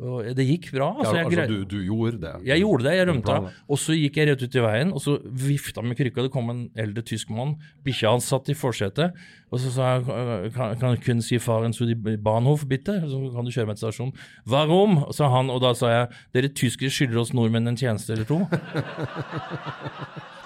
[0.00, 0.88] Og det gikk bra.
[0.96, 2.32] Altså, jeg, altså, du, du gjorde det?
[2.48, 3.36] jeg gjorde det, jeg rømte.
[3.68, 6.24] Og så gikk jeg rett ut i veien, og så vifta med krykka.
[6.24, 7.56] Det kom en eldre tysk mann.
[7.84, 9.18] Bikkja hans satt i forsetet.
[9.50, 12.96] Og så sa jeg kan, kan du kun si faren zu die Bahnhof, bitte?
[13.10, 14.16] Så kan du kjøre meg til stasjonen.
[14.48, 15.02] Varom?
[15.16, 18.40] sa han, og da sa jeg dere tyskere skylder oss nordmenn en tjeneste eller to.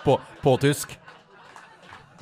[0.05, 0.99] På, på tysk?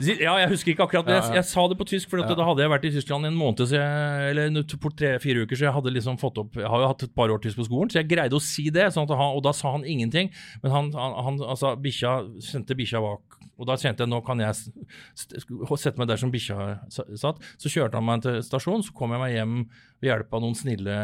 [0.00, 2.64] Ja, jeg husker ikke akkurat, men jeg, jeg sa det på tysk, for da hadde
[2.64, 5.74] jeg vært i Tyskland i en måned, så jeg, eller på tre-fire uker, så jeg
[5.76, 8.00] hadde liksom fått opp Jeg har jo hatt et par år tysk på skolen, så
[8.00, 10.32] jeg greide å si det, sånn at han, og da sa han ingenting.
[10.64, 14.40] Men han, han, han altså, bikkja sendte bikkja bak, og da kjente jeg nå kan
[14.42, 14.56] jeg
[15.14, 16.56] sette meg der som bikkja
[16.90, 17.38] satt.
[17.62, 19.54] Så kjørte han meg til stasjonen, så kom jeg meg hjem
[20.02, 20.94] ved hjelp av noen snille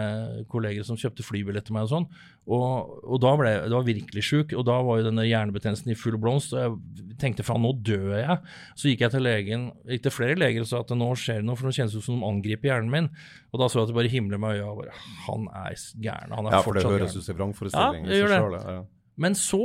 [0.50, 2.06] kolleger som kjøpte flybillett til meg og sånn.
[2.48, 6.16] Og, og da ble jeg virkelig sjuk, og da var jo denne hjernebetennelsen i full
[6.18, 8.38] blomst, og jeg tenkte faen, nå dør jeg.
[8.78, 11.46] Så gikk jeg til legen, gikk til flere leger og sa at nå skjer det
[11.50, 13.11] noe, for nå kjennes det ut som de angriper hjernen min.
[13.52, 14.96] Og da så jeg at det bare himler med øya, og bare
[15.28, 16.34] Han er gæren.
[16.34, 17.22] Han er Ja, for det fortsatt høres gæren.
[17.22, 18.02] ut som vrangforestilling.
[18.02, 18.64] Ja, det gjør det.
[18.66, 18.82] ja.
[19.18, 19.62] Men så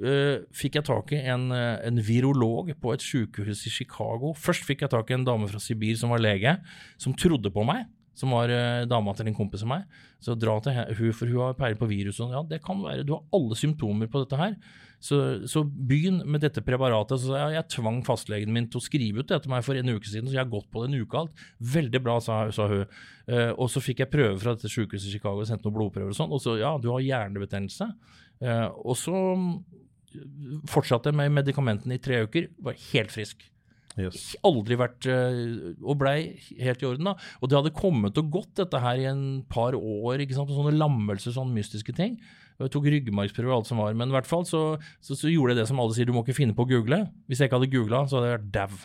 [0.00, 4.32] øh, fikk jeg tak i en, øh, en virolog på et sykehus i Chicago.
[4.32, 6.56] Først fikk jeg tak i en dame fra Sibir som var lege,
[6.98, 7.88] som trodde på meg.
[8.12, 10.00] Som var uh, dama til en kompis av meg.
[10.20, 12.18] Så dra til hun, for hun har peiling på virus.
[12.20, 13.06] Og ja, det kan være.
[13.08, 14.58] Du har alle symptomer på dette her.
[15.02, 15.16] Så,
[15.50, 17.22] så begynn med dette preparatet.
[17.24, 19.94] Så jeg, jeg tvang fastlegen min til å skrive ut det til meg for en
[19.94, 21.42] uke siden, så jeg har gått på det en uke alt.
[21.72, 22.84] Veldig bra, sa, sa hun.
[23.26, 26.20] Uh, og så fikk jeg prøve fra dette sykehuset i Chicago, sendte noen blodprøver og
[26.20, 26.36] sånn.
[26.36, 27.88] Og så ja, du har hjernebetennelse.
[28.42, 29.48] Eh, og så mm,
[30.70, 33.48] fortsatte jeg med medikamentene i tre uker, var helt frisk.
[34.00, 34.30] Yes.
[34.48, 36.16] Aldri vært eh, Og blei
[36.62, 37.12] helt i orden, da.
[37.42, 40.22] Og det hadde kommet og gått, dette her, i en par år.
[40.24, 42.16] ikke sant, Sånne lammelser, sånne mystiske ting.
[42.60, 43.94] Jeg tok ryggmargsprøve og alt som var.
[43.98, 44.62] Men i hvert fall så,
[45.04, 47.04] så, så gjorde jeg det som alle sier, du må ikke finne på å google.
[47.28, 48.82] Hvis jeg ikke hadde googla, så hadde jeg vært dau.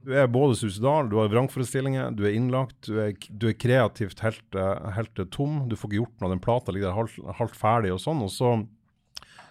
[0.00, 4.22] Du er både suicidal, du har vrangforestillinger, du er innlagt, du er, du er kreativt
[4.24, 5.66] helt, eh, helt tom.
[5.68, 8.22] Du får ikke gjort noe, den plata ligger der halvt ferdig og sånn.
[8.24, 8.54] Og så,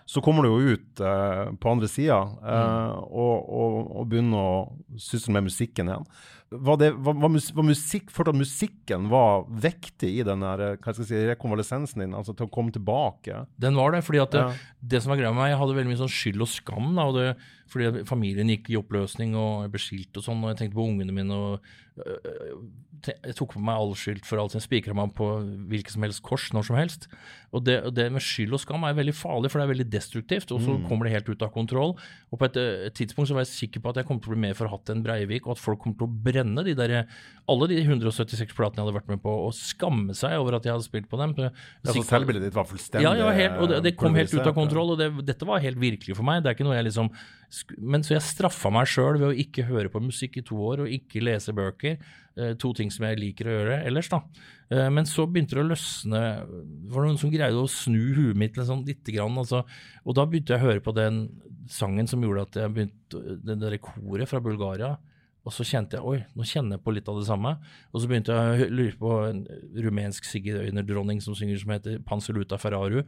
[0.10, 4.98] så kommer du jo ut eh, på andre sida eh, og, og, og begynner å
[4.98, 6.08] sysle med musikken igjen.
[6.50, 10.64] Var, det, var, var, mus, var musikk, Følte at musikken var viktig i den der,
[10.66, 13.44] eh, hva skal jeg si, rekonvalesensen din, altså til å komme tilbake?
[13.62, 14.02] Den var det.
[14.08, 14.74] fordi at det, Ja.
[14.96, 16.90] det som var greia med meg, jeg hadde veldig mye sånn skyld og skam.
[16.98, 17.28] Da, og det,
[17.70, 20.86] fordi familien gikk i oppløsning, og jeg ble skilt og sånn, og jeg tenkte på
[20.90, 21.36] ungene mine.
[21.36, 21.60] og
[22.02, 24.56] øh, øh, Jeg tok på meg all skyld for alt.
[24.58, 25.28] Jeg spikra meg på
[25.72, 27.08] hvilket som helst kors når som helst.
[27.56, 30.52] Og det, det med skyld og skam er veldig farlig, for det er veldig destruktivt.
[30.54, 31.96] Og så kommer det helt ut av kontroll.
[32.30, 34.32] Og på et, øh, et tidspunkt så var jeg sikker på at jeg kom til
[34.32, 36.96] å bli mer forhatt enn Breivik, og at folk kom til å brenne de der,
[37.50, 40.76] alle de 176 platene jeg hadde vært med på, og skamme seg over at jeg
[40.76, 41.38] hadde spilt på dem.
[41.38, 44.18] Så jeg er Altså, Selvbildet ditt var fullstendig ja, ja helt, og det, det kom
[44.18, 46.44] helt ut av kontroll, og det, dette var helt virkelig for meg.
[46.44, 47.10] Det er ikke noe jeg liksom
[47.82, 50.84] Men så jeg straffa meg sjøl ved å ikke høre på musikk i to år,
[50.84, 51.98] og ikke lese bøker.
[52.38, 54.22] Eh, to ting som jeg liker å gjøre ellers, da.
[54.70, 56.24] Eh, men så begynte det å løsne.
[56.86, 59.38] Det var noen som greide å snu huet mitt sånn lite grann.
[59.42, 59.64] Altså,
[60.06, 61.24] og da begynte jeg å høre på den
[61.70, 62.96] sangen som gjorde at jeg begynte
[63.46, 64.94] Det derre koret fra Bulgaria.
[65.48, 67.56] Og så kjente jeg oi, nå kjenner jeg på litt av det samme.
[67.90, 69.40] Og så begynte jeg å lure på en
[69.88, 73.02] rumensk sigøynerdronning som synger som heter Panseluta Ferraru.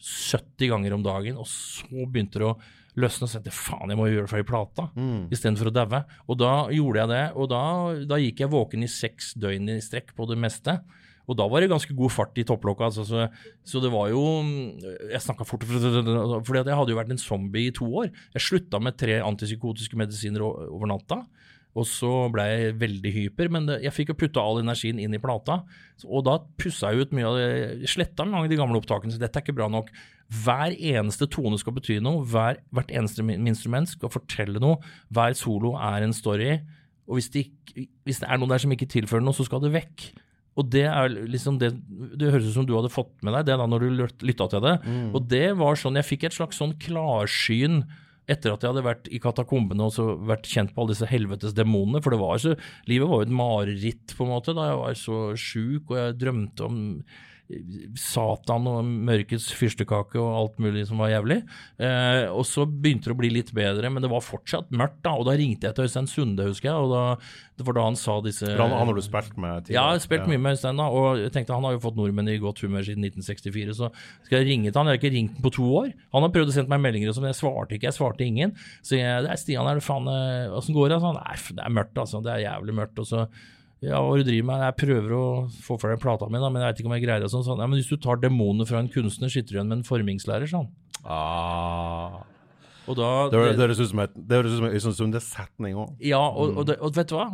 [0.00, 2.58] 70 ganger om dagen, og så begynte det å
[2.96, 3.26] løsne.
[3.26, 5.28] Og sette, tenkte faen, jeg må gjøre det for ei plata, Mm.
[5.30, 6.04] istedenfor å daue.
[6.28, 7.62] Og da gjorde jeg det, og da,
[8.06, 10.80] da gikk jeg våken i seks døgn i strekk på det meste.
[11.30, 12.88] Og da var det ganske god fart i topplokka.
[12.90, 13.28] Altså, så,
[13.62, 14.42] så, det var jo
[15.12, 18.10] Jeg snakka fort fordi jeg hadde jo vært en zombie i to år.
[18.34, 21.20] Jeg slutta med tre antipsykotiske medisiner over natta.
[21.78, 25.20] Og så ble jeg veldig hyper, men jeg fikk jo putta all energien inn i
[25.22, 25.60] plata.
[26.02, 29.22] Og da pussa jeg ut mye av det, sletta mange av de gamle opptakene, så
[29.22, 29.92] dette er ikke bra nok.
[30.42, 34.80] Hver eneste tone skal bety noe, hver, hvert eneste instrument skal fortelle noe.
[35.14, 36.56] Hver solo er en story.
[37.10, 39.62] Og hvis det, ikke, hvis det er noe der som ikke tilfører noe, så skal
[39.62, 40.10] det vekk.
[40.58, 41.70] Og det er liksom det
[42.18, 44.64] Det høres ut som du hadde fått med deg det da når du lytta til
[44.64, 44.76] det.
[44.82, 45.10] Mm.
[45.14, 47.84] Og det var sånn Jeg fikk et slags sånn klarsyn
[48.30, 52.02] etter at jeg hadde vært i katakombene og vært kjent på alle disse helvetes demonene.
[52.04, 52.54] For var så,
[52.90, 56.18] livet var jo et mareritt på en måte da jeg var så sjuk og jeg
[56.20, 56.78] drømte om
[57.98, 61.40] Satan og mørkets fyrstekake og alt mulig som var jævlig.
[61.82, 65.00] Eh, og så begynte det å bli litt bedre, men det var fortsatt mørkt.
[65.04, 66.78] da, Og da ringte jeg til Øystein Sunde, husker jeg.
[66.78, 67.02] og da,
[67.58, 69.76] Det var da han sa disse Han, han har du spilt med tidligere?
[69.76, 70.30] Ja, jeg har spilt ja.
[70.32, 70.76] mye med Øystein.
[70.80, 73.90] da, Og jeg tenkte han har jo fått nordmenn i godt humør siden 1964, så
[74.24, 74.86] skal jeg ringe til han.
[74.86, 75.92] Jeg har ikke ringt han på to år.
[76.14, 77.90] Han har prøvd å sende meg meldinger, sånn, men jeg svarte ikke.
[77.90, 78.54] Jeg svarte ingen.
[78.82, 81.00] Så jeg, det er Stian, er det faen eh, Åssen går det?
[81.02, 82.22] Sånn, Nei, det er mørkt, altså.
[82.24, 82.98] Det er jævlig mørkt.
[83.02, 83.26] og så
[83.80, 84.64] ja, hva du driver med?
[84.66, 85.26] Jeg prøver å
[85.64, 87.30] få for deg plata mi, da, men jeg vet ikke om jeg greier det.
[87.32, 87.62] Sånn, sånn.
[87.62, 90.50] Ja, men hvis du tar demonene fra en kunstner, sitter du igjen med en formingslærer,
[90.50, 90.68] sånn.
[91.00, 92.20] Ah.
[92.90, 95.92] Da, det, det, høres ut som en Øystein Sunde-setning òg.
[96.02, 97.28] Ja, og, og, og, vet du hva?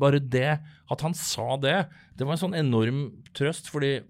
[0.00, 1.76] Bare det, at han sa det,
[2.18, 3.04] det var en sånn enorm
[3.36, 3.70] trøst.
[3.70, 4.00] fordi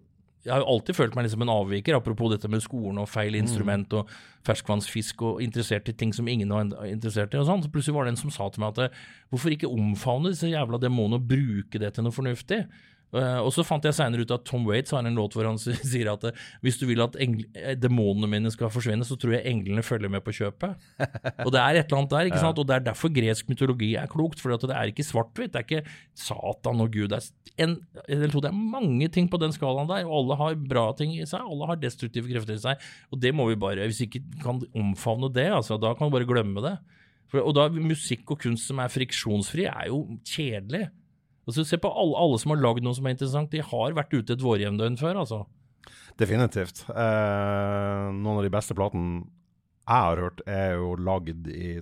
[0.49, 3.36] jeg har jo alltid følt meg liksom en avviker, apropos dette med skolen og feil
[3.36, 3.40] mm.
[3.42, 4.12] instrument og
[4.49, 7.40] ferskvannsfisk og interessert i ting som ingen var interessert i.
[7.40, 7.64] og sånn.
[7.64, 8.96] Så plutselig var det en som sa til meg at
[9.28, 12.64] hvorfor ikke omfavne disse jævla demonene og bruke det til noe fornuftig?
[13.09, 15.56] Uh, og så fant jeg seinere ut at Tom Waits har en låt hvor han
[15.62, 19.48] sier at uh, hvis du vil at eh, demonene mine skal forsvinne, så tror jeg
[19.48, 20.76] englene følger med på kjøpet.
[21.46, 22.61] og det er et eller annet der, ikke sant?
[22.61, 24.42] og det er derfor gresk mytologi er klokt.
[24.42, 25.54] For det er ikke svart-hvitt.
[25.54, 27.09] Det er ikke Satan og Gud.
[27.14, 30.84] Det er, en, det er mange ting på den skalaen der, og alle har bra
[30.98, 31.40] ting i seg.
[31.40, 32.86] Alle har destruktive krefter i seg.
[33.09, 36.18] Og det må vi bare Hvis vi ikke kan omfavne det, altså, da kan vi
[36.18, 36.76] bare glemme det.
[37.28, 40.88] For, og da musikk og kunst som er friksjonsfri, er jo kjedelig.
[41.49, 43.51] Altså, se på alle, alle som har lagd noe som er interessant.
[43.55, 45.42] De har vært ute et vårjevndøgn før, altså.
[46.20, 46.82] Definitivt.
[46.90, 49.22] Eh, noen av de beste platene
[49.88, 51.78] jeg har hørt, er jo lagd i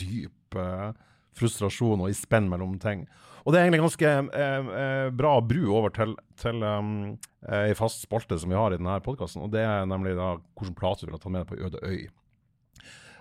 [0.00, 0.92] dyp eh,
[1.36, 3.04] frustrasjon og i spenn mellom ting.
[3.44, 6.94] Og det er egentlig ganske eh, eh bra bru over til, til um,
[7.52, 9.44] ei fast spalte som vi har i denne podkasten.
[9.44, 11.82] Og det er nemlig da hvilken plate du vil ha tatt med deg på Øde
[11.84, 12.08] øy.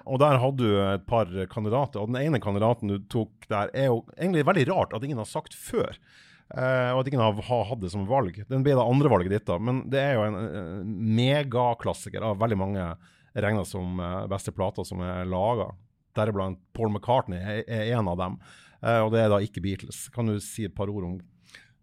[0.05, 2.01] Og der hadde du et par kandidater.
[2.01, 5.29] Og den ene kandidaten du tok der, er jo egentlig veldig rart at ingen har
[5.29, 5.97] sagt før.
[6.53, 8.37] Uh, og at ingen har, hatt det som valg.
[8.51, 9.57] Den ble det andre valget ditt, da.
[9.57, 12.89] Men det er jo en uh, megaklassiker av veldig mange
[13.33, 15.71] regna som uh, beste plater som er laga.
[16.15, 18.37] Deriblant Paul McCartney er, er en av dem.
[18.77, 20.05] Uh, og det er da ikke Beatles.
[20.13, 21.17] Kan du si et par ord om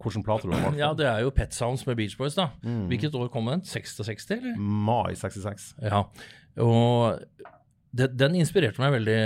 [0.02, 0.80] hvilken plate du har valgt?
[0.80, 2.52] Ja, det er jo Pet Sounds med Beach Boys, da.
[2.62, 2.86] Mm.
[2.90, 3.62] Hvilket år kom den?
[3.66, 4.56] 66, eller?
[4.58, 5.72] Mai 66.
[5.82, 6.04] Ja.
[6.62, 7.22] Og
[7.93, 9.18] det, den inspirerte meg veldig.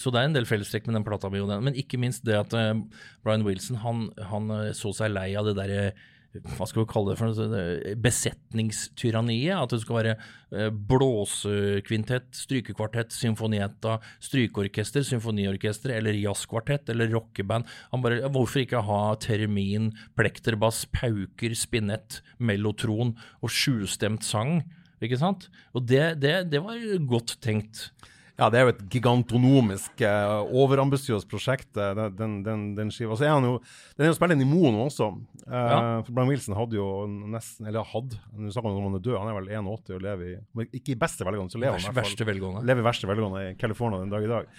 [0.00, 1.42] Så det er en del fellestrekk med den plata mi.
[1.44, 2.74] Men ikke minst det at uh,
[3.22, 5.86] Brian Wilson han, han, eh, så seg lei av det derre
[6.34, 9.54] hva skal vi kalle det for besetningstyranniet.
[9.54, 17.70] At det skal være blåsekvintett, strykekvartett, symfonietta, strykeorkester, symfoniorkester eller jazzkvartett eller rockeband.
[17.92, 24.64] Han bare, Hvorfor ikke ha termin, plekterbass, pauker, spinett, mellotron og sjustemt sang?
[25.02, 25.48] Ikke sant?
[25.74, 26.78] Og det, det, det var
[27.08, 27.88] godt tenkt.
[28.34, 33.14] Ja, det er jo et gigantonomisk, uh, overambisiøst prosjekt, uh, den, den, den, skiva.
[33.14, 33.60] Så er han jo,
[33.94, 35.06] Den er jo spilt inn i Mono også.
[35.44, 35.76] Uh, ja.
[36.02, 36.86] for Brian Wilson hadde jo
[37.30, 40.04] nesten Eller hadde, nå snakker han om han er død, han er vel 81 og
[40.06, 42.64] lever i Ikke i beste velgående, så lever han i hvert fall.
[42.64, 44.50] Lever i verste velgående i California den dag i dag.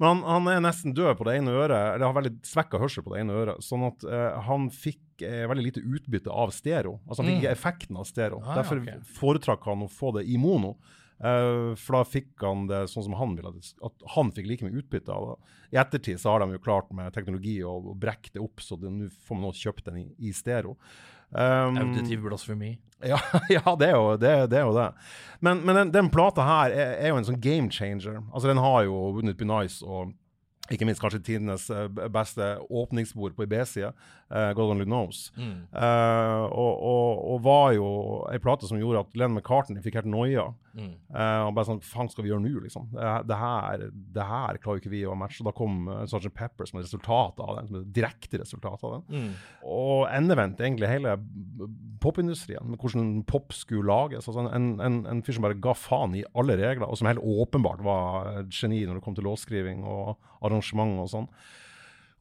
[0.00, 3.04] Men han, han, er nesten død på det ene øret, eller har veldig svekka hørsel
[3.04, 3.64] på det ene øret.
[3.64, 4.06] Sånn at
[4.46, 6.94] han fikk veldig lite utbytte av stereo.
[7.04, 7.58] Altså Han fikk ikke mm.
[7.58, 8.38] effekten av stereo.
[8.40, 9.02] Ah, Derfor okay.
[9.18, 10.78] foretrakk han å få det i mono.
[11.20, 13.52] Uh, for da fikk han det sånn som han ville,
[13.84, 15.56] at han fikk like mye utbytte av det.
[15.74, 18.78] I ettertid så har de jo klart med teknologi å, å brekke det opp, så
[18.80, 20.78] nå får man også kjøpt den i, i stereo.
[21.30, 22.76] Um, Auditiv blasfemi.
[23.00, 23.16] Ja,
[23.48, 24.50] ja, det, er jo det.
[24.52, 24.90] det, er jo det.
[25.40, 28.18] Men, men den, den, plata her er, er, jo en sånn game changer.
[28.28, 30.10] Altså Den har jo Wouldn't Be Nice og
[30.70, 33.90] ikke minst kanskje tidenes eh, beste åpningsbord på IB-sida,
[34.30, 35.30] uh, God Only Knows.
[35.34, 35.64] Mm.
[35.72, 37.88] Uh, og, og, og, var jo
[38.30, 40.50] ei plate som gjorde at Len McCartney fikk helt noia.
[40.76, 40.92] Mm.
[41.10, 42.88] Uh, og bare sånn Faen, skal vi gjøre nå, liksom?
[42.94, 43.84] Det, det, her,
[44.14, 45.44] det her klarer ikke vi å matche.
[45.46, 46.32] Da kom uh, Sgt.
[46.36, 49.06] Pepper som et resultat av den, som et direkte resultat av den.
[49.10, 49.30] Mm.
[49.66, 51.16] Og endevendt egentlig hele
[52.00, 54.28] popindustrien, med hvordan pop skulle lages.
[54.30, 57.24] Altså en, en, en fyr som bare ga faen i alle regler, og som helt
[57.24, 60.14] åpenbart var geni når det kom til låtskriving og
[60.46, 61.28] arrangement og sånn.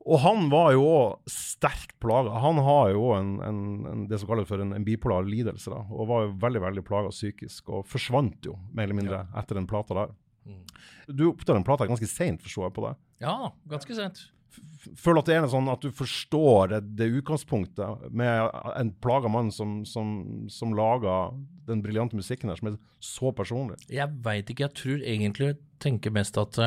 [0.07, 2.31] Og han var jo òg sterkt plaga.
[2.39, 3.59] Han har jo en, en,
[3.91, 6.84] en, det som kalles for en, en bipolar lidelse, da, og var jo veldig veldig
[6.88, 10.13] plaga psykisk, og forsvant jo mer eller mindre etter den plata der.
[10.47, 10.63] Mm.
[11.11, 12.93] Du oppdaget den plata ganske seint, forstår jeg på det.
[13.26, 13.35] Ja,
[13.69, 14.21] ganske sent.
[14.49, 18.47] F- Føler at det er noe sånn at du forstår det, det utgangspunktet med
[18.80, 21.35] en plaga mann som, som, som lager
[21.67, 23.77] den briljante musikken her, som er så personlig.
[23.91, 25.51] Jeg veit ikke, jeg tror egentlig
[25.84, 26.57] tenker mest at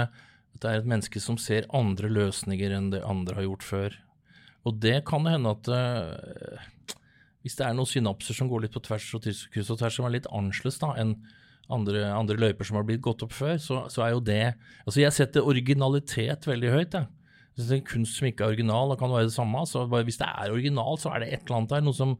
[0.52, 4.00] eh, det er et menneske som ser andre løsninger enn det andre har gjort før.
[4.68, 6.66] Og det kan hende at uh,
[7.42, 10.06] hvis det er noen synapser som går litt på tvers og kryss og tvers, som
[10.06, 11.16] er litt annerledes enn
[11.72, 14.44] andre, andre løyper som har blitt gått opp før, så, så er jo det
[14.84, 17.10] Altså, jeg setter originalitet veldig høyt, jeg.
[17.52, 19.64] Hvis det er en kunst som ikke er original, da kan det være det samme.
[19.68, 22.16] Så bare, hvis det er original, så er det et eller annet der, noe som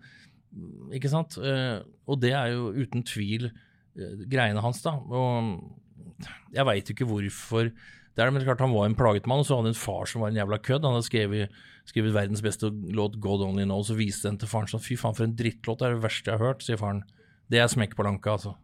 [0.92, 1.38] Ikke sant?
[1.40, 4.92] Eh, og det er jo uten tvil eh, greiene hans, da.
[4.92, 7.70] Og jeg veit ikke hvorfor
[8.12, 10.09] det er men klart Han var en plaget mann, og så hadde han en far
[10.10, 10.84] som var en jævla kødd.
[10.84, 11.55] Han hadde skrevet,
[11.89, 14.82] skrevet verdens beste låt, 'God Only Knows', og viste den til faren sånn.
[14.84, 15.80] Fy faen, for en drittlåt.
[15.80, 17.02] Det er det verste jeg har hørt, sier faren.
[17.48, 18.55] Det er smekk på lanka, altså.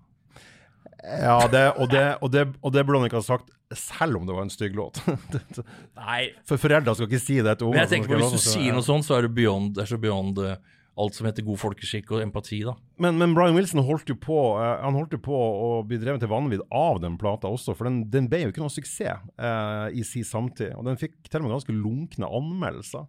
[0.98, 4.26] Ja, det, og, det, og, det, og det burde han ikke ha sagt, selv om
[4.26, 5.00] det var en stygg låt.
[6.00, 7.92] Nei, For foreldre skal ikke si det til men jeg ungene.
[7.92, 10.40] tenker på hvis du sier noe sånt, så er det beyond, det er så beyond
[10.42, 10.56] eh,
[10.98, 12.74] alt som heter god folkeskikk og empati, da.
[13.02, 16.22] Men, men Brian Wilson holdt jo på uh, Han holdt jo på å bli drevet
[16.24, 19.86] til vanvidd av den plata også, for den, den ble jo ikke noe suksess uh,
[19.94, 20.74] i sin samtid.
[20.74, 23.06] Og den fikk til og med ganske lunkne anmeldelser.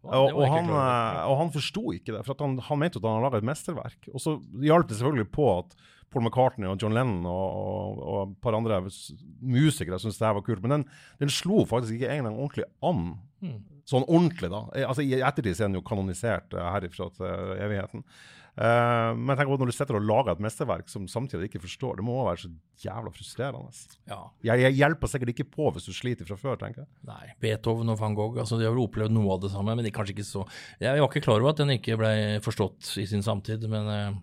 [0.00, 3.04] Ja, og, og, han, eh, og han forsto ikke det, for han, han mente at
[3.04, 4.08] han hadde laga et mesterverk.
[4.14, 5.74] Og så hjalp det selvfølgelig på at
[6.10, 10.46] Paul McCartney og John Lennon og, og, et par andre musikere syntes det her var
[10.46, 10.62] kult.
[10.64, 10.86] Men den,
[11.20, 13.04] den slo faktisk ikke engang ordentlig an.
[13.44, 13.60] Hmm.
[13.88, 14.64] Sånn ordentlig, da.
[14.74, 18.04] Eh, Altså, I ettertid er den jo kanonisert eh, herifra til evigheten.
[18.60, 22.04] Uh, men tenk når du sitter og lager et mesterverk som samtidig ikke forstår, det
[22.04, 22.50] må være så
[22.82, 23.70] jævla frustrerende.
[24.10, 24.18] Ja.
[24.44, 26.90] Jeg, jeg hjelper sikkert ikke på hvis du sliter fra før, tenker jeg.
[27.08, 29.86] Nei, Beethoven og van Gogh, altså de har vel opplevd noe av det samme, men
[29.86, 30.42] de kanskje ikke så
[30.82, 32.12] Jeg var ikke klar over at den ikke ble
[32.44, 34.20] forstått i sin samtid, men eh,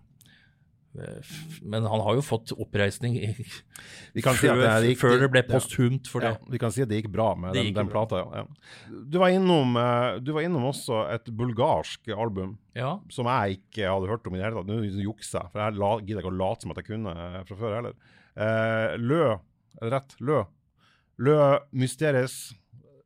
[1.62, 5.42] men han har jo fått oppreisning i, si før, at det, gikk, før det ble
[5.48, 6.32] posthumt for det.
[6.36, 8.22] Ja, vi kan si at det gikk bra med gikk den, den plata.
[8.34, 8.44] Ja.
[8.88, 12.96] Du, var innom, eh, du var innom også et bulgarsk album Ja.
[13.14, 14.70] som jeg ikke hadde hørt om i det hele tatt.
[14.70, 17.60] Nå jukser jeg, for jeg gidder ikke å late som at jeg kunne eh, fra
[17.64, 17.98] før heller.
[18.38, 19.24] Eh, Lø,
[19.82, 20.16] rett?
[20.22, 20.42] Lø.
[21.18, 21.38] Lø
[21.72, 22.38] Mysteries.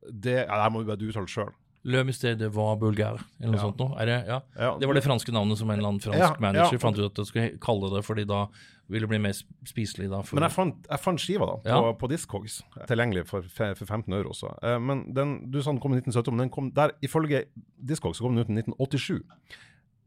[0.03, 1.53] Det, ja, det må du bare uttale sjøl.
[1.85, 3.63] Le Mystère de var bulgar, eller noe Ja.
[3.65, 3.97] sånt noe.
[3.99, 4.37] Er det, ja.
[4.55, 7.15] Ja, det var det franske navnet som en eller annen fransk manager fant ut at
[7.19, 8.45] de skulle kalle det, fordi da
[8.87, 9.33] ville det bli mer
[9.67, 10.21] spiselig da.
[10.23, 14.13] For, Men jeg fant, jeg fant skiva da, på, på Discogs, tilgjengelig for, for 15
[14.13, 14.53] euro også.
[14.63, 17.45] Eh, men den, du sa den kom i 1970, men den kom der, ifølge
[17.79, 19.21] Discogs så kom den ut i 1987.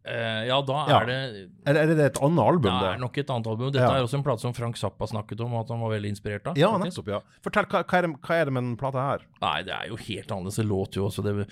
[0.07, 1.01] eh, ja, da Ja.
[1.01, 2.63] er det Eller er det et annet album?
[2.81, 3.73] det er nok et annet album.
[3.73, 3.97] Dette Ja.
[3.99, 6.47] er også en plate som Frank Zappa snakket om, og at han var veldig inspirert
[6.47, 6.57] av.
[6.57, 7.09] Ja, nettopp.
[7.09, 7.21] ja.
[7.43, 9.27] Fortell, hva, hva, er det, hva er det med den plata her?
[9.43, 10.57] Nei, det er jo helt annerledes.
[10.57, 11.49] Det låter jo også det,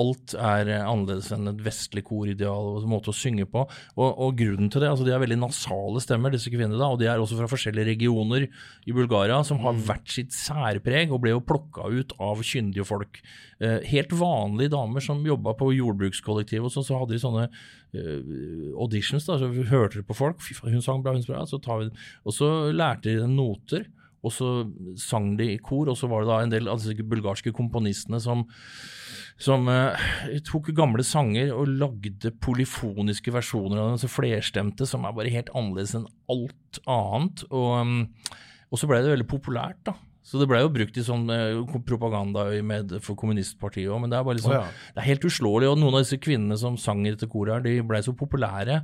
[0.00, 3.64] Alt er annerledes enn et vestlig korideal og måte å synge på.
[3.94, 7.00] Og, og grunnen til det, altså de har veldig nasale stemmer, disse kvinnene, da, og
[7.00, 11.34] de er også fra forskjellige regioner i Bulgaria som har hvert sitt særpreg, og ble
[11.34, 13.22] jo plukka ut av kyndige folk.
[13.62, 18.72] Eh, helt vanlige damer som jobba på jordbrukskollektiv, og så, så hadde de sånne eh,
[18.74, 20.42] auditions, da, så Hørte de på folk.
[20.44, 21.44] Fy faen, hun sang bra, hun sang bra.
[21.48, 21.92] Så tar vi,
[22.26, 23.86] og så lærte de noter.
[24.24, 24.50] Og så
[24.96, 28.20] sang de i kor, og så var det da en del av disse bulgarske komponistene
[28.24, 28.46] som,
[29.40, 29.98] som uh,
[30.46, 35.50] tok gamle sanger og lagde polyfoniske versjoner av dem, så flerstemte, som er bare helt
[35.56, 37.46] annerledes enn alt annet.
[37.50, 37.96] Og, um,
[38.70, 39.96] og så ble det veldig populært, da.
[40.24, 44.24] Så det ble jo brukt i sånn propaganda propagandaøyemed for kommunistpartiet òg, men det er
[44.24, 44.92] bare liksom oh, ja.
[44.94, 45.68] Det er helt uslåelig.
[45.68, 48.78] Og noen av disse kvinnene som sang i dette koret, her, de ble så populære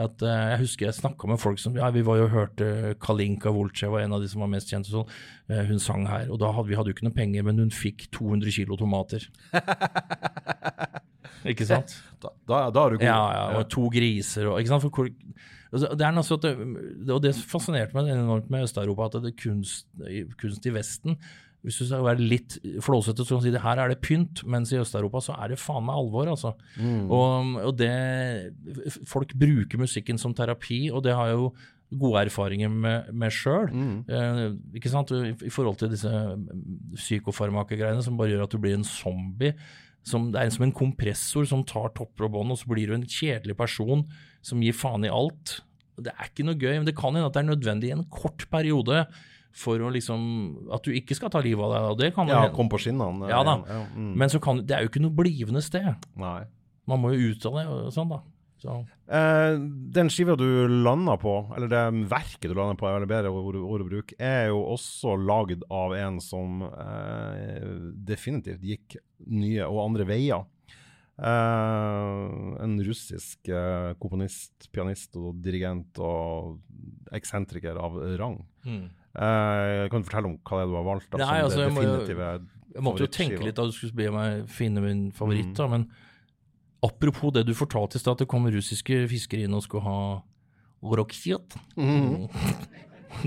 [0.00, 3.52] at uh, jeg husker jeg snakka med folk som Ja, vi var jo hørte Kalinka
[3.52, 4.88] Voltsjeva, en av de som var mest kjent.
[4.88, 5.12] sånn.
[5.52, 6.30] Uh, hun sang her.
[6.32, 9.28] Og da hadde vi hadde jo ikke noe penger, men hun fikk 200 kilo tomater.
[11.52, 11.92] ikke sant?
[12.24, 13.10] Da, da, da er du god.
[13.10, 14.88] Ja, ja, og to griser og ikke sant?
[14.88, 15.12] For hvor,
[15.72, 16.52] det er at det,
[17.10, 19.88] og det fascinerte meg enormt med Øst-Europa, at det er kunst,
[20.40, 21.18] kunst i Vesten
[21.66, 24.44] hvis du skal være litt flåsete, så kan du si det her er det pynt,
[24.46, 26.52] mens i Øst-Europa så er det faen meg alvor, altså.
[27.10, 28.52] Og, og det
[29.10, 31.48] Folk bruker musikken som terapi, og det har jeg jo
[31.98, 33.66] gode erfaringer med, med sjøl.
[34.10, 34.44] Eh,
[34.78, 35.10] ikke sant?
[35.10, 36.46] I, I forhold til disse mm,
[36.98, 39.54] psykofarmakegreiene som bare gjør at du blir en zombie.
[40.06, 42.94] Som, det er som en kompressor som tar topper og bånd, og så blir du
[42.94, 44.04] en kjedelig person
[44.46, 45.56] som gir faen i alt.
[45.98, 48.04] Det er ikke noe gøy, men det kan hende at det er nødvendig i en
[48.12, 49.06] kort periode
[49.56, 50.20] for å liksom
[50.76, 51.84] At du ikke skal ta livet av deg.
[51.90, 52.54] og det kan Ja, hende.
[52.58, 53.30] kom på skinnene.
[53.32, 53.54] Ja da.
[53.64, 54.10] Ja, mm.
[54.20, 55.94] Men så kan, det er jo ikke noe blivende sted.
[56.20, 56.42] Nei.
[56.86, 58.20] Man må jo ut av det og sånn, da.
[58.60, 58.74] Så,
[59.06, 59.54] Eh,
[59.94, 60.44] den skiva du
[60.82, 64.48] landa på, eller det verket du landa på, er bedre ord, ord å bruke, er
[64.48, 67.68] jo også lagd av en som eh,
[68.08, 68.96] definitivt gikk
[69.30, 70.42] nye og andre veier.
[71.16, 76.58] Eh, en russisk uh, komponist, pianist og dirigent og
[77.16, 78.36] eksentriker av rang.
[78.66, 78.82] Mm.
[79.16, 81.08] Uh, kan du fortelle om hva det er du har valgt?
[81.14, 84.44] Da, Nei, altså, jeg må Jeg måtte jo tenke litt da du skulle be meg
[84.52, 85.56] finne min favoritt, Mm.
[85.56, 85.86] da, men
[86.84, 90.22] apropos det du fortalte i stad, at det kom russiske fiskere inn og skulle ha
[90.84, 91.56] Roksiot.
[91.80, 92.28] Mm.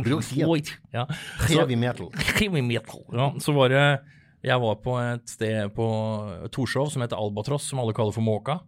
[0.06, 0.78] Roksiot.
[0.94, 1.07] Ja.
[1.48, 2.11] Heavy metal.
[2.38, 3.02] Heavy metal.
[3.11, 3.84] Ja, så var det
[4.45, 5.86] Jeg var på et sted på
[6.56, 8.60] Torshov som heter Albatross, som alle kaller for Måka.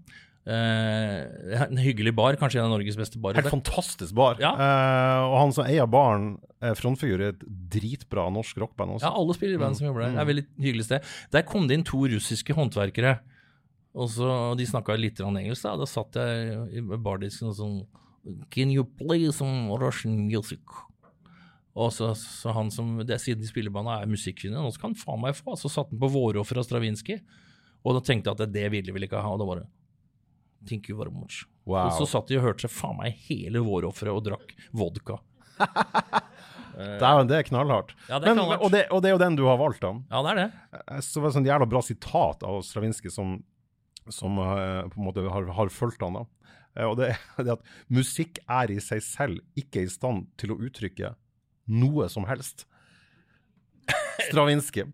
[0.41, 3.39] Eh, en hyggelig bar, kanskje en av Norges beste barer.
[3.39, 4.39] Helt fantastisk bar.
[4.41, 4.51] Ja.
[4.55, 9.07] Eh, og han som eier baren, er frontfigur i et dritbra norsk rockband også.
[9.07, 10.11] Ja, alle spiller i band som jobber der.
[10.11, 11.07] Det er et veldig hyggelig sted.
[11.33, 13.15] Der kom det inn to russiske håndverkere.
[13.97, 15.63] Og så, og De snakka litt engelsk.
[15.65, 17.81] Da Da satt jeg i bardisken og sånn
[18.53, 20.61] Can you play some Russian music?
[21.79, 24.91] Og så, så han som det, Siden de spiller i bandet, er musikkfinner, nå skal
[24.91, 25.55] han faen meg få.
[25.59, 27.21] Så satte han på 'Våroffer' av Stravinskij.
[27.81, 29.31] Og da tenkte jeg at det ville vi ikke ha.
[29.31, 29.69] Og da bare
[30.67, 31.47] Thank you very much.
[31.65, 31.87] Wow.
[31.87, 35.21] Og så satt de og hørte seg faen meg hele 'Vårofferet' og drakk vodka.
[35.61, 37.95] det, er, det er knallhardt.
[38.09, 39.95] Ja, det er Men, og, det, og det er jo den du har valgt, da.
[40.11, 40.49] Ja, det er det.
[40.81, 43.39] Jeg så var det sånn jævla bra sitat av Stravinskij som,
[44.09, 46.19] som uh, på en måte har, har fulgt han.
[46.19, 46.53] da.
[46.77, 50.53] Uh, og det er det at musikk er i seg selv ikke i stand til
[50.53, 51.15] å uttrykke
[51.71, 52.65] noe som helst.
[54.29, 54.91] Stravinskij.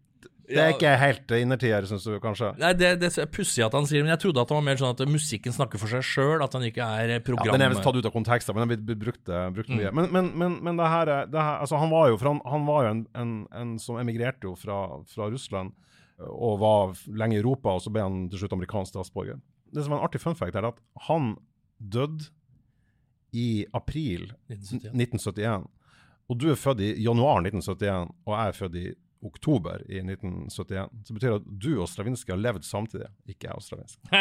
[0.47, 0.75] Det er Ja.
[0.77, 2.53] ikke helt innertier, syns du kanskje?
[2.57, 4.77] Nei, Det, det er pussig at han sier men jeg trodde at det var mer
[4.79, 7.51] sånn at musikken snakker for seg sjøl, at han ikke er Ja, program...
[7.51, 9.91] den er visst tatt ut av kontekst, men den blir brukt, brukt, mye.
[9.91, 9.95] Mm.
[9.99, 12.39] Men, men, men, men det her, er- det her altså Han var jo, for han,
[12.47, 14.79] han var jo en, en, en som emigrerte jo fra,
[15.11, 15.73] fra Russland
[16.17, 19.41] eh, og var lenge i Europa, og så ble han til slutt amerikansk statsborger.
[19.75, 20.79] Det som er en artig fun fact, er at
[21.09, 21.33] han
[21.77, 22.29] døde
[23.35, 24.95] i april 1971.
[24.95, 25.67] 1971.
[26.27, 28.87] Og du er født i januar 1971, og jeg er født i
[29.25, 30.89] oktober i 1971.
[31.07, 34.11] Så betyr det at du og Stravinskij har levd samtidig, ikke jeg og Stravinskij.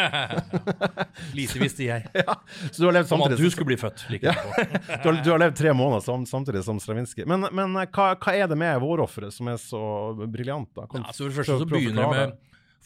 [1.37, 2.07] Lite visste jeg.
[2.71, 3.37] Så du har levd samtidig.
[3.37, 4.05] Som at du skulle bli født.
[4.13, 4.33] Like ja.
[5.03, 7.27] du, har, du har levd tre måneder sam, samtidig som Stravinskij.
[7.29, 9.81] Men, men eh, hva, hva er det med vårofferet som er så
[10.25, 10.71] briljant?
[10.75, 10.87] da?
[10.89, 12.35] Kom, Ja, så for det første så begynner det med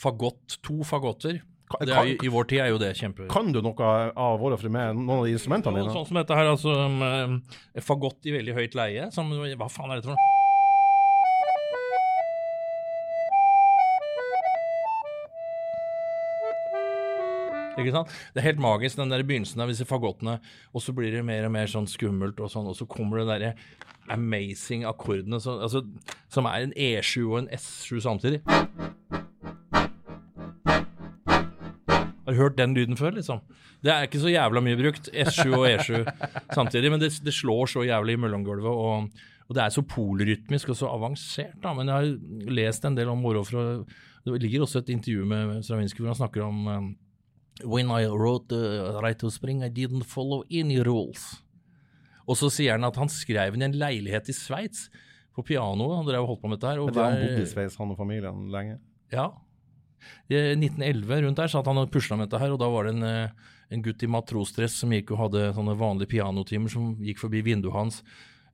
[0.02, 1.42] fagott, to fagotter.
[1.72, 3.28] Ka- Det er, i, I vår tid er jo det kjempe...
[3.32, 5.94] Kan du noe av vårofferet med noen av de instrumentene dine?
[5.96, 7.40] sånn som dette her, altså um,
[7.82, 9.10] fagott i veldig høyt leie.
[9.16, 10.30] Som, hva faen er dette for noe?
[17.80, 18.12] Ikke sant?
[18.36, 20.38] Det er helt magisk, den der begynnelsen av disse fagottene,
[20.76, 23.30] og så blir det mer og mer sånn skummelt, og sånn, og så kommer det
[23.32, 23.54] derre
[24.12, 25.84] amazing akkordene så, altså,
[26.34, 28.42] som er en E7 og en S7 samtidig.
[32.32, 33.42] Har du hørt den lyden før, liksom?
[33.84, 36.06] Det er ikke så jævla mye brukt, S7 og E7
[36.58, 39.10] samtidig, men det, det slår så jævlig i mellomgulvet, og,
[39.50, 41.74] og det er så polrytmisk og så avansert, da.
[41.76, 43.84] Men jeg har lest en del om Morofferet.
[44.24, 46.90] Det ligger også et intervju med Stravinskij hvor han snakker om um,
[47.68, 51.42] When I wrote the Right to Spring, I didn't follow any rules.
[52.30, 54.88] Og så sier han at han skrev den i en leilighet i Sveits,
[55.36, 55.90] på piano.
[55.98, 56.82] Han drev og holdt på med dette her.
[56.82, 58.78] Og det du, Han bodde i Sveits, han og familien, lenge.
[59.12, 59.30] ja.
[60.32, 62.96] I 1911 rundt der satt han og pusla med dette her, og da var det
[62.96, 63.30] en, eh,
[63.72, 67.76] en gutt i matrosdress som gikk og hadde sånne vanlige pianotimer som gikk forbi vinduet
[67.76, 68.02] hans.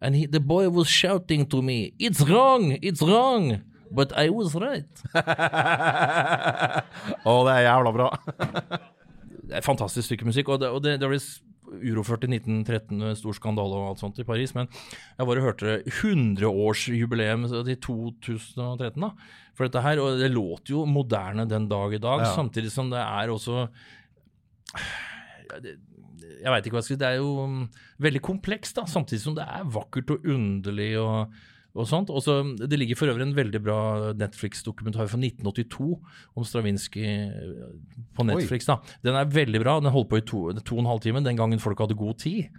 [0.02, 4.54] And he, the boy was shouting to me, it's wrong, it's wrong, but I was
[4.56, 5.04] right.
[7.26, 8.12] Å, det er jævla bra.
[9.48, 11.08] Det er fantastisk stykke musikk, og det, og det, det
[11.68, 14.70] uroført i 1913 stor skandale og alt sånt i Paris, men
[15.18, 19.12] jeg bare hørte 100-årsjubileum i 2013 da,
[19.58, 22.34] for dette her, og det låter jo moderne den dag i dag, Ja.
[22.36, 23.68] samtidig som det er også
[26.38, 27.02] jeg veit ikke hva jeg skal si.
[27.02, 27.62] Det er jo um,
[28.04, 31.34] veldig komplekst, da, samtidig som det er vakkert og underlig og,
[31.78, 32.12] og sånt.
[32.14, 33.80] Også, det ligger for øvrig en veldig bra
[34.18, 35.90] Netflix-dokumentar fra 1982
[36.36, 37.70] om Stravinskij eh,
[38.18, 38.68] på Netflix.
[38.70, 38.80] da.
[39.06, 39.78] Den er veldig bra.
[39.80, 42.20] Den holdt på i to, to og en halv time, den gangen folk hadde god
[42.24, 42.50] tid.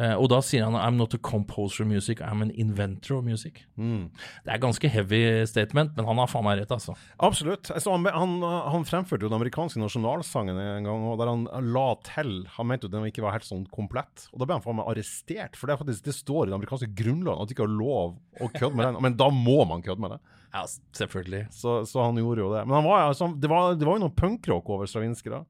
[0.00, 3.26] Eh, og da sier han I'm not a composer of music, I'm an inventor of
[3.26, 3.64] music.
[3.76, 4.08] Mm.
[4.44, 6.96] Det er ganske heavy statement, men han har faen meg rett, altså.
[7.22, 7.68] Absolutt.
[7.84, 8.36] Han, han,
[8.72, 12.88] han fremførte jo den amerikanske nasjonalsangen en gang, og der han la til Han mente
[12.88, 14.28] jo den ikke var helt sånn komplett.
[14.32, 16.92] Og da ble han faen meg arrestert, for det, faktisk, det står i det amerikanske
[16.96, 19.02] grunnloven at du ikke har lov å kødde med den.
[19.04, 20.22] Men da må man kødde med det.
[20.52, 20.66] Ja,
[20.96, 21.46] selvfølgelig.
[21.52, 22.64] Så, så han gjorde jo det.
[22.66, 25.44] Men han var, altså, det, var, det var jo noe punkrock over Stravinskij da.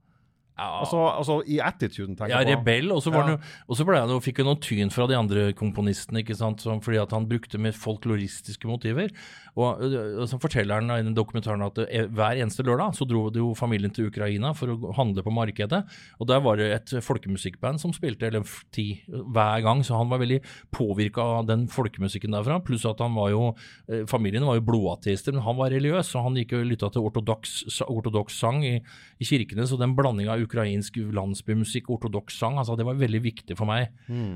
[0.83, 2.61] Altså, altså i attituden, tenker Ja, jeg på.
[2.61, 2.93] rebell.
[2.93, 3.23] Og så Ja.
[3.23, 6.81] han og så jo, fikk han noe tyn fra de andre komponistene, ikke sant, som,
[6.81, 9.11] fordi at han brukte med folkloristiske motiver.
[9.57, 13.29] Og, og så forteller han i den dokumentaren at øh, hver eneste lørdag så dro
[13.31, 15.83] det jo familien til Ukraina for å handle på markedet.
[16.19, 20.23] Og der var det et folkemusikkband som spilte eller ti hver gang, så han var
[20.23, 20.41] veldig
[20.73, 22.61] påvirka av den folkemusikken derfra.
[22.65, 23.43] Pluss at han var jo
[23.89, 27.05] eh, Familien var jo blodateister, men han var religiøs, så han gikk og lytta til
[27.05, 28.79] ortodoks sang i,
[29.21, 29.67] i kirkene.
[29.69, 33.89] Så den blandinga av ukrainsk landsbymusikk ortodoks sang, altså det var veldig viktig for meg.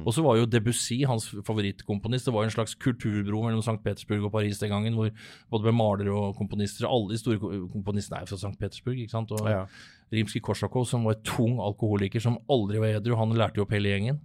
[0.07, 2.25] Og så var jo Debussy hans favorittkomponist.
[2.27, 3.83] Det var jo en slags kulturbro mellom St.
[3.85, 5.11] Petersburg og Paris den gangen, hvor
[5.51, 8.57] både med malere og komponister Alle de store ko- komponistene er fra St.
[8.59, 8.99] Petersburg.
[8.99, 9.31] ikke sant?
[9.33, 9.67] Og Ja.
[10.13, 13.89] Rimskij-Korsakov, som var et tung alkoholiker som aldri var edru, han lærte jo opp hele
[13.91, 14.21] gjengen.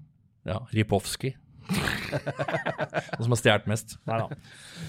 [0.45, 1.33] Ja, Ripovskij.
[3.15, 3.95] Han som har stjålet mest.
[4.09, 4.37] Nei da.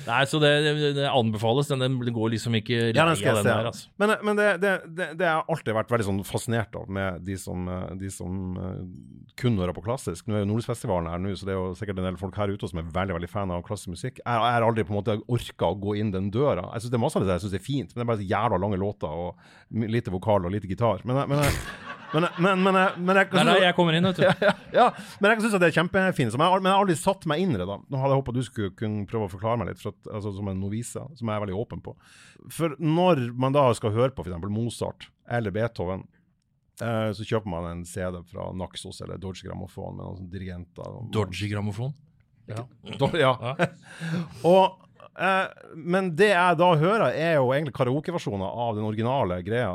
[0.07, 1.69] Nei, så det, det, det anbefales.
[1.71, 3.51] Den, den går liksom ikke Ja, den skal jeg den se.
[3.53, 3.89] der, altså.
[4.03, 7.37] Men, men det, det, det, det har alltid vært veldig sånn fascinert av med de
[7.41, 7.69] som,
[8.01, 8.81] de som eh,
[9.41, 10.27] kun hører på klassisk.
[10.29, 12.53] Nå er jo Nordlysfestivalen her nå, så det er jo sikkert en del folk her
[12.53, 14.21] ute som er veldig veldig fan av klassisk musikk.
[14.25, 14.27] Jeg,
[14.57, 16.69] har aldri på en måte orka å gå inn den døra.
[16.75, 18.23] Jeg synes Det er masse av det jeg syns er fint, men det er bare
[18.25, 21.05] så jævla lange låter og lite vokal og lite gitar.
[21.09, 24.21] Men, men, jeg- men, men, men, jeg- men jeg, Nei, nei, jeg kommer inn, vet
[24.21, 24.25] du.
[24.47, 24.87] ja, ja,
[25.21, 26.33] men jeg syns det er kjempefint.
[26.37, 27.67] Men jeg, har- men jeg har aldri satt meg inn i det.
[27.69, 27.79] da.
[27.83, 30.35] Nå hadde jeg håpet du skulle kunne prøve å forklare meg litt, for at, altså,
[30.37, 31.95] som en novise, som jeg er veldig åpen på.
[32.53, 34.49] For når man da skal høre på f.eks.
[34.53, 36.07] Mozart eller Beethoven,
[36.83, 40.83] eh, så kjøper man en CD fra Naxos eller Dodge Grammofon med noen dirigenter.
[41.09, 41.93] Dodge Dodgy-grammofon.
[42.51, 42.65] Ja.
[43.17, 43.37] Ja.
[44.53, 44.81] og,
[45.19, 49.75] eh, men det jeg da hører, er jo egentlig karaokeversjoner av den originale greia.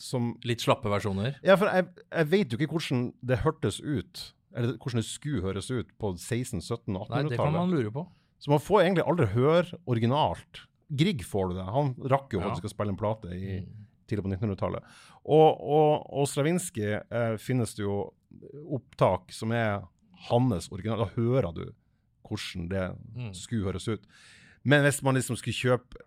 [0.00, 1.36] Som Litt slappe versjoner.
[1.46, 4.24] Ja, for jeg, jeg vet jo ikke hvordan det hørtes ut,
[4.56, 8.06] eller hvordan det skulle høres ut på 16-, 17-, Nei, det kan man lure på.
[8.40, 10.62] Så man får egentlig aldri høre originalt.
[10.90, 11.66] Grieg får du det.
[11.70, 12.48] Han rakk jo Ja.
[12.48, 13.60] faktisk å spille en plate i,
[14.08, 14.82] tidlig på 1900-tallet.
[15.28, 17.98] Og, og, og Stravinskij eh, finnes det jo
[18.72, 19.82] opptak som er
[20.30, 21.04] hans original.
[21.04, 21.66] Da hører du
[22.30, 22.84] hvordan det
[23.16, 23.32] Mm.
[23.34, 24.06] skulle høres ut.
[24.64, 26.06] Men hvis man liksom skulle kjøpe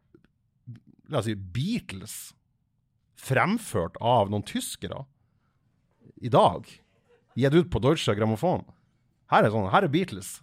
[1.09, 2.33] la oss si Beatles
[3.19, 5.05] fremført av noen tyskere
[6.23, 6.65] i dag,
[7.35, 8.63] gitt ut på Deutsche Grammofon
[9.29, 10.41] Her er, sånn, her er Beatles.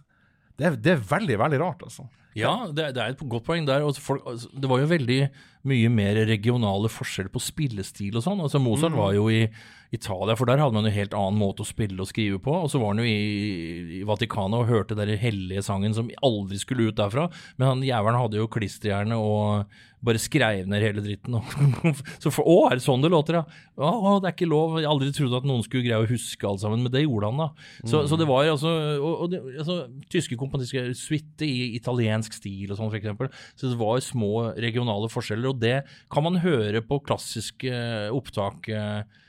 [0.57, 2.09] Det er, det er veldig, veldig rart, altså.
[2.37, 3.83] Ja, det, det er et godt poeng der.
[3.83, 5.19] og Folk, altså, det var jo veldig
[5.67, 8.41] mye mer regionale forskjeller på spillestil og sånn.
[8.41, 9.43] Altså Mozart var jo i
[9.91, 12.55] Italia, for der hadde man en helt annen måte å spille og skrive på.
[12.63, 16.61] Og så var han jo i, i Vatikanet og hørte den hellige sangen som aldri
[16.61, 17.27] skulle ut derfra.
[17.59, 19.75] Men han jævelen hadde jo klisterhjerne og
[20.05, 21.37] bare skrev ned hele dritten.
[22.23, 23.43] Så for, å, er det sånn det låter, ja?
[23.77, 24.79] Å, å, det er ikke lov.
[24.81, 27.43] Jeg aldri trodde at noen skulle greie å huske alt sammen, men det gjorde han
[27.43, 27.49] da.
[27.85, 29.79] Så, så det var altså, og, og det, altså
[30.11, 33.31] Tyske komponister suite i italiensk stil og sånn, eksempel.
[33.55, 35.77] Så det var små regionale forskjeller, og det
[36.11, 39.20] kan man høre på klassiske eh, opptak eh,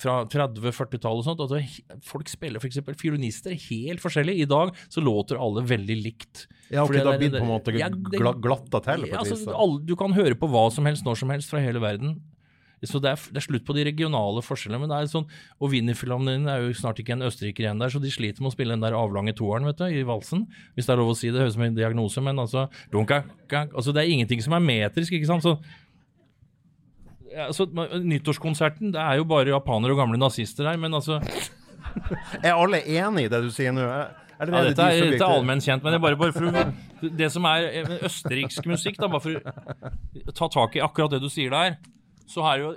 [0.00, 1.42] fra 30-40-tallet og sånt.
[1.44, 1.60] Altså,
[2.06, 2.80] folk spiller f.eks.
[3.00, 4.38] fiolinister helt forskjellig.
[4.42, 6.46] I dag så låter alle veldig likt.
[6.70, 9.54] Ja, ok, Fordi da det- blir det på en måte Ja, glatta til ja, altså,
[9.54, 12.18] alle, du kan høre på hva som helst når som helst fra hele verden.
[12.84, 14.80] Så det er, det er slutt på de regionale forskjellene.
[14.80, 15.26] men det er sånn,
[15.60, 18.54] Og Wienerfilharmonien er jo snart ikke en østerriker igjen der, så de sliter med å
[18.54, 20.46] spille den der avlange toeren vet du, i valsen.
[20.76, 23.24] Hvis det er lov å si det, høres ut som en diagnose, men altså, dunka,
[23.50, 25.42] altså Det er ingenting som er metrisk, ikke sant.
[25.42, 25.56] Så,
[27.36, 31.20] ja, så Nyttårskonserten, det er jo bare japanere og gamle nazister her, men altså
[32.44, 33.84] Er alle enig i det du sier nå?
[33.84, 34.06] Ja,
[34.36, 37.28] er det dette, er, dette er allmenn kjent, men det er bare, bare for Det
[37.32, 41.30] som er eh, østerriksk musikk, da, bare for å ta tak i akkurat det du
[41.32, 41.78] sier der,
[42.28, 42.72] så er jo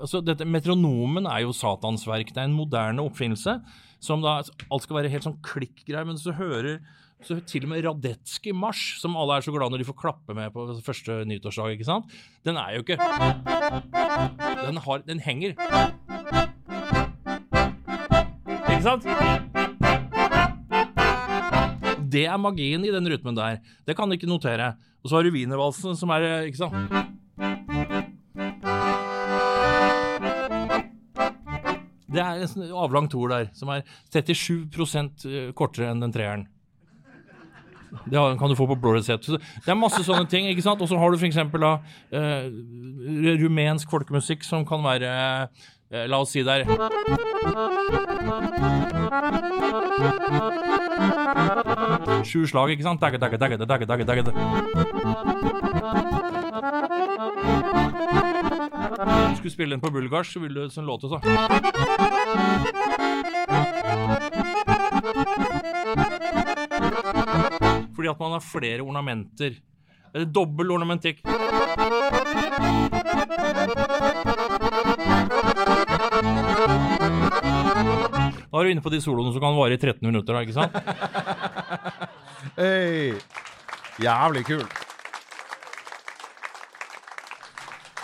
[0.00, 2.32] altså dette, Metronomen er jo satansverk.
[2.34, 3.58] Det er en moderne oppfinnelse
[4.00, 6.78] som da Alt skal være helt sånn klikk-greier, men så hører
[7.26, 10.36] så til og med Radetzky marsj, som alle er så glad når de får klappe
[10.36, 12.12] med på første nyttårsdag, ikke sant?
[12.46, 12.96] Den er jo ikke
[14.64, 15.54] Den, har, den henger.
[18.70, 19.04] Ikke sant?
[22.10, 23.60] Det er magien i den rytmen der.
[23.86, 24.72] Det kan du ikke notere.
[25.04, 26.74] Og så har du wienervalsen, som er eh, Ikke sant?
[32.10, 36.48] Det er en avlang toer der, som er 37% kortere enn den treeren.
[38.06, 39.26] Det kan du få på blå resept.
[39.30, 40.46] Det er masse sånne ting.
[40.50, 40.80] ikke sant?
[40.80, 41.36] Og så har du f.eks.
[41.36, 41.72] da
[42.14, 42.46] eh,
[43.42, 45.10] rumensk folkemusikk som kan være
[45.50, 46.64] uh, La oss si det er
[52.24, 53.00] Sju slag, ikke sant?
[53.02, 54.32] Dagge, dagge, dagge, dagge, dagge, dagge.
[59.00, 61.18] Hvis du skulle spille den på bulgarsk, så ville det sånn låte så.
[68.00, 69.58] Fordi at man har flere ornamenter.
[70.14, 71.18] Eller dobbel ornamentikk.
[71.20, 71.32] Da
[78.56, 80.72] er du inne på de soloene som kan vare i 13 minutter, da, ikke sant?
[82.56, 83.20] Hey.
[84.00, 84.89] Jævlig kult.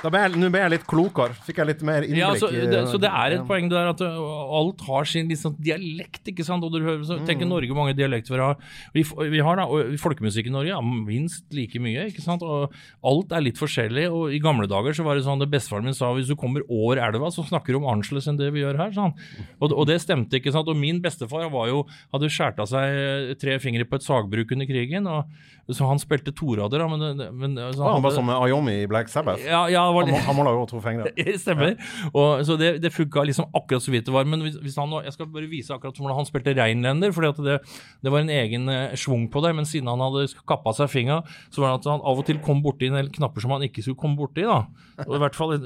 [0.06, 1.34] Da ble jeg, nå ble jeg litt klokere.
[1.42, 3.46] Fikk jeg litt mer innblikk Ja, så, det, så det er et ja.
[3.48, 6.62] poeng der at uh, alt har sin liksom, dialekt, ikke sant?
[6.62, 8.60] Og du hører, så tenker Norge hvor mange dialekter vi har.
[8.94, 9.02] Vi,
[9.32, 12.44] vi har da, og folkemusikk i Norge, ja, minst like mye, ikke sant?
[12.46, 12.76] Og
[13.10, 15.98] alt er litt forskjellig, og i gamle dager så var det sånn, det bestefaren min
[15.98, 18.78] sa, hvis du kommer over elva, så snakker du om annerledes enn det vi gjør
[18.84, 19.16] her, sånn.
[19.58, 20.70] Og, og det stemte, ikke sant?
[20.70, 21.82] Og min bestefar var jo,
[22.14, 25.98] hadde skjært av seg eh, tre fingre på et sagbruk under krigen, og så han
[25.98, 29.42] spilte torader, da, men, men så Å, han var som Ayomi i Black Sabbath.
[29.42, 30.36] ja, ja, var Han, det.
[30.36, 31.12] må- lage Otto-feng, det.
[31.40, 31.72] Stemmer.
[31.74, 32.10] Stemmer.
[32.12, 34.28] Og, så det, det funka liksom akkurat så vidt det var.
[34.28, 37.58] Men hvis, hvis han, jeg skal bare vise akkurat hvordan han spilte reinlender, for det,
[38.04, 39.54] det var en egen eh, schwung på det.
[39.58, 41.20] Men siden han hadde kappa seg fingra,
[41.50, 43.64] så var det at han av og til kom borti en del knapper som han
[43.66, 44.44] ikke skulle komme borti.
[44.46, 44.62] da.
[45.06, 45.56] Og I hvert fall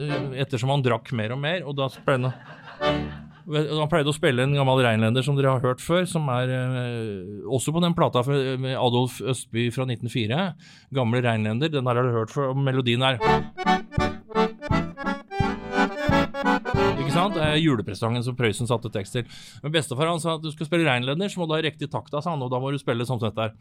[0.40, 1.66] ettersom han drakk mer og mer.
[1.66, 3.10] og da pleide han
[3.50, 7.40] han pleide å spille en gammel reinlender som dere har hørt før, som er eh,
[7.50, 10.38] også på den plata med Adolf Østby fra 1904.
[10.94, 11.72] Gamle reinlender.
[11.72, 12.52] Den der har du hørt før.
[12.52, 13.18] og Melodien er
[14.30, 14.38] Ikke
[17.10, 17.34] sant?
[17.34, 19.24] Det er julepresangen som Prøysen satte tekst til.
[19.64, 22.22] Men bestefar han sa at du skal spille reinlender, så må du ha riktig takta,
[22.22, 23.54] sa han, og da må du spille sånn som dette her.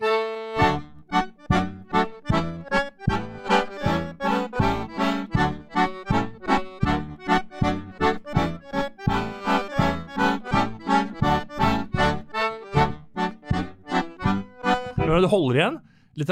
[15.20, 15.76] Du holder igjen
[16.18, 16.30] litt,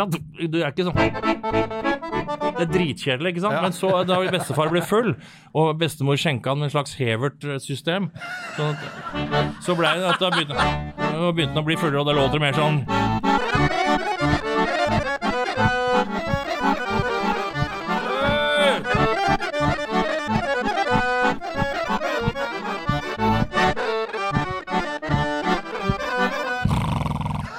[0.49, 0.95] du er ikke sånn
[2.27, 3.57] det er dritkjedelig, ikke sant?
[3.57, 3.61] Ja.
[3.63, 5.13] Men så da bestefar ble full,
[5.57, 8.09] og bestemor skjenka han med en slags Hevert-system,
[8.57, 8.71] så,
[9.63, 10.69] så ble det at da begynte,
[11.33, 12.83] begynte han å bli fullere, og da låter det mer sånn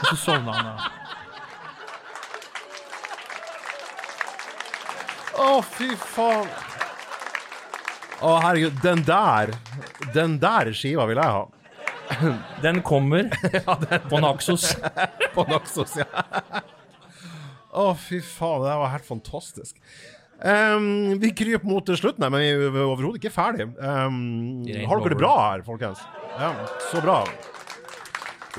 [0.09, 0.78] Så sovna han da.
[5.39, 6.48] Å, fy faen.
[8.19, 8.81] Å, herregud.
[8.82, 9.52] Den der
[10.15, 11.47] Den der skiva vil jeg ha.
[12.65, 13.28] Den kommer
[14.10, 14.73] på Naxos.
[15.36, 16.09] På Naxos, ja.
[17.70, 18.65] Å, fy faen.
[18.66, 19.77] Det var helt fantastisk.
[20.39, 23.69] Um, vi kryper mot slutten, her, men vi er overhodet ikke ferdig.
[23.78, 26.02] Um, har dere det bra her, folkens?
[26.39, 26.52] Ja,
[26.93, 27.23] så bra.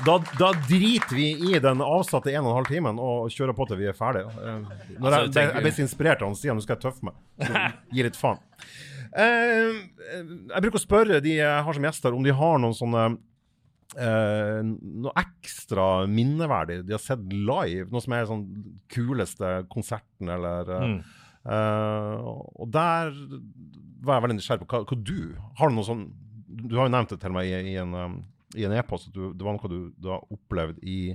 [0.06, 3.88] Da, da driter vi i den avsatte 1 12 timen og kjører på til vi
[3.90, 4.30] er ferdige.
[4.32, 4.60] Eh,
[4.98, 7.18] når jeg, jeg, tenker- jeg ble så inspirert av Stian, nå skal jeg tøffe meg.
[7.44, 7.64] Så
[7.96, 8.40] Gi litt faen.
[9.10, 9.80] Eh,
[10.54, 13.04] jeg bruker å spørre de jeg har som gjester, om de har noen sånne
[13.98, 17.88] eh, noe ekstra minneverdig de har sett live.
[17.92, 18.44] Noe som er sånn
[18.94, 20.98] kuleste konserten, eller eh, Mm.
[21.44, 22.28] eh,
[22.60, 23.10] Og der
[24.04, 26.02] var jeg veldig nysgjerrig på hva, hva du Har du noe sånn
[26.48, 28.14] Du har jo nevnt det til meg i, i en um,
[28.58, 31.14] i en e-post at du, det var noe du, du har opplevd i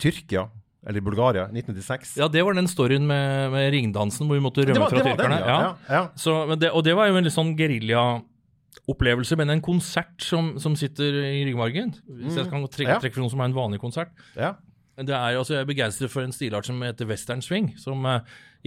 [0.00, 0.46] Tyrkia,
[0.86, 2.14] eller i Bulgaria, 1996.
[2.16, 5.40] Ja, det var den storyen med, med ringdansen hvor vi måtte rømme fra tyrkerne.
[5.44, 5.58] ja.
[5.60, 5.74] ja.
[5.92, 6.02] ja.
[6.16, 10.76] Så, det, og det var jo en litt sånn geriljaopplevelse, men en konsert som, som
[10.78, 11.92] sitter i ryggmargen.
[12.24, 13.02] Hvis jeg kan trekke, Mm.
[13.04, 14.12] Trekke for noe som er en vanlig konsert.
[14.38, 14.54] ja.
[15.00, 18.18] Det er, altså, jeg er begeistret for en stilart som heter western swing, som eh,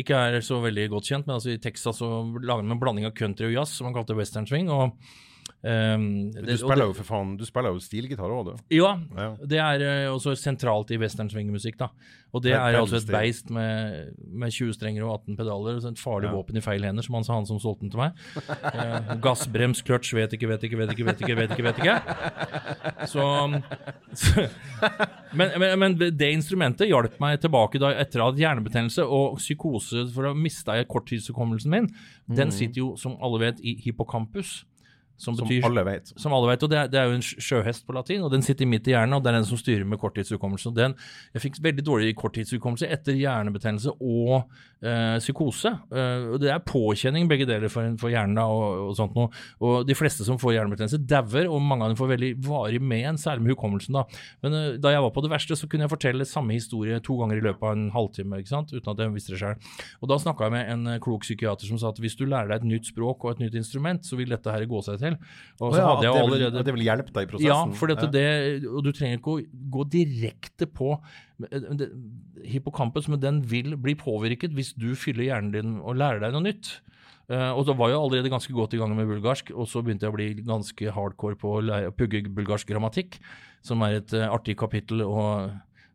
[0.02, 2.08] ikke er så veldig godt kjent, men altså, i Texas så
[2.42, 4.72] lager man en blanding av country og jazz, som man kalte western swing.
[4.74, 4.96] og
[5.64, 8.56] Du det- du, spiller jo for faen Du spiller jo stilgitar òg, du.
[8.76, 9.30] Ja, Ja.
[9.48, 11.80] det er eh, også sentralt i western swing-musikk.
[12.34, 15.80] Og det det er altså et beist med, med 20 strenger og 18 pedaler.
[15.80, 16.34] Så et farlig Ja.
[16.36, 18.12] våpen i feil hender, som han sa, han som solgte den til meg.
[18.36, 21.36] uh, gassbrems, kløtsj, vet ikke, vet ikke, vet ikke, vet ikke.
[21.38, 23.08] vet ikke, vet ikke.
[23.08, 23.24] Så,
[24.14, 24.50] så
[25.38, 30.28] men, men, men det instrumentet hjalp meg tilbake da etter hatt hjernebetennelse og psykose for
[30.28, 31.88] å miste korttidshukommelsen min.
[32.28, 34.66] Den sitter jo, som alle vet, i hippocampus.
[35.18, 36.10] Som, Som alle vet.
[36.20, 38.42] som alle vet, og det er, det er jo en sjøhest på latin, og den
[38.44, 40.74] sitter midt i hjernen, og det er den som styrer med korttidshukommelse.
[40.76, 40.96] Den,
[41.36, 44.50] jeg fikk veldig dårlig korttidshukommelse etter hjernebetennelse og
[44.82, 45.72] øh, psykose.
[45.94, 49.30] Og det er påkjenning begge deler for, for hjernen da, og, og sånt noe.
[49.64, 53.22] Og de fleste som får hjernebetennelse dauer, og mange av dem får veldig varig men,
[53.22, 54.00] særlig med hukommelsen.
[54.00, 54.04] da.
[54.44, 57.20] Men øh, da jeg var på det verste, så kunne jeg fortelle samme historie to
[57.22, 58.74] ganger i løpet av en halvtime, ikke sant?
[58.74, 59.72] uten at jeg visste det sjøl.
[60.02, 62.64] Og da snakka jeg med en klok psykiater som sa at hvis du lærer deg
[62.64, 65.03] et nytt språk og et nytt instrument, så vil dette her gå seg til.
[65.60, 67.52] Og Å så ja, hadde jeg det, allerede det vil hjelpe deg i prosessen.
[67.52, 68.26] ja, for dette, det,
[68.70, 69.44] og du trenger ikke å
[69.76, 70.96] gå direkte på
[71.44, 71.92] det-
[72.44, 76.48] hippocampus, men den vil bli påvirket hvis du fyller hjernen din og lærer deg noe
[76.48, 76.80] nytt.
[77.32, 80.04] Uh, og da var jeg allerede ganske godt i gang med bulgarsk, og så begynte
[80.04, 83.16] jeg å bli ganske hardcore på å pugge bulgarsk grammatikk,
[83.64, 85.54] som er et uh, artig kapittel og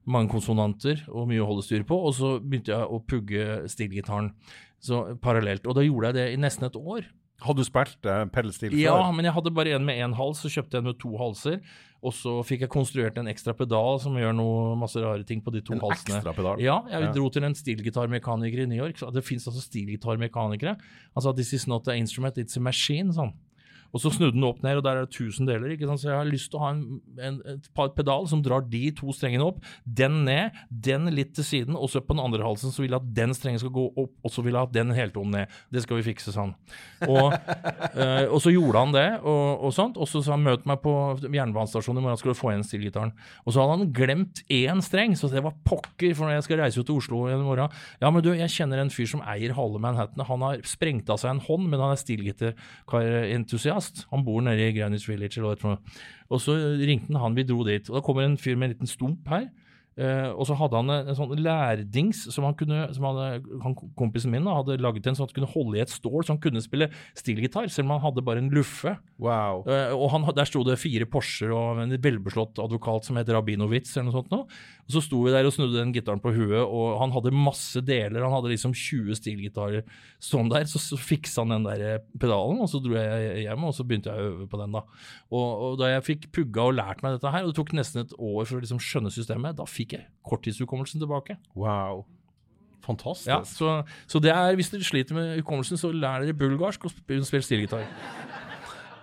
[0.08, 1.98] mange konsonanter og mye å holde styr på.
[2.08, 4.32] Og så begynte jeg å pugge stilgitaren
[4.80, 5.66] så parallelt.
[5.68, 7.08] Og da gjorde jeg det i nesten et år.
[7.40, 8.80] Hadde du spilt uh, pedalstil før?
[8.82, 11.12] Ja, men jeg hadde bare en med én hals, så kjøpte jeg en med to
[11.20, 11.60] halser.
[12.02, 15.50] Og så fikk jeg konstruert en ekstra pedal som gjør noe masse rare ting på
[15.54, 16.18] de to En halsene.
[16.18, 16.60] ekstra pedal?
[16.62, 17.12] Ja, jeg Ja.
[17.12, 18.98] dro til en stilgitarmekaniker i New York.
[18.98, 20.76] Så det fins altså stilgitarmekanikere.
[21.14, 23.12] Han sa 'this is not an instrument, it's a machine'.
[23.14, 23.32] sånn.
[23.94, 25.72] Og så snudde den opp ned, og der er det 1000 deler.
[25.72, 26.02] ikke sant?
[26.02, 28.82] Så jeg har lyst til å ha en, en, et par pedal som drar de
[28.96, 32.74] to strengene opp, den ned, den litt til siden, og så på den andre halsen
[32.74, 34.92] så vil jeg at den strengen skal gå opp, og så vil jeg at den
[34.96, 35.56] heltonen ned.
[35.72, 36.54] Det skal vi fikse, sa han.
[37.08, 37.32] Og,
[38.02, 39.98] eh, og så gjorde han det, og, og sånt.
[39.98, 40.94] Og så sa han møt meg på
[41.24, 43.14] jernbanestasjonen i morgen, skal du få igjen stilgitaren.
[43.44, 46.82] Og så hadde han glemt én streng, så det var pokker, for jeg skal reise
[46.82, 47.68] ut til Oslo i morgen
[48.02, 50.24] Ja, men du, jeg kjenner en fyr som eier halve Manhattan.
[50.28, 52.00] Han har sprengt av seg en hånd, men han er
[53.78, 54.06] stilgitarentusiast.
[54.10, 55.42] Han bor nede i Greenwich Village.
[56.28, 57.90] Og så ringte han, han, vi dro dit.
[57.90, 59.48] Og da kommer en fyr med en liten stump her.
[59.98, 63.74] Eh, og så hadde han en, en sånn lærdings som han kunne, som hadde, han,
[63.98, 66.36] kompisen min da, hadde laget en sånn at han kunne holde i et stål, så
[66.36, 68.94] han kunne spille stilgitar, selv om han hadde bare en luffe.
[69.18, 69.64] Wow.
[69.66, 73.96] Uh, og han, der sto det fire Porscher og en velbeslått advokat som het Rabinowitz
[73.96, 74.44] eller noe sånt nå.
[74.88, 77.82] Og så sto vi der og snudde den gitaren på huet, og han hadde masse
[77.84, 78.24] deler.
[78.24, 79.82] Han hadde liksom 20 stilgitarer
[80.22, 80.64] sånn der.
[80.70, 83.84] Så, så fiksa han den der eh, pedalen, og så dro jeg hjem, og så
[83.84, 84.84] begynte jeg å øve på den, da.
[85.28, 88.06] Og, og da jeg fikk pugga og lært meg dette her, og det tok nesten
[88.06, 91.36] et år for å liksom skjønne systemet, da fikk jeg korttidshukommelsen tilbake.
[91.56, 92.04] wow.
[92.88, 93.28] Fantastisk.
[93.28, 96.90] Ja, så, så det er, hvis dere sliter med hukommelsen, så lær dere bulgarsk og
[96.94, 97.82] spill, stilgitar.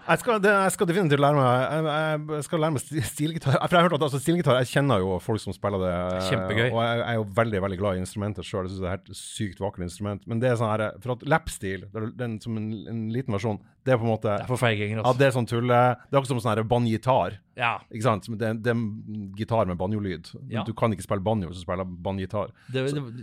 [0.06, 3.56] Jeg skal, det, jeg skal definitivt lære meg Jeg, jeg skal lære meg sti- stilgitar.
[3.58, 5.94] For jeg har hørt at altså, stilgitar Jeg kjenner jo folk som spiller det.
[6.30, 6.68] Kjempegøy.
[6.70, 8.68] Og jeg, jeg er jo veldig veldig glad i instrumentet sjøl.
[8.70, 10.26] Jeg syns det er et sykt vakkert instrument.
[10.30, 11.88] Men det er sånn her For at lapstil,
[12.22, 14.98] den som en, en liten versjon, det er på en måte Det er for feighenger,
[14.98, 15.20] Ja, altså.
[15.20, 15.80] det er sånn tulle
[16.10, 17.36] Det er akkurat som sånn banjitar.
[17.56, 18.26] Ja, Ikke sant?
[18.28, 20.28] Det, er- det er en gitar med banjolyd.
[20.52, 20.64] Ja.
[20.68, 22.50] Du kan ikke spille banjo hvis du spiller banjitar.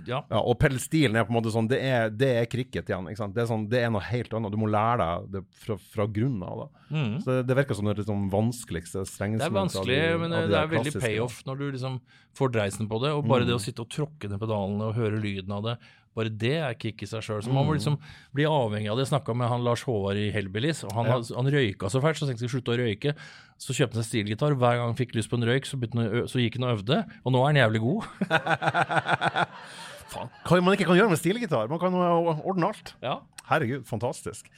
[0.07, 0.23] ja.
[0.31, 3.09] Ja, og pedalstilen er på en måte sånn Det er, det er cricket igjen.
[3.11, 3.35] Ikke sant?
[3.35, 4.51] Det, er sånn, det er noe helt annet.
[4.55, 6.63] Du må lære deg det fra, fra grunnen av.
[6.63, 6.97] da.
[6.97, 7.19] Mm.
[7.23, 10.59] Så det, det virker som det liksom vanskeligste Det er vanskelig, de- men de det
[10.63, 12.01] er veldig payoff når du liksom
[12.35, 13.11] får dreisen på det.
[13.13, 13.47] Og bare Mm.
[13.49, 15.79] det å sitte og tråkke ned pedalene og høre lyden av det,
[16.15, 17.43] bare det er kick i seg sjøl.
[17.43, 17.69] Så man Mm.
[17.71, 17.99] må liksom
[18.35, 19.07] bli avhengig av det.
[19.09, 21.21] Jeg snakka med han Lars Håvard i Hellbillies, og han, Ja.
[21.37, 23.15] han røyka så fælt, så tenkte jeg skulle slutte å røyke.
[23.59, 24.55] Så kjøpte han seg stilgitar.
[24.55, 27.05] Hver gang han fikk lyst på en røyk, så, han så gikk han og øvde.
[27.25, 28.03] Og nå er han jævlig god.
[30.13, 31.69] Faen, Hva man ikke kan gjøre med stilgitar?
[31.73, 32.95] Man kan ordne alt.
[33.03, 33.21] Ja.
[33.49, 34.51] Herregud, fantastisk.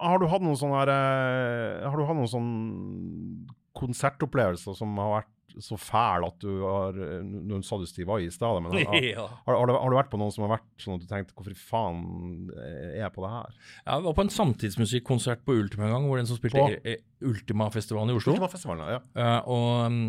[0.00, 5.20] Har du hatt noen sånne her, eh, Har du hatt noen sånne konsertopplevelser som har
[5.22, 9.02] vært så fæl at du har noen Nå sa du Steve i stad, men har,
[9.04, 9.26] ja.
[9.46, 11.36] har, har, du, har du vært på noen som har vært sånn at du tenkte
[11.36, 13.60] Hvorfor faen er jeg på det her?
[13.84, 16.96] Jeg var på en samtidsmusikkonsert på Ultima en gang, hvor den som spilte På?
[17.30, 18.34] Ultima-festivalen i Oslo.
[18.36, 19.00] Ultima ja.
[19.12, 20.02] Eh, og um,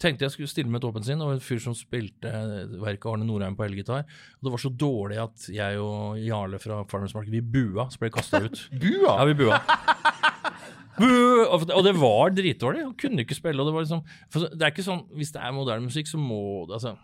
[0.00, 2.30] tenkte jeg skulle stille med et åpent sinn, og en fyr som spilte
[2.82, 4.06] verket Arne Norheim på elgitar.
[4.38, 8.00] Og det var så dårlig at jeg og Jarle fra Farmers Market, vi bua, så
[8.00, 8.64] ble jeg kasta ut.
[8.82, 9.16] Bua!
[9.16, 9.60] Ja, vi bua.
[11.00, 12.82] Og det var dritdårlig.
[12.86, 13.60] Han kunne ikke spille.
[13.60, 14.00] og Det var liksom,
[14.32, 16.94] for det er ikke sånn, Hvis det er moderne musikk, så må det altså,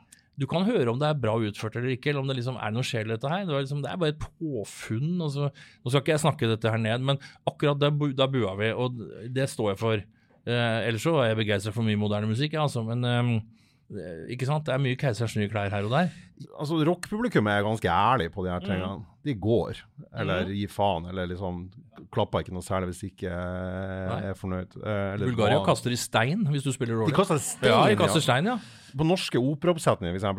[0.40, 2.72] Du kan høre om det er bra utført eller ikke, eller om det liksom er
[2.72, 3.44] noe sjel i dette her.
[3.44, 5.10] Det, var liksom, det er bare et påfunn.
[5.20, 8.70] Altså, Nå skal ikke jeg snakke dette her ned, men akkurat da, da bua vi,
[8.72, 8.96] og
[9.28, 10.04] det står jeg for.
[10.42, 14.48] Eh, ellers så er jeg begeistra for mye moderne musikk, ja, altså, men eh, ikke
[14.48, 14.64] sant?
[14.66, 16.08] det er mye Keisers nye klær her og der.
[16.56, 18.54] Altså, Rockpublikum er ganske ærlig på de Mm.
[18.56, 19.04] her tingene.
[19.22, 19.78] De går,
[20.18, 21.68] eller gir faen, eller liksom
[22.10, 24.74] klapper ikke noe særlig hvis de ikke er fornøyd.
[24.82, 27.98] Eh, eller Bulgaria hva- kaster i stein hvis du spiller De kaster stein, ja, de
[28.00, 28.56] kaster stein, ja.
[28.92, 30.32] På norske operaoppsetninger, så,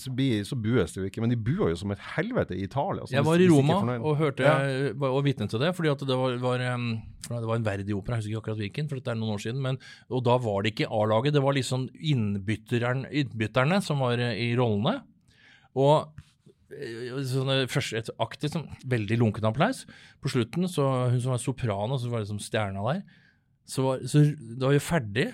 [0.00, 0.12] så,
[0.56, 3.04] bues det jo ikke, men de buer jo som et helvete i Italia.
[3.12, 4.54] Jeg var i Roma og hørte Ja.
[5.10, 6.86] og vitne til det, fordi at det var, var, um,
[7.28, 9.42] det var en verdig opera, jeg husker ikke akkurat hvilken, for dette er noen år
[9.44, 9.76] siden, men,
[10.08, 15.00] og da var det ikke A-laget, det var liksom innbytterne som var eh, i rollene.
[15.76, 16.08] Og
[16.74, 19.84] eh, sånne første, et aktivt, sånn, veldig lunken applaus.
[20.22, 23.02] På slutten, så hun som var sopran, og så var liksom stjerna der,
[23.68, 24.24] så, var, så
[24.56, 25.30] da var jo ferdig.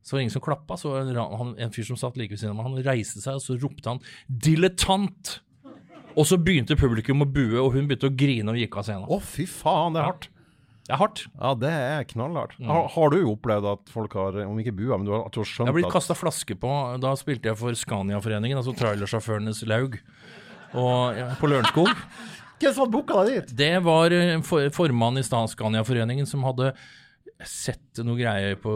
[0.00, 2.32] Så var det ingen som klappa, så var det en, en fyr som satt like
[2.32, 5.38] ved siden av meg, han reiste seg, og så ropte han 'dilettant'!
[6.18, 9.06] Og så begynte publikum å bue, og hun begynte å grine og gikk av scenen.
[9.06, 10.26] Å, fy faen, det er hardt.
[10.90, 11.20] Det er hardt.
[11.38, 12.56] Ja, det er knallhardt.
[12.66, 15.38] Har, har du opplevd at folk har, om ikke bua, men du har, at du
[15.44, 16.72] har skjønt Jeg har blitt at kasta flaske på.
[17.04, 20.00] Da spilte jeg for Scania-foreningen, altså trailersjåførenes laug,
[20.74, 21.90] og, ja, på Lørenskog.
[22.60, 23.52] Hvem som hadde booka deg dit?
[23.56, 26.74] Det var eh, for, formannen i Stan- Scania-foreningen som hadde
[27.40, 28.68] sett noe greier på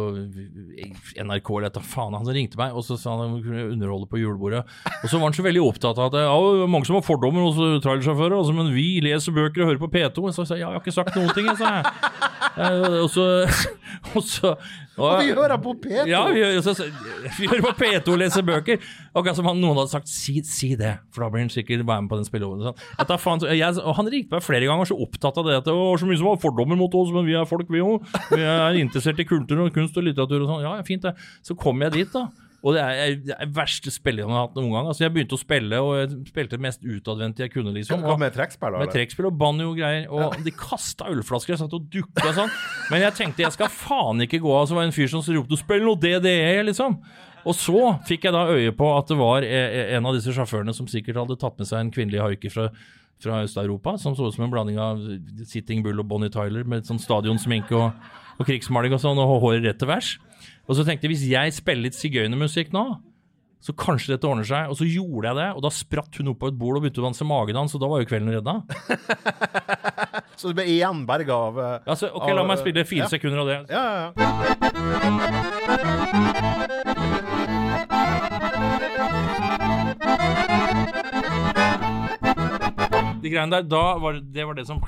[1.20, 2.14] NRK eller et faen.
[2.16, 4.62] Han ringte meg, og så sa han kunne underholde på julebordet.
[5.02, 7.44] Og så var han så veldig opptatt av at det er mange som har fordommer
[7.44, 10.24] hos trailersjåfører, altså, men vi leser bøker og hører på P2.
[10.24, 11.92] Og Så jeg sa ja, jeg har ikke sagt noen ting, jeg, sa jeg.
[12.54, 13.28] Eh, Og så,
[14.16, 14.54] og så
[14.94, 16.04] Og vi hører på P2!
[16.06, 16.74] Ja, vi, så,
[17.38, 18.82] vi hører på P2 og leser bøker.
[19.14, 22.04] Akkurat som han, noen hadde sagt si, si det, for da blir han sikkert være
[22.04, 22.62] med på den spilleoven.
[22.68, 22.78] Sånn.
[23.98, 26.30] Han ringte meg flere ganger så opptatt av det at det var så mye som
[26.30, 28.06] var fordommer mot oss, men vi er folk, vi òg.
[28.30, 30.64] Vi er interessert i kultur og kunst og litteratur og sånn.
[30.66, 31.16] Ja, fint det.
[31.46, 32.28] Så kom jeg dit, da.
[32.64, 34.86] Og det er det er verste spillet jeg har hatt noen gang.
[34.88, 38.00] Altså, jeg begynte å spille, og jeg spilte mest utadvendte jeg kunne, liksom.
[38.00, 38.78] Og, med trekkspill?
[38.80, 40.08] med trekkspill og banjo og greier.
[40.08, 42.50] Og de kasta ølflasker, jeg satt og dukka sånn.
[42.88, 44.64] Men jeg tenkte jeg skal faen ikke gå av.
[44.70, 46.98] Så var det en fyr som ropte 'spill noe DDE', liksom.
[47.44, 50.72] Og så fikk jeg da øye på at det var eh, en av disse sjåførene
[50.72, 52.70] som sikkert hadde tatt med seg en kvinnelig haiker fra,
[53.20, 55.02] fra Øst-Europa, som så ut som en blanding av
[55.44, 57.92] Sitting Bull og Bonnie Tyler, med sånn stadionsminke og,
[58.38, 60.14] og krigsmaling og sånn, og håret rett til værs.
[60.68, 62.84] Og så tenkte jeg hvis jeg spiller litt sigøynermusikk nå,
[63.64, 64.68] så kanskje dette ordner seg.
[64.68, 67.00] Og så gjorde jeg det, og da spratt hun opp på et bord og begynte
[67.00, 68.54] å danse magen hans, og da var jo kvelden redda.
[70.34, 73.10] Så du ble igjen berga av uh, Altså, ok, La meg spille fire ja.
[73.12, 73.58] sekunder av det.
[73.70, 74.12] Ja, ja, ja.
[83.22, 84.82] De greiene der, da var det, det var det som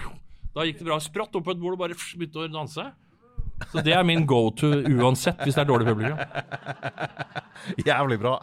[0.52, 0.98] Da gikk det bra.
[1.00, 2.84] Spratt opp på et bord og bare begynte å danse.
[3.72, 6.18] Så det er min go to uansett hvis det er dårlig publikum.
[7.86, 8.36] Jævlig bra.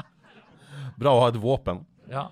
[0.99, 1.83] Bra å ha et våpen.
[2.11, 2.27] Ja.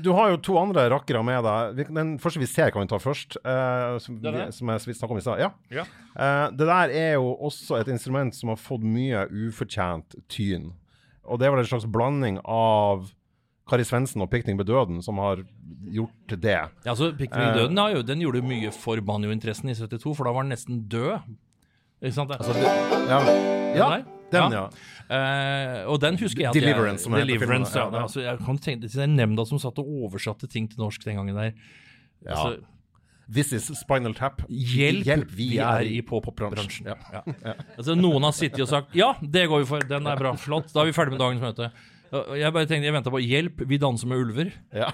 [0.00, 1.90] Du har jo to andre rakkere med deg.
[1.92, 3.36] Den første vi ser, kan vi ta først.
[3.44, 4.46] Uh, som, Det det.
[4.48, 5.42] vi, som jeg om i stad.
[5.42, 5.50] Ja.
[5.72, 5.84] Ja.
[6.16, 10.72] Uh, det der er jo også et instrument som har fått mye ufortjent tyn.
[11.28, 13.10] Og det er vel en slags blanding av
[13.68, 15.44] Kari Svendsen og Pikning ved døden som har
[15.92, 16.58] gjort det.
[16.58, 20.26] Ja, altså, Pikning ved døden ja, jo, den gjorde mye for banjointeressen i 72, for
[20.26, 21.28] da var den nesten død.
[22.02, 22.34] Ikke sant?
[22.34, 22.66] Altså, det,
[23.08, 23.20] ja,
[23.78, 23.90] ja
[24.32, 24.48] den, Ja.
[24.50, 24.66] ja.
[25.12, 27.84] Uh, og den husker jeg Deliverance, som heter Deliverance, ja.
[27.84, 28.02] filmen, ja.
[28.06, 31.20] Altså, jeg kan tenke Det er nemnda som satt og oversatte ting til norsk den
[31.20, 31.52] gangen der.
[32.24, 32.32] Ja.
[32.32, 32.62] Altså,
[33.32, 34.42] This is Spinal Tap.
[34.48, 36.90] Hjelp, vi, er i popbransjen.
[36.90, 36.96] Ja.
[37.14, 37.54] Ja.
[37.78, 40.72] Altså, noen har sittet og sagt ja, det går vi for, den er bra, flott,
[40.74, 41.70] da er vi ferdig med dagens møte.
[42.12, 44.50] Jeg bare tenkte, jeg venta på hjelp, vi danser med ulver.
[44.76, 44.90] Ja.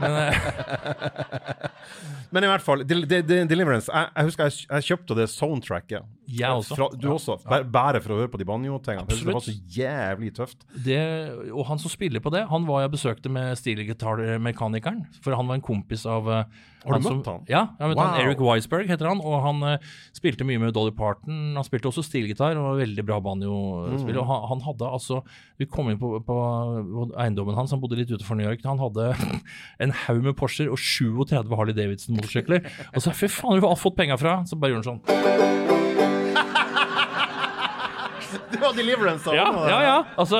[0.00, 1.70] Men eh,
[2.32, 5.28] Men i hvert fall, Del Del Del Deliverance Jeg, jeg husker jeg, jeg kjøpte det
[5.28, 6.08] soundtracket.
[6.32, 6.76] Jeg også.
[6.78, 7.36] Fra, du også.
[7.44, 9.04] Bæ- Bare for å høre på de banjo-tingene.
[9.10, 10.64] Det var så jævlig tøft.
[10.86, 11.00] det,
[11.52, 15.04] og han som spiller på det, han var jeg besøkte med stilgitarmekanikeren.
[15.20, 17.44] For han var en kompis av eh, Har du møtt han?
[17.52, 19.20] Ja, jeg vet han, Eric Weisberg heter han.
[19.20, 21.52] Og han uh, spilte mye med Dolly Parton.
[21.58, 24.16] Han spilte også stilgitar og var veldig bra banjospiller.
[24.16, 24.22] Mm.
[24.24, 25.20] Og han, han hadde altså
[25.60, 26.38] Vi kom inn på, på
[27.22, 28.62] eiendommen hans, han bodde litt utenfor New York.
[28.68, 29.10] Han hadde
[29.84, 32.66] en haug med Porscher og 37 Harley Davidson-motorsykler.
[32.92, 34.38] Og så fy faen, hvor har du fått penga fra?
[34.48, 35.02] Så bare gjorde han sånn.
[38.52, 39.24] Du har Deliverance!
[39.24, 39.34] da.
[39.36, 39.96] Ja, ja, ja.
[40.20, 40.38] Altså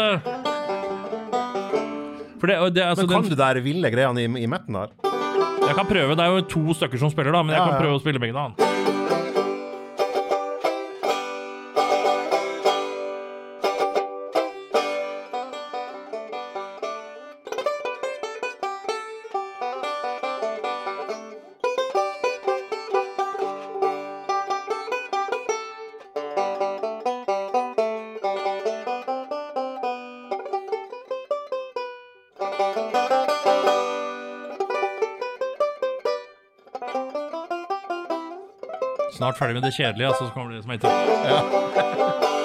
[2.43, 4.93] det, det altså, Men kan den, du der ville greiene i, i metten der?
[5.63, 6.17] Jeg kan prøve.
[6.19, 8.21] Det er jo to stykker som spiller, da, men jeg Ja, kan prøve å spille
[8.23, 8.35] begge.
[8.35, 8.72] da.
[39.23, 42.42] Snart ferdig med det kjedelige, altså, så kommer det som heter Å,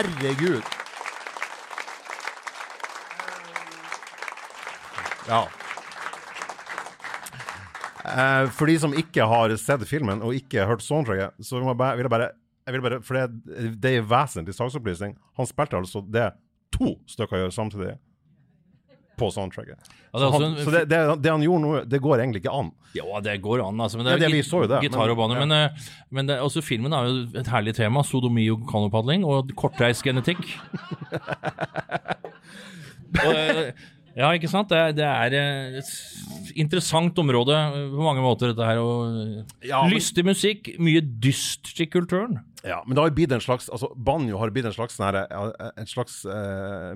[0.00, 0.62] herregud!
[5.28, 5.48] Ja.
[8.04, 11.78] Eh, for de som ikke har sett filmen og ikke hørt soundtracket, så vil jeg
[11.80, 12.30] bare
[12.66, 15.16] jeg vil bare, For det, det er vesentlig saksopplysning.
[15.36, 16.30] Han spilte altså det
[16.74, 17.94] to stykker gjør samtidig
[19.20, 19.78] på soundtracket.
[20.10, 22.40] Ja, det er Så, han, så det, det, det han gjorde nå, det går egentlig
[22.42, 22.72] ikke an.
[22.96, 23.96] Ja, det går an, altså.
[24.00, 25.34] Men det Ja, er det- jo det, gitar og bane.
[25.38, 25.44] ja.
[25.44, 25.68] Men, eh,
[26.10, 28.02] men også filmen er jo et herlig tema.
[28.02, 30.40] Sodomi og kanopadling og kortreist genetikk.
[33.24, 33.72] og, eh,
[34.18, 34.66] Ja, ikke sant?
[34.68, 35.90] Det det er eh, et
[36.58, 37.54] interessant område
[37.94, 38.78] på mange måter, dette her.
[38.82, 42.40] Og Ja, men- lystig musikk, mye dyst i kulturen.
[42.66, 45.86] Ja, men det har blitt en slags altså Banjo har blitt en slags, sånn en
[45.86, 46.92] slags eh,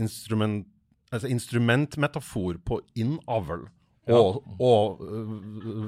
[0.00, 0.64] instrument,
[1.12, 3.68] altså instrumentmetafor på innavl
[4.10, 5.34] og, og uh,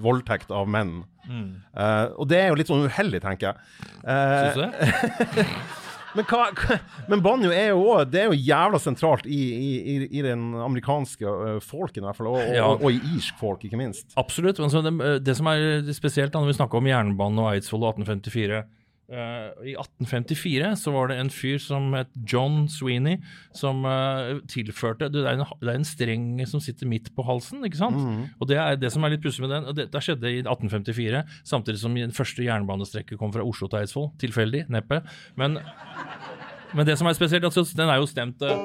[0.05, 1.01] voldtekt av menn.
[1.27, 3.65] Eh, og det er jo litt sånn uheldig, tenker jeg.
[4.05, 5.47] Uh, Syns du det?
[6.21, 6.79] men, hva, hva,
[7.11, 11.35] men banjo er jo også, det er jo jævla sentralt i, i, i, den amerikanske
[11.67, 12.71] folken, i hvert fall, og, og, Ja.
[12.77, 14.13] og, i irsk folk, ikke minst.
[14.21, 14.63] Absolutt.
[14.63, 14.95] Men så det,
[15.27, 18.71] det som er spesielt da, når vi snakker om jernbanen og Eidsvoll og 1854 eh,
[19.05, 23.19] I 1854 så var det en fyr som het John Sweeney,
[23.53, 27.61] som eh, tilførte det er, en, det er en streng som sitter midt på halsen,
[27.69, 28.01] ikke sant?
[28.41, 29.69] Og det er det som er litt pussig med den.
[29.69, 33.83] og det, det skjedde i 1854, samtidig som den første jernbanestrekket kom fra Oslo til
[33.83, 34.09] Eidsvoll.
[34.25, 35.03] Tilfeldig, neppe.
[35.37, 35.59] Men,
[36.73, 38.57] men det som er spesielt, altså, den er jo stemt eh,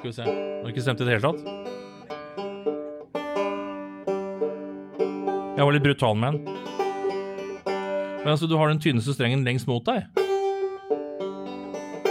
[0.00, 1.40] Skal vi se Den har ikke stemt i det hele tatt.
[5.52, 6.51] Jeg var litt brutal med den.
[8.22, 10.04] Men altså, du har den tynneste strengen lengst mot deg.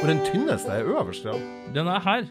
[0.01, 1.35] Og den tynneste er øverst, ja.
[1.75, 2.25] Den er her.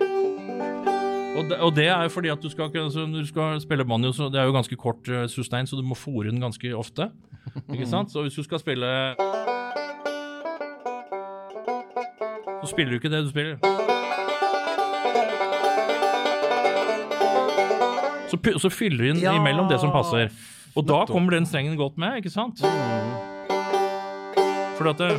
[1.38, 3.84] Og det, og det er jo fordi at du skal, altså, når du skal spille
[3.84, 6.74] banjo, så det er jo ganske kort uh, sustein, så du må fòre den ganske
[6.76, 7.08] ofte.
[7.72, 8.12] Ikke sant?
[8.12, 8.86] Så hvis du skal spille
[12.60, 13.56] Så spiller du ikke det du spiller.
[18.28, 19.32] Så, så fyller du inn Ja.
[19.38, 20.28] imellom det som passer.
[20.76, 22.60] Og da kommer den strengen godt med, ikke sant?
[24.80, 25.10] For at det,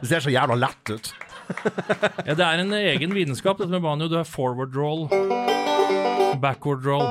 [0.00, 1.10] Det ser så jævla lett ut.
[2.26, 4.06] Ja, det er en egen vitenskap, dette med banjo.
[4.06, 5.08] Du har forward roll,
[6.42, 7.10] backward roll,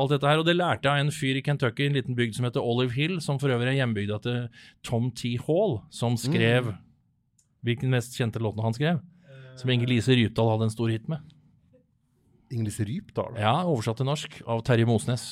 [0.00, 0.40] alt dette her.
[0.40, 2.96] Og det lærte jeg av en fyr i Kentucky, en liten bygd som heter Olive
[2.96, 4.46] Hill, som for øvrig er hjembygda til
[4.80, 5.36] Tom T.
[5.44, 6.72] Hall, som skrev
[7.66, 9.00] Hvilken mest kjente låten han skrev?
[9.60, 11.20] Som Inger-Lise Rypdal hadde en stor hit med.
[12.50, 13.36] Ingrid Rypdal.
[13.38, 15.26] Ja, oversatt til norsk av Terje Mosnes.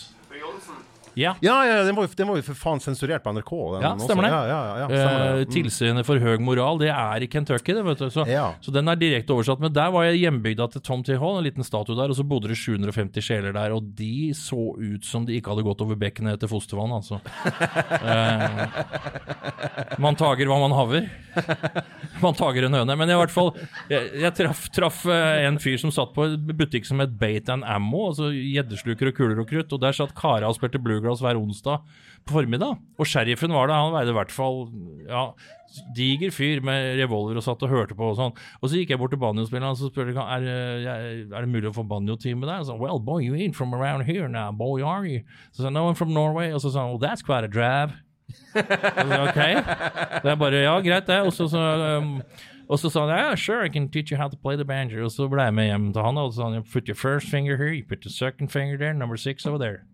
[1.19, 1.33] Ja.
[1.43, 3.53] Ja, ja, den var, jo, den var jo for faen sensurert på NRK.
[3.83, 4.31] Ja, stemmer det.
[4.31, 5.47] Ja, ja, ja, ja, stemmer Eh, det.
[5.49, 5.53] Mm.
[5.57, 8.09] Tilsynet for høg moral, det er i Kentucky, det, vet du.
[8.15, 8.53] Så, Ja.
[8.63, 9.59] så den er direkte oversatt.
[9.61, 11.17] Men der var jeg hjembygda til Tom T.
[11.19, 14.61] Hall, en liten statue der, og så bodde det 750 sjeler der, og de så
[14.79, 17.19] ut som de ikke hadde gått over bekkenet etter fostervann, altså.
[18.03, 21.09] eh, man tager hva man haver.
[22.23, 22.97] man tager en høne.
[22.99, 23.53] Men i hvert fall,
[23.91, 27.49] jeg, jeg traff, traf, eh, en fyr som satt på en butikk som het Bait
[27.53, 31.08] and Ammo, altså gjeddesluker og kuler og krutt, og der satt kara og spilte bluegrass
[31.17, 31.81] hver onsdag
[32.29, 32.77] på formiddag.
[33.01, 33.75] Og sheriffen var det.
[33.75, 34.69] han veide i hvert fall
[35.09, 35.23] ja,
[35.97, 38.35] diger fyr med revolver og satt og hørte på og sånn.
[38.61, 41.71] Og så gikk jeg bort til banjospilleren og så spurte jeg er, det- er mulig
[41.71, 42.61] å få banjotime der.
[42.61, 45.23] Og så, well, boy, you ain't from around here now, boy, are you?
[45.53, 46.53] Så sa no, I'm from Norway.
[46.53, 47.97] Og så sa han, well, that's quite a drive.
[48.55, 49.41] Ok.
[50.23, 51.21] Det jeg bare, ja, greit det.
[51.25, 51.63] Og så, så,
[51.99, 52.21] um,
[52.69, 55.05] og så sa han, yeah, sure, I can teach you how to play the banjo.
[55.05, 57.57] Og så ble jeg med hjem til han, og sa han, put your first finger
[57.57, 59.85] here, you put your second finger there, number six over there.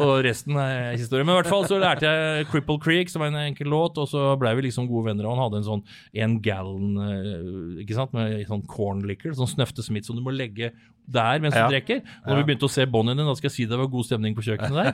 [0.00, 1.24] Og resten er historie.
[1.26, 4.06] Men i hvert fall så lærte jeg Cripple Creek, som var en enkel låt, og
[4.08, 5.26] så blei vi liksom gode venner.
[5.28, 5.82] Og han hadde en sånn
[6.24, 10.32] en gallon eh, ikke sant, med sånn corn liquor, sånn Snøfte Smith som du må
[10.32, 10.70] legge
[11.10, 11.66] der mens Ja.
[11.66, 12.00] du drikker.
[12.22, 14.06] Og når vi begynte å se båndene dine, da skal jeg si det var god
[14.06, 14.92] stemning på kjøkkenet der.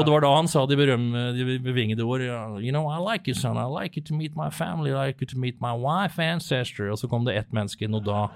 [0.00, 2.26] Og det var da han sa de berømme, de bevingede ord
[2.58, 3.56] You know, I like you, son.
[3.56, 4.90] I like you to meet my family.
[4.90, 6.90] I like you to meet my wife and sister.
[6.90, 8.26] Og så kom det ett menneske inn, og da,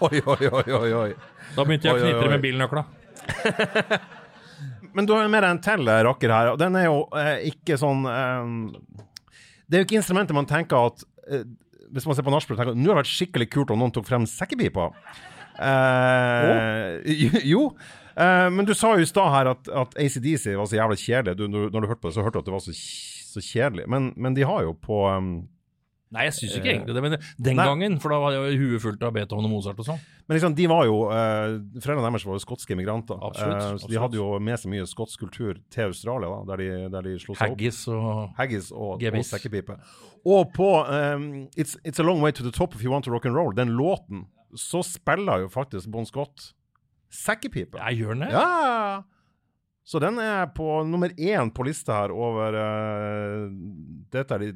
[0.00, 1.12] Oi, oi, oi, oi, oi.
[1.56, 2.84] Da begynte jeg å knitre med bilnøkla.
[4.94, 7.02] Men du har jo med deg en til eh, rakker her, og den er jo
[7.18, 9.02] eh, ikke sånn eh,
[9.66, 11.44] Det er jo ikke instrumentet man tenker at eh,
[11.94, 13.94] Hvis man ser på nachspiel, tenker at nå har det vært skikkelig kult om noen
[13.94, 14.90] tok frem sekkepipa.
[15.60, 17.68] Eh, jo.
[18.14, 21.38] Eh, men du sa jo i stad her at, at ACDC var så jævla kjedelig.
[21.38, 22.76] Du, når du hørte på det, så hørte du at det var så,
[23.34, 23.86] så kjedelig.
[23.90, 25.34] Men, men de har jo på um,
[26.10, 27.64] Nei, jeg syns ikke egentlig det, men den Nei.
[27.68, 30.00] gangen, for da var jo huet fullt av Beethoven og Mozart og sånn.
[30.26, 31.52] Men liksom, de var jo eh,
[31.84, 33.20] Foreldrene deres var jo skotske immigranter.
[33.28, 33.92] Absolutt, Eh, så absolutt.
[33.94, 37.12] de hadde jo med seg mye skotsk kultur til Australia, da, der de, der de
[37.22, 37.54] slo seg opp.
[37.54, 39.76] Haggis og Haggis og, og sekkepipe.
[40.26, 43.14] Og på um, it's, it's a Long Way to the Top If You Want to
[43.14, 44.26] Rock and Roll, den låten,
[44.58, 46.50] så spiller jo faktisk Bon Scott
[47.10, 47.78] sekkepipe.
[47.78, 48.32] Jeg gjør den det?
[48.34, 49.02] Ja!
[49.86, 53.46] Så den er på nummer én på lista her over uh,
[54.12, 54.50] Dette er de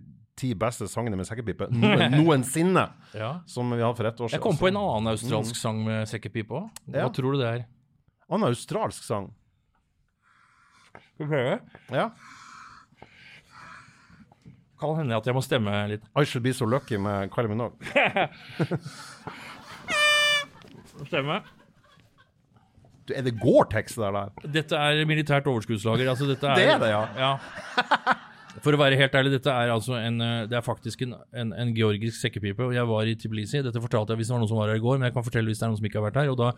[0.44, 1.70] ti beste sangene med sekkepipe
[2.18, 3.32] noensinne, Ja.
[3.48, 4.36] som vi hadde for ett år siden.
[4.38, 6.68] Jeg kom på en annen australsk sang med sekkepipe òg.
[6.90, 7.08] Hva Ja.
[7.16, 7.64] tror du det er?
[8.30, 9.32] Annen australsk sang.
[11.14, 11.60] Skal vi prøve?
[11.94, 12.10] Ja.
[14.80, 16.02] Kan hende at jeg må stemme litt.
[16.18, 17.78] I Should Be So Lucky med Kylie Minogue.
[21.06, 21.40] stemme.
[23.06, 24.30] Du, Er det Gore-Tex der?
[24.48, 26.08] Dette er militært overskuddslager.
[26.10, 27.02] Altså, dette er, Det er det, ja.
[27.20, 27.38] ja.
[28.64, 31.52] For å være helt ærlig, dette er altså en, eh, det er faktisk en, en,
[31.60, 32.70] en georgisk sekkepipe.
[32.74, 33.60] Jeg var i Tbilisi.
[33.64, 35.26] Dette fortalte jeg hvis det var noen som var her i går, men jeg kan
[35.26, 36.32] fortelle hvis det er noen som ikke har vært her.
[36.32, 36.50] og Da,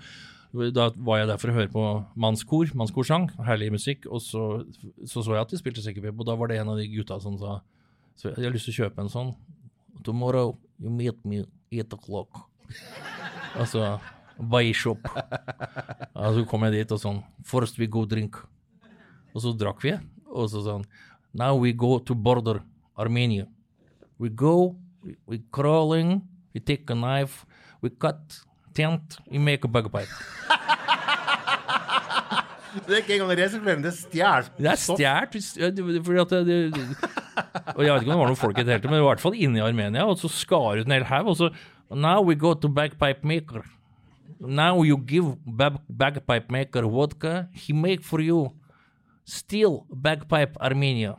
[0.77, 1.87] da var jeg der for å høre på
[2.27, 3.31] mannskor, mannskorsang.
[3.49, 4.07] Herlig musikk.
[4.07, 4.45] Og så,
[5.05, 7.19] så så jeg at de spilte sekkepipe, og da var det en av de gutta
[7.23, 7.59] som sa
[8.17, 9.33] så jeg har lyst til å kjøpe en sånn.
[10.07, 12.45] Tomorrow you meet me eight o'clock.
[13.57, 13.95] Altså
[14.37, 15.07] Buy shop.
[16.13, 18.37] Og så kom jeg dit og sånn First we go drink.
[19.33, 19.95] Og så drakk vi,
[20.29, 20.85] og så sånn
[21.37, 22.63] Now we go to border
[22.99, 23.47] Armenia.
[24.19, 26.23] We go, we, we crawling,
[26.55, 27.45] we take a knife,
[27.83, 28.39] we cut
[28.75, 30.09] tent, we make a bagpipe.
[32.77, 34.51] Det er ikke engang resirkulering, det er stjålet.
[34.59, 35.31] Det er stjålet.
[35.33, 36.75] hvis- ja, det- fordi at det,
[37.77, 39.03] Og jeg vet ikke om det var noen folk i det hele tatt, men det
[39.05, 40.05] var i hvert fall inne i Armenia.
[40.07, 41.51] Og så skar ut en hel haug, og så
[41.91, 43.63] Now we go to bagpipe maker.
[44.41, 48.53] Now you give bag, bagpipe maker vodka, he make for you
[49.25, 51.15] still bagpipe Armenia.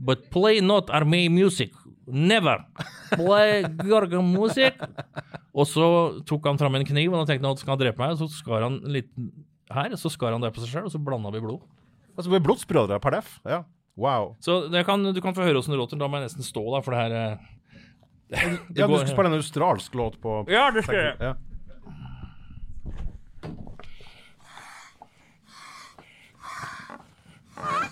[0.00, 1.74] But play not Armei music.
[2.06, 2.64] Never!
[3.12, 4.78] Play Georgian music.
[5.52, 5.84] Og så
[6.26, 8.14] tok han fram en kniv, og han tenkte at skal han drepe meg.
[8.16, 9.10] Og så skar han litt
[9.70, 11.60] her, så skar han der på seg sjøl, og så blanda vi blod.
[12.16, 13.36] Altså, vi er blodsbrødre per def.
[13.48, 13.62] Ja.
[14.00, 14.34] Wow.
[14.40, 16.00] Så det kan, du kan få høre åssen det låter.
[16.00, 17.22] Da må jeg nesten stå der, for det her det,
[18.30, 18.42] det
[18.80, 21.16] Ja, du skulle skal spille en australsk låt på Ja, det skal jeg.
[21.20, 21.36] Ja.
[27.60, 27.89] Everybody!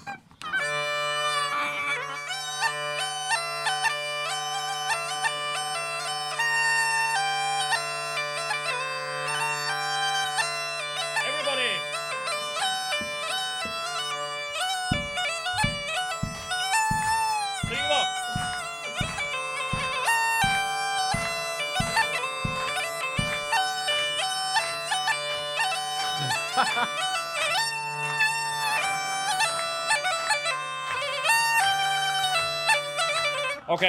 [33.68, 33.84] OK.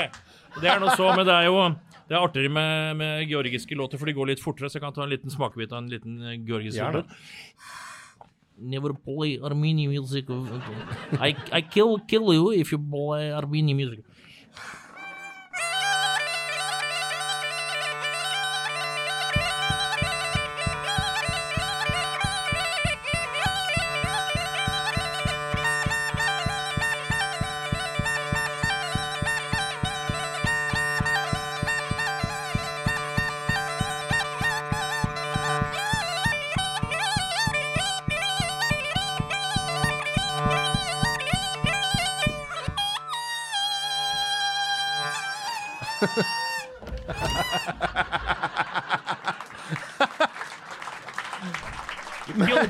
[0.60, 1.60] Det er noe så, men det er jo
[2.10, 4.96] det er artigere med, med georgiske låter, for de går litt fortere, så jeg kan
[4.96, 7.12] ta en liten smakebit av en liten eh, georgisk låt.
[8.60, 10.26] Never play Armenian music.
[11.22, 14.02] I, I kill, kill you if you play Armenian music.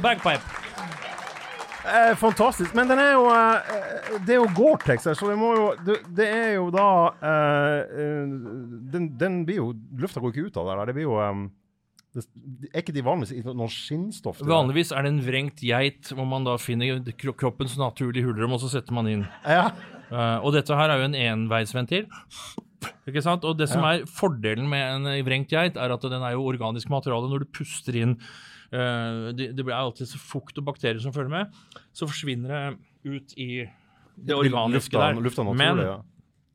[0.03, 0.57] Bagpipe.
[1.89, 2.73] Eh, fantastisk.
[2.75, 5.95] Men den er jo eh, Det er jo Gore-Tex her, så det må jo Det,
[6.17, 6.87] det er jo da
[7.23, 8.33] eh, eh,
[8.93, 9.69] den, den blir jo
[10.01, 10.89] Lufta går ikke ut av det der.
[10.91, 11.39] Det blir jo eh,
[12.19, 12.25] det,
[12.73, 14.41] Er ikke de vanligvis noe skinnstoff?
[14.43, 14.49] det?
[14.51, 16.99] Vanligvis er det en vrengt geit hvor man da finner
[17.39, 19.23] kroppens naturlige hulrom, og så setter man inn.
[19.47, 19.69] Ja.
[20.11, 22.09] Eh, og dette her er jo en enveisventil.
[23.07, 23.45] Ikke sant?
[23.47, 26.91] Og det som er fordelen med en vrengt geit, er at den er jo organisk
[26.91, 27.29] materiale.
[27.31, 28.17] Når du puster inn
[28.71, 31.59] det, det blir alltid så fukt og bakterier som følger med,
[31.95, 33.63] så forsvinner det ut i
[34.27, 35.19] det organiske der.
[35.23, 35.97] Lufta Men ja.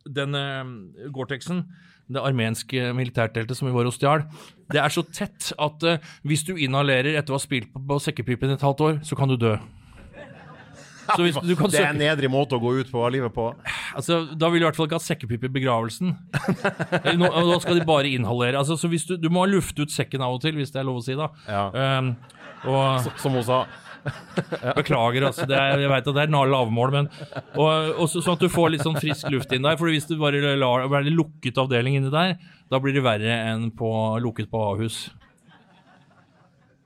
[0.07, 1.65] den uh, Gore-Texen,
[2.09, 4.27] det armenske militærteltet som vi var og stjal,
[4.73, 7.97] det er så tett at eh, hvis du inhalerer etter å ha spilt på, på
[8.05, 9.55] sekkepipen i et halvt år, så kan du dø.
[11.09, 13.35] Så hvis du kan Det er en søke, nedrig måte å gå ut på livet
[13.35, 13.49] på.
[13.95, 16.15] altså, Da vil du i hvert fall ikke ha sekkepipe i begravelsen.
[17.21, 18.61] Nå, da skal de bare inhalere.
[18.61, 21.03] Altså, så du, du må lufte ut sekken av og til, hvis det er lov
[21.03, 21.17] å si.
[21.19, 21.31] da.
[21.49, 21.65] Ja.
[22.01, 22.15] Um,
[22.65, 23.65] og Som hun sa.
[24.79, 25.47] Beklager, altså.
[25.49, 27.11] Det er, jeg vet at det er lavmål, men
[27.57, 29.79] og, og så, Sånn at du får litt sånn frisk luft inn der.
[29.81, 32.37] For hvis du bare lar det være lukket avdeling inni der,
[32.73, 33.91] da blir det verre enn på
[34.25, 35.07] lukket på Ahus.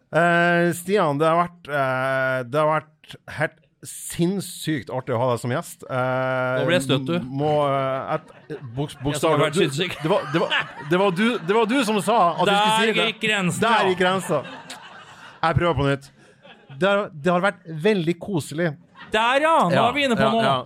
[0.08, 5.40] Eh, Stian, det har vært eh, Det har vært helt sinnssykt artig å ha deg
[5.42, 5.84] som gjest.
[5.86, 7.18] Eh, Nå ble jeg støtt, du.
[7.40, 8.32] Må eh, et,
[8.74, 9.96] bok, Jeg som har Bokstavelig vært du- sinnssyk.
[10.02, 10.54] det, var- det, var-
[10.90, 13.06] det, var du- det var du som sa at du Der skulle si det.
[13.12, 14.42] gikk grensen, Der gikk grensa.
[15.42, 16.10] Jeg prøver på nytt.
[16.78, 18.76] Det har, det har vært veldig koselig.
[19.12, 19.54] Der, ja!
[19.68, 20.42] Nå Ja, er vi inne på ja, noe.
[20.42, 20.64] ja.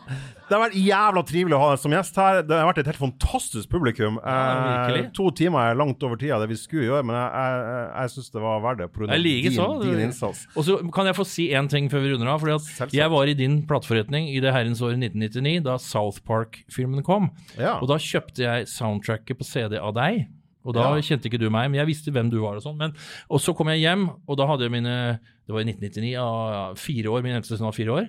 [0.53, 2.39] Det har vært jævla trivelig å ha deg som gjest her.
[2.45, 4.19] Det har vært et helt fantastisk publikum.
[4.20, 7.87] Ja, eh, to timer er langt over tida det vi skulle gjøre, men jeg, jeg,
[7.95, 9.16] jeg syns det var verdt det pga.
[9.16, 9.69] Din, så.
[9.81, 10.43] din innsats.
[10.53, 12.45] Og så kan jeg få si én ting før vi runder av.
[12.45, 17.31] Fordi Jeg var i din plateforretning i det herrens år 1999, da South Park-filmen kom.
[17.57, 17.79] Ja.
[17.81, 20.27] Og da kjøpte jeg soundtracket på CD av deg.
[20.62, 21.01] Og da Ja.
[21.03, 22.77] kjente ikke du meg, men jeg visste hvem du var og sånn.
[22.77, 22.93] Men,
[23.29, 26.73] og så kom jeg hjem, og da hadde jeg mine Det var i 1999, ja,
[26.79, 28.05] fire år, min eldste sønn var fire år.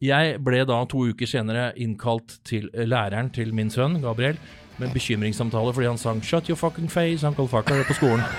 [0.00, 4.38] Jeg ble da to uker senere innkalt til læreren til min sønn, Gabriel,
[4.78, 8.22] med bekymringssamtale fordi han sang 'Shut your fucking face, Uncle Fucker' på skolen.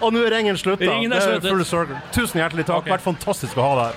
[0.00, 0.88] Og nå er ringen slutta.
[0.88, 1.50] Ringen er Det sluttet.
[1.50, 1.96] full circle.
[2.12, 2.76] Tusen hjertelig takk.
[2.76, 2.88] Ok.
[2.88, 3.94] Vært fantastisk å ha deg her.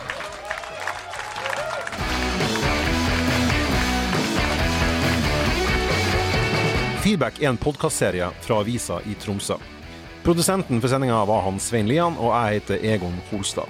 [7.04, 9.56] Feedback er en podkastserie fra avisa i Tromsø.
[10.26, 13.70] Produsenten for sendinga var han Svein Lian, og jeg heter Egon Holstad.